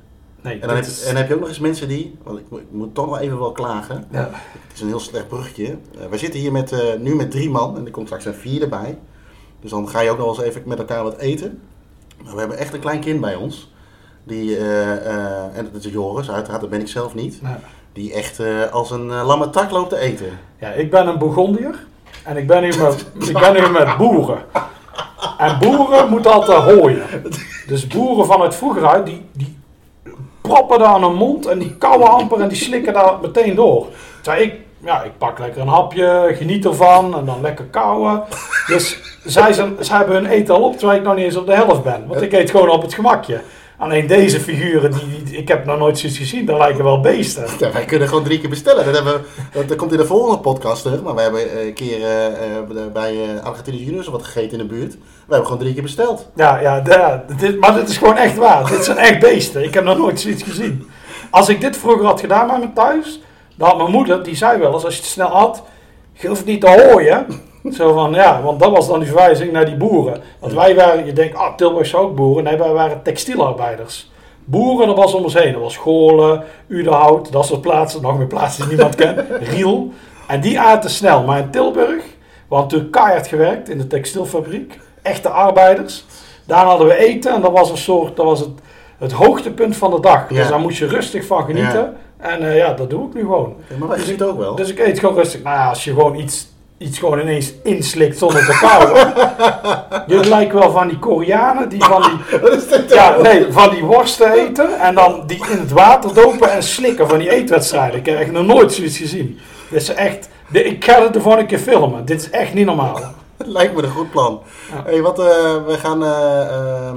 Nee, 0.43 0.55
En 0.61 0.67
dan, 0.67 0.77
heb, 0.77 0.85
is- 0.85 1.01
en 1.01 1.07
dan 1.07 1.17
heb 1.17 1.29
je 1.29 1.35
ook 1.35 1.41
nog 1.41 1.49
eens 1.49 1.59
mensen 1.59 1.89
die, 1.89 2.19
want 2.23 2.39
ik, 2.39 2.45
moet- 2.49 2.61
ik 2.61 2.67
moet 2.71 2.95
toch 2.95 3.07
wel 3.07 3.19
even 3.19 3.39
wel 3.39 3.53
klagen. 3.53 4.05
ja. 4.11 4.31
Het 4.43 4.73
is 4.75 4.81
een 4.81 4.87
heel 4.89 5.01
slecht 5.01 5.29
bruggetje. 5.29 5.65
Eh, 5.99 6.07
we 6.11 6.19
zitten 6.19 6.41
hier 6.41 6.53
met, 6.53 6.73
eh, 6.73 6.79
nu 6.99 7.15
met 7.15 7.31
drie 7.31 7.51
man 7.51 7.77
en 7.77 7.85
er 7.85 7.91
komt 7.91 8.07
straks 8.07 8.25
een 8.25 8.35
vierde 8.35 8.69
bij. 8.69 8.99
Dus 9.61 9.71
dan 9.71 9.89
ga 9.89 10.01
je 10.01 10.11
ook 10.11 10.19
nog 10.19 10.29
eens 10.39 10.47
even 10.49 10.63
met 10.65 10.79
elkaar 10.79 11.03
wat 11.03 11.17
eten. 11.19 11.61
Maar 12.25 12.33
we 12.35 12.39
hebben 12.41 12.59
echt 12.59 12.75
een 12.75 12.81
klein 12.81 13.01
kind 13.01 13.21
bij 13.21 13.35
ons. 13.35 13.73
Die, 14.25 14.57
eh, 14.57 14.93
eh, 15.07 15.57
en 15.59 15.69
dat 15.73 15.85
is 15.85 15.93
Joris, 15.93 16.31
uiteraard, 16.31 16.61
dat 16.61 16.71
ben 16.71 16.81
ik 16.81 16.89
zelf 16.89 17.15
niet. 17.15 17.41
Die 17.93 18.13
echt 18.13 18.39
eh, 18.41 18.71
als 18.73 18.91
een 18.91 19.07
uh, 19.07 19.27
lamme 19.27 19.51
tak 19.51 19.71
loopt 19.71 19.89
te 19.91 19.99
eten. 19.99 20.39
Ja, 20.61 20.69
ik 20.69 20.91
ben 20.91 21.07
een 21.07 21.19
Bourgondier. 21.19 21.87
En 22.25 22.37
ik 22.37 22.47
ben 22.47 22.63
hier 22.63 22.79
met, 22.83 23.07
ik 23.29 23.33
ben 23.39 23.55
hier 23.55 23.71
met 23.71 23.97
boeren. 23.97 24.39
En 25.39 25.59
boeren 25.59 26.09
moeten 26.09 26.33
altijd 26.33 26.63
hooien. 26.63 27.03
Dus 27.67 27.87
boeren 27.87 28.27
vanuit 28.27 28.55
vroeger 28.55 28.87
uit, 28.87 29.07
die, 29.07 29.27
die 29.33 29.57
proppen 30.41 30.79
daar 30.79 30.89
aan 30.89 31.03
hun 31.03 31.15
mond 31.15 31.47
en 31.47 31.59
die 31.59 31.77
kauwen 31.77 32.11
amper 32.11 32.41
en 32.41 32.49
die 32.49 32.59
slikken 32.59 32.93
daar 32.93 33.19
meteen 33.23 33.55
door. 33.55 33.87
Terwijl 34.23 34.45
ik, 34.45 34.55
ja, 34.85 35.03
ik 35.03 35.19
pak 35.19 35.39
lekker 35.39 35.61
een 35.61 35.69
hapje, 35.69 36.35
geniet 36.39 36.65
ervan 36.65 37.19
en 37.19 37.25
dan 37.25 37.41
lekker 37.41 37.65
kauwen. 37.65 38.23
Dus 38.67 39.01
zij, 39.25 39.53
zijn, 39.53 39.77
zij 39.81 39.97
hebben 39.97 40.15
hun 40.15 40.27
eten 40.27 40.55
al 40.55 40.63
op, 40.63 40.77
terwijl 40.77 40.99
ik 40.99 41.05
nog 41.05 41.15
niet 41.15 41.25
eens 41.25 41.37
op 41.37 41.47
de 41.47 41.55
helft 41.55 41.83
ben. 41.83 42.05
Want 42.07 42.23
ik 42.23 42.33
eet 42.33 42.51
gewoon 42.51 42.69
op 42.69 42.83
het 42.83 42.95
gemakje. 42.95 43.41
Alleen 43.81 44.07
deze 44.07 44.41
figuren, 44.41 44.93
die, 44.93 45.37
ik 45.37 45.49
heb 45.49 45.65
nog 45.65 45.79
nooit 45.79 45.99
zoiets 45.99 46.19
gezien, 46.19 46.45
dat 46.47 46.59
lijken 46.59 46.85
wel 46.85 47.01
beesten. 47.01 47.47
Ja, 47.59 47.73
wij 47.73 47.85
kunnen 47.85 48.09
gewoon 48.09 48.25
drie 48.25 48.41
keer 48.41 48.49
bestellen. 48.49 48.85
Dat, 48.85 48.95
hebben, 48.95 49.23
dat, 49.67 49.77
komt 49.77 49.93
in 49.93 49.99
de 49.99 50.07
volgende 50.07 50.39
podcast 50.39 50.83
terug. 50.83 51.03
Maar 51.03 51.15
we 51.15 51.21
hebben 51.21 51.51
eh, 51.51 51.67
een 51.67 51.75
keer 51.75 52.03
eh, 52.03 52.27
eh, 52.27 52.33
bij 52.93 53.15
uh, 53.15 53.43
Argentinië 53.43 53.85
Juniors 53.85 54.07
wat 54.07 54.23
gegeten 54.23 54.61
in 54.61 54.69
de 54.69 54.75
buurt. 54.75 54.97
We 55.31 55.37
hebben 55.37 55.53
gewoon 55.53 55.67
drie 55.67 55.75
keer 55.75 55.89
besteld. 55.89 56.29
Ja, 56.35 56.61
ja, 56.61 56.83
maar 57.61 57.75
dit 57.75 57.89
is 57.89 57.99
gewoon 57.99 58.17
echt 58.17 58.37
waar. 58.37 58.69
dit 58.69 58.85
zijn 58.85 58.97
echt 58.97 59.19
beesten. 59.19 59.65
Ik 59.65 59.75
heb 59.75 59.85
nog 59.85 59.99
nooit 59.99 60.21
zoiets 60.21 60.43
gezien. 60.43 60.91
Als 61.31 61.49
ik 61.49 61.61
dit 61.61 61.77
vroeger 61.77 62.05
had 62.05 62.21
gedaan 62.21 62.47
bij 62.47 62.59
me 62.59 62.73
thuis, 62.73 63.21
dan 63.57 63.69
had 63.69 63.77
mijn 63.77 63.91
moeder, 63.91 64.23
die 64.23 64.37
zei 64.37 64.59
wel 64.59 64.73
eens, 64.73 64.85
als 64.85 64.95
je 64.95 65.01
het 65.01 65.11
snel 65.11 65.29
had, 65.29 65.63
je 66.13 66.29
hoeft 66.29 66.45
niet 66.45 66.61
te 66.61 66.69
hooien. 66.69 67.27
Zo 67.77 67.93
van, 67.93 68.13
ja, 68.13 68.43
want 68.43 68.61
dat 68.61 68.71
was 68.71 68.89
dan 68.89 68.99
die 68.99 69.09
verwijzing 69.09 69.53
naar 69.53 69.65
die 69.65 69.77
boeren. 69.77 70.21
Want 70.39 70.53
wij 70.53 70.75
waren, 70.75 71.07
je 71.07 71.13
denkt, 71.13 71.37
ah, 71.37 71.55
Tilburg 71.55 71.87
zijn 71.87 72.03
ook 72.03 72.15
boeren. 72.15 72.45
Nee, 72.45 72.57
wij 72.57 72.73
waren 72.73 73.03
textielarbeiders. 73.03 74.11
Boeren, 74.45 74.87
dat 74.87 74.97
was 74.97 75.15
om 75.15 75.23
ons 75.23 75.35
heen. 75.35 75.53
Dat 75.53 75.63
was 75.63 75.77
Goorlen, 75.77 76.45
Udenhout, 76.69 77.33
dat 77.33 77.47
soort 77.47 77.61
plaatsen. 77.61 78.03
Nog 78.03 78.19
meer 78.19 78.27
plaatsen 78.27 78.63
die 78.63 78.77
niemand 78.77 78.95
kent. 78.95 79.21
Riel. 79.41 79.93
En 80.29 80.41
die 80.41 80.61
aten 80.61 80.91
snel. 80.91 81.23
Maar 81.23 81.39
in 81.39 81.51
Tilburg, 81.51 82.05
we 82.49 82.55
hadden 82.55 82.91
keihard 82.91 83.27
gewerkt 83.27 83.69
in 83.69 83.79
de 83.79 83.87
textielfabriek. 83.87 84.79
Echte 85.03 85.29
arbeiders. 85.29 86.05
Daar 86.45 86.65
hadden 86.65 86.87
we 86.87 86.97
eten 86.97 87.35
en 87.35 87.41
dat 87.41 87.53
was 87.53 87.71
een 87.71 87.77
soort, 87.79 88.17
dat 88.17 88.25
was 88.27 88.41
het, 88.41 88.49
het 88.99 89.13
hoogtepunt 89.13 89.77
van 89.77 89.91
de 89.91 90.01
dag. 90.01 90.27
Ja. 90.31 90.37
Dus 90.37 90.49
daar 90.49 90.61
moest 90.61 90.79
je 90.79 90.87
rustig 90.87 91.27
van 91.27 91.45
genieten. 91.45 91.97
En 92.17 92.43
eh, 92.51 92.57
ja, 92.57 92.73
dat 92.73 92.91
doe 92.91 93.09
ik 93.09 93.15
nu 93.15 93.21
gewoon. 93.21 93.55
Ja, 93.69 93.77
maar 93.79 93.89
wij 93.89 93.99
genieten 93.99 94.29
ook 94.29 94.39
wel. 94.39 94.55
Dus 94.55 94.69
ik 94.71 94.79
eet 94.79 94.99
gewoon 94.99 95.15
rustig. 95.15 95.43
Nou 95.43 95.57
ja, 95.57 95.69
als 95.69 95.85
je 95.85 95.91
gewoon 95.93 96.15
iets, 96.15 96.47
iets 96.79 96.99
gewoon 96.99 97.21
ineens 97.21 97.53
inslikt 97.63 98.19
zonder 98.19 98.45
te 98.47 98.59
kauwen. 98.61 99.13
Jullie 100.07 100.29
lijken 100.29 100.59
wel 100.59 100.71
van 100.71 100.89
die 100.89 100.99
Koreanen 100.99 101.69
die 101.69 101.85
van 101.85 102.03
die, 102.03 102.41
dit? 102.69 102.93
ja, 102.93 103.17
nee, 103.23 103.47
van 103.51 103.71
die 103.71 103.85
worsten 103.85 104.33
eten 104.33 104.81
en 104.81 104.95
dan 104.95 105.23
die 105.27 105.45
in 105.51 105.59
het 105.59 105.71
water 105.73 106.15
dopen 106.15 106.51
en 106.53 106.63
slikken 106.63 107.09
van 107.09 107.19
die 107.19 107.31
eetwedstrijden. 107.31 107.99
Ik 108.01 108.07
heb 108.07 108.19
echt 108.19 108.33
nog 108.33 108.47
nooit 108.47 108.73
zoiets 108.73 108.99
gezien. 108.99 109.39
Dit 109.71 109.83
is 109.83 109.95
echt, 109.95 110.29
de- 110.49 110.65
ik 110.65 110.85
ga 110.85 111.03
het 111.03 111.15
ervoor 111.15 111.39
een 111.39 111.47
keer 111.47 111.59
filmen. 111.59 112.05
Dit 112.05 112.21
is 112.21 112.31
echt 112.31 112.55
niet 112.55 112.67
normaal. 112.67 113.01
Lijkt 113.57 113.75
me 113.77 113.83
een 113.83 113.91
goed 113.91 114.11
plan. 114.11 114.41
Ja. 114.73 114.83
Hey, 114.85 115.03
wat, 115.03 115.19
eh, 115.19 115.25
we 115.67 115.75
gaan, 115.79 116.05
eh, 116.05 116.41
ehm, 116.41 116.97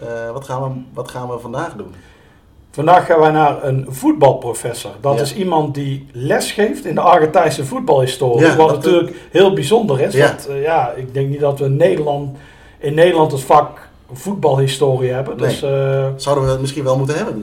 eh, 0.00 0.30
wat, 0.32 0.44
gaan 0.44 0.62
we, 0.62 0.68
wat 0.94 1.08
gaan 1.10 1.28
we 1.28 1.38
vandaag 1.38 1.72
doen? 1.76 1.86
Wat 1.86 2.84
gaan 2.84 2.84
we 2.84 2.90
vandaag 2.94 3.06
gaan 3.06 3.20
wij 3.20 3.30
naar 3.30 3.64
een 3.64 3.86
voetbalprofessor. 3.88 4.90
Dat 5.00 5.14
Ja. 5.14 5.20
is 5.20 5.34
iemand 5.34 5.74
die 5.74 6.06
les 6.12 6.52
geeft 6.52 6.84
in 6.84 6.94
de 6.94 7.00
Argentijnse 7.00 7.64
voetbalhistorie. 7.64 8.46
Ja, 8.46 8.56
wat 8.56 8.70
natuurlijk 8.70 9.14
heel 9.30 9.52
bijzonder 9.52 10.00
is. 10.00 10.14
Ja. 10.14 10.26
Want 10.26 10.46
eh, 10.48 10.62
ja, 10.62 10.92
ik 10.96 11.14
denk 11.14 11.28
niet 11.28 11.40
dat 11.40 11.58
we 11.58 11.64
in 11.64 11.76
Nederland, 11.76 12.36
in 12.78 12.94
Nederland 12.94 13.32
het 13.32 13.40
vak 13.40 13.88
voetbalhistorie 14.12 15.10
hebben. 15.12 15.38
Dus 15.38 15.62
eh, 15.62 16.06
Zouden 16.16 16.44
we 16.44 16.50
het 16.50 16.60
misschien 16.60 16.84
wel 16.84 16.96
moeten 16.96 17.16
hebben? 17.16 17.40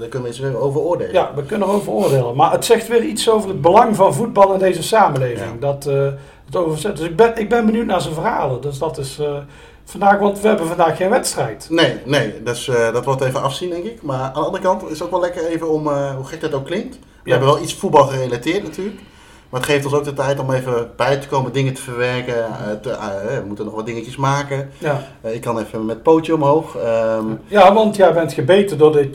Daar 0.00 0.08
kunnen 0.08 0.30
we 0.30 0.44
eens 0.44 0.54
over 0.54 0.80
oordelen. 0.80 1.12
ja, 1.12 1.30
we 1.34 1.42
kunnen 1.42 1.68
erover 1.68 1.92
oordelen. 1.92 2.36
Maar 2.36 2.52
het 2.52 2.64
zegt 2.64 2.88
weer 2.88 3.02
iets 3.02 3.30
over 3.30 3.48
het 3.48 3.60
belang 3.60 3.96
van 3.96 4.14
voetbal 4.14 4.52
in 4.52 4.58
deze 4.58 4.82
samenleving. 4.82 5.50
Ja. 5.52 5.60
Dat 5.60 5.86
eh, 5.86 6.06
het 6.48 6.56
overzet. 6.56 6.96
Dus 6.96 7.06
ik 7.06 7.16
ben, 7.16 7.36
ik 7.36 7.48
ben 7.48 7.66
benieuwd 7.66 7.86
naar 7.86 8.00
zijn 8.00 8.14
verhalen. 8.14 8.60
Dus 8.60 8.78
dat 8.78 8.98
is 8.98 9.18
eh, 9.18 9.36
vandaag, 9.84 10.18
want 10.18 10.40
we 10.40 10.48
hebben 10.48 10.66
vandaag 10.66 10.96
geen 10.96 11.10
wedstrijd. 11.10 11.66
Nee, 11.70 11.96
nee, 12.04 12.42
dus, 12.42 12.68
eh, 12.68 12.92
dat 12.92 13.04
wordt 13.04 13.22
even 13.22 13.42
afzien, 13.42 13.70
denk 13.70 13.84
ik. 13.84 14.02
Maar 14.02 14.20
aan 14.20 14.32
de 14.32 14.38
andere 14.40 14.62
kant 14.62 14.82
is 14.82 14.88
het 14.90 15.02
ook 15.02 15.10
wel 15.10 15.20
lekker 15.20 15.46
even 15.46 15.68
om, 15.70 15.86
eh, 15.88 16.14
hoe 16.14 16.24
gek 16.24 16.40
dat 16.40 16.54
ook 16.54 16.66
klinkt. 16.66 16.94
We 16.98 17.00
Ja. 17.24 17.30
hebben 17.30 17.48
wel 17.54 17.62
iets 17.62 17.74
voetbal 17.74 18.06
gerelateerd 18.06 18.62
natuurlijk. 18.62 19.00
Maar 19.48 19.60
het 19.60 19.68
geeft 19.70 19.84
ons 19.84 19.94
ook 19.94 20.04
de 20.04 20.12
tijd 20.12 20.38
om 20.38 20.50
even 20.52 20.90
bij 20.96 21.16
te 21.16 21.28
komen, 21.28 21.52
dingen 21.52 21.74
te 21.74 21.82
verwerken. 21.82 22.46
te- 22.82 22.96
we 23.40 23.42
moeten 23.46 23.64
nog 23.64 23.74
wat 23.74 23.86
dingetjes 23.86 24.16
maken. 24.16 24.70
Ja. 24.78 25.00
Ik 25.22 25.40
kan 25.40 25.58
even 25.58 25.86
met 25.86 26.02
pootje 26.02 26.34
omhoog. 26.34 26.76
Ehm, 26.76 27.24
ja, 27.46 27.72
want 27.74 27.96
jij 27.96 28.12
bent 28.12 28.32
gebeten 28.32 28.78
door 28.78 28.92
de 28.92 29.10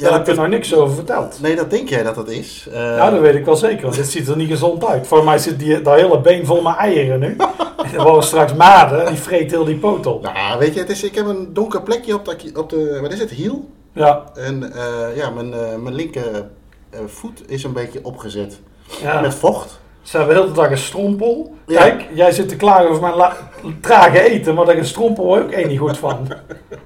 Tje-Tje-vlieg. 0.00 0.10
Daar 0.10 0.10
Ja, 0.10 0.16
heb 0.16 0.26
je 0.26 0.34
nog 0.34 0.48
niks 0.48 0.74
over 0.74 0.94
verteld. 0.94 1.38
nee, 1.40 1.56
dat 1.56 1.70
denk 1.70 1.88
jij 1.88 2.02
dat 2.02 2.14
dat 2.14 2.28
is. 2.28 2.66
Eh, 2.72 2.96
Ja, 2.96 3.10
dat 3.10 3.20
weet 3.20 3.34
ik 3.34 3.44
wel 3.44 3.56
zeker, 3.56 3.82
want 3.82 3.94
dit 3.94 4.06
ziet 4.08 4.28
er 4.28 4.36
niet 4.36 4.48
gezond 4.50 4.84
uit. 4.86 5.06
Voor 5.06 5.24
mij 5.24 5.38
zit 5.38 5.58
die, 5.58 5.82
dat 5.82 5.94
hele 5.94 6.20
been 6.20 6.46
vol 6.46 6.62
met 6.62 6.76
eieren 6.76 7.20
nu. 7.20 7.36
En 7.84 7.96
dan 7.96 8.04
worden 8.04 8.22
straks 8.24 8.54
maden, 8.54 9.06
die 9.06 9.16
vreet 9.16 9.50
heel 9.50 9.64
die 9.64 9.76
poot 9.76 10.06
op. 10.06 10.22
Nou, 10.22 10.58
weet 10.58 10.74
je, 10.74 10.80
het 10.80 10.88
is, 10.90 11.02
ik 11.02 11.14
heb 11.14 11.26
een 11.26 11.52
donker 11.52 11.82
plekje 11.82 12.14
op 12.14 12.24
de, 12.24 12.50
op 12.54 12.70
de 12.70 12.98
wat 13.02 13.12
is 13.12 13.18
het, 13.18 13.30
hiel. 13.30 13.68
Ja, 13.92 14.24
En 14.34 14.72
eh, 14.72 15.16
ja, 15.16 15.30
mijn, 15.30 15.52
eh, 15.54 15.76
mijn 15.76 15.94
linker 15.94 16.46
voet 17.06 17.42
is 17.46 17.64
een 17.64 17.72
beetje 17.72 18.00
opgezet 18.02 18.60
ja. 19.02 19.20
met 19.20 19.34
vocht. 19.34 19.80
Ze 20.02 20.16
hebben 20.16 20.34
de 20.36 20.40
hele 20.42 20.52
dag 20.54 20.70
een 20.70 20.78
strompel. 20.78 21.54
Kijk, 21.66 22.06
jij 22.12 22.32
zit 22.32 22.48
te 22.48 22.56
klagen 22.56 22.88
over 22.88 23.00
mijn 23.02 23.14
la- 23.14 23.36
trage 23.80 24.20
eten, 24.30 24.54
maar 24.54 24.64
dat 24.64 24.74
ik 24.74 24.80
een 24.80 24.86
strompel 24.86 25.24
hoor 25.24 25.38
ik 25.40 25.50
één 25.52 25.68
niet 25.68 25.78
goed 25.78 25.98
van. 25.98 26.28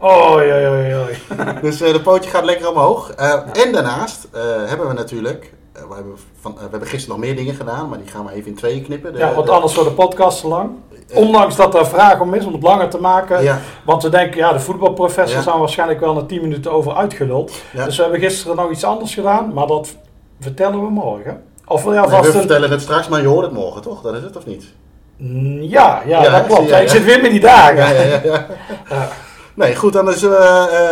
Oei, 0.02 0.52
oei, 0.52 0.68
oei, 0.68 0.94
oei. 0.94 1.14
Dus 1.62 1.80
eh 1.80 1.92
de 1.92 2.00
pootje 2.00 2.30
gaat 2.30 2.44
lekker 2.44 2.70
omhoog. 2.70 3.10
Eh, 3.10 3.32
En 3.64 3.72
daarnaast 3.72 4.28
eh, 4.32 4.40
hebben 4.66 4.88
we 4.88 4.92
natuurlijk, 4.94 5.52
we, 5.72 5.94
hebben 5.94 6.14
van, 6.40 6.54
we 6.54 6.60
hebben 6.70 6.88
gisteren 6.88 7.16
nog 7.18 7.26
meer 7.26 7.36
dingen 7.36 7.54
gedaan, 7.54 7.88
maar 7.88 7.98
die 7.98 8.08
gaan 8.08 8.24
we 8.26 8.32
even 8.32 8.48
in 8.50 8.54
tweeën 8.56 8.82
knippen. 8.82 9.12
De- 9.12 9.18
Ja, 9.18 9.34
want 9.34 9.50
anders 9.50 9.74
wordt 9.74 9.88
de 9.90 9.94
podcast 9.96 10.40
te 10.40 10.48
lang. 10.48 10.70
Ondanks 11.14 11.56
dat 11.56 11.74
er 11.74 11.86
vraag 11.86 12.20
om 12.20 12.34
is 12.34 12.44
om 12.44 12.52
het 12.52 12.62
langer 12.62 12.88
te 12.88 13.00
maken. 13.00 13.42
Ja, 13.42 13.60
Want 13.84 14.02
we 14.02 14.08
denken, 14.08 14.36
ja, 14.38 14.52
de 14.52 14.60
voetbalprofessor 14.60 15.36
Ja. 15.36 15.42
zijn 15.42 15.58
waarschijnlijk 15.58 16.00
wel 16.00 16.14
na 16.14 16.22
10 16.22 16.40
minuten 16.40 16.72
over 16.72 16.94
uitgeluld. 16.94 17.52
ja. 17.72 17.84
Dus 17.84 17.96
we 17.96 18.02
hebben 18.02 18.20
gisteren 18.20 18.56
nog 18.56 18.70
iets 18.70 18.84
anders 18.84 19.14
gedaan, 19.14 19.52
maar 19.52 19.66
dat 19.66 19.94
vertellen 20.40 20.80
we 20.84 20.90
morgen. 20.90 21.42
Of 21.66 21.84
Nee, 21.84 21.94
we 21.94 22.00
alvast 22.00 22.24
een... 22.26 22.32
vertellen 22.32 22.70
het 22.70 22.80
straks, 22.80 23.08
maar 23.08 23.20
je 23.20 23.26
hoort 23.26 23.44
het 23.44 23.54
morgen 23.54 23.82
toch? 23.82 24.00
Dat 24.02 24.14
is 24.14 24.22
het 24.22 24.36
of 24.36 24.46
niet? 24.46 24.72
Mm, 25.16 25.62
Ja, 25.62 26.02
ja, 26.06 26.22
Ja, 26.22 26.30
dat 26.30 26.46
klopt. 26.46 26.62
ja, 26.68 26.68
Ja, 26.68 26.76
ik 26.82 26.88
ja. 26.88 26.94
zit 26.94 27.04
weer 27.04 27.22
met 27.22 27.30
die 27.30 27.40
dagen. 27.40 27.76
Ja, 27.76 27.90
ja, 27.90 28.02
ja. 28.02 28.20
ja. 28.24 28.46
Ja. 28.96 29.08
Nee, 29.54 29.76
goed, 29.76 29.92
dan 29.92 30.08
is, 30.10 30.22
eh, 30.22 30.32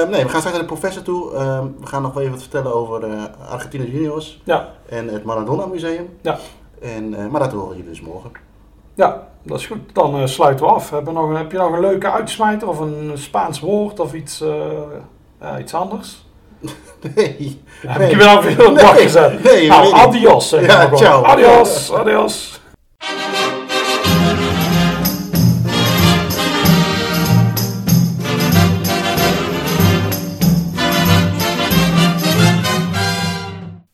eh, 0.01 0.09
nee, 0.09 0.23
we 0.23 0.29
gaan 0.29 0.39
straks 0.41 0.51
naar 0.57 0.59
de 0.69 0.75
professor 0.75 1.03
toe. 1.03 1.35
Eh, 1.35 1.61
we 1.81 1.87
gaan 1.87 2.03
nog 2.03 2.13
wel 2.13 2.21
even 2.23 2.35
wat 2.35 2.43
vertellen 2.43 2.75
over 2.75 3.01
de 3.01 3.17
Argentina 3.51 3.85
Juniors 3.85 4.41
Ja, 4.45 4.69
en 4.89 5.09
het 5.09 5.25
Maradona 5.25 5.67
Museum. 5.67 6.09
Ja. 6.21 6.39
En, 6.81 7.15
eh, 7.15 7.27
maar 7.27 7.41
dat 7.41 7.53
horen 7.53 7.77
jullie 7.77 7.91
dus 7.91 8.01
morgen. 8.01 8.31
ja, 8.95 9.27
dat 9.43 9.59
is 9.59 9.67
goed. 9.67 9.79
Dan 9.93 10.17
eh, 10.21 10.27
sluiten 10.27 10.67
we 10.67 10.73
af. 10.73 10.91
Heb 10.91 11.07
je, 11.07 11.13
nog 11.13 11.29
een, 11.29 11.37
heb 11.37 11.53
je 11.53 11.59
nog 11.59 11.73
een 11.73 11.81
leuke 11.81 12.11
uitsmijter 12.11 12.69
of 12.69 12.79
een 12.79 13.11
Spaans 13.15 13.61
woord 13.61 14.01
of 14.01 14.13
iets, 14.15 14.41
eh, 14.41 14.49
ja, 15.41 15.59
iets 15.59 15.75
anders? 15.75 16.27
Nee. 17.15 17.61
Ja, 17.83 17.89
heb 17.89 17.99
Nee. 17.99 18.11
ik 18.11 18.17
je 18.19 18.25
wel 18.25 18.43
weer 18.43 18.67
op 18.69 18.75
Nee. 18.75 18.85
gezet? 18.85 19.43
Nee, 19.45 19.69
nou, 19.69 19.93
adios. 19.93 20.49
Zeg 20.49 20.67
Ja, 20.67 20.77
maar 20.77 20.83
gewoon. 20.83 20.99
ciao. 20.99 21.23
Adios, 21.25 21.93
adios. 21.93 22.61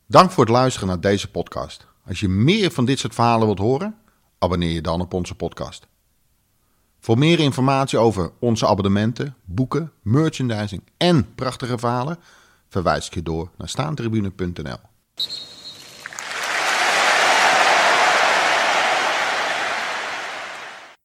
Dank 0.06 0.30
voor 0.30 0.44
het 0.44 0.52
luisteren 0.52 0.88
naar 0.88 1.00
deze 1.00 1.30
podcast. 1.30 1.86
Als 2.06 2.20
je 2.20 2.28
meer 2.28 2.70
van 2.70 2.84
dit 2.84 2.98
soort 2.98 3.14
verhalen 3.14 3.46
wilt 3.46 3.58
horen, 3.58 3.94
abonneer 4.38 4.70
je 4.70 4.80
dan 4.80 5.00
op 5.00 5.14
onze 5.14 5.34
podcast. 5.34 5.86
Voor 7.00 7.18
meer 7.18 7.40
informatie 7.40 7.98
over 7.98 8.30
onze 8.38 8.66
abonnementen, 8.66 9.34
boeken, 9.44 9.92
merchandising 10.02 10.82
en 10.96 11.34
prachtige 11.34 11.78
verhalen, 11.78 12.18
verwijs 12.68 13.06
ik 13.06 13.14
je 13.14 13.22
door 13.22 13.50
naar 13.56 13.68
staantribune.nl. 13.68 14.78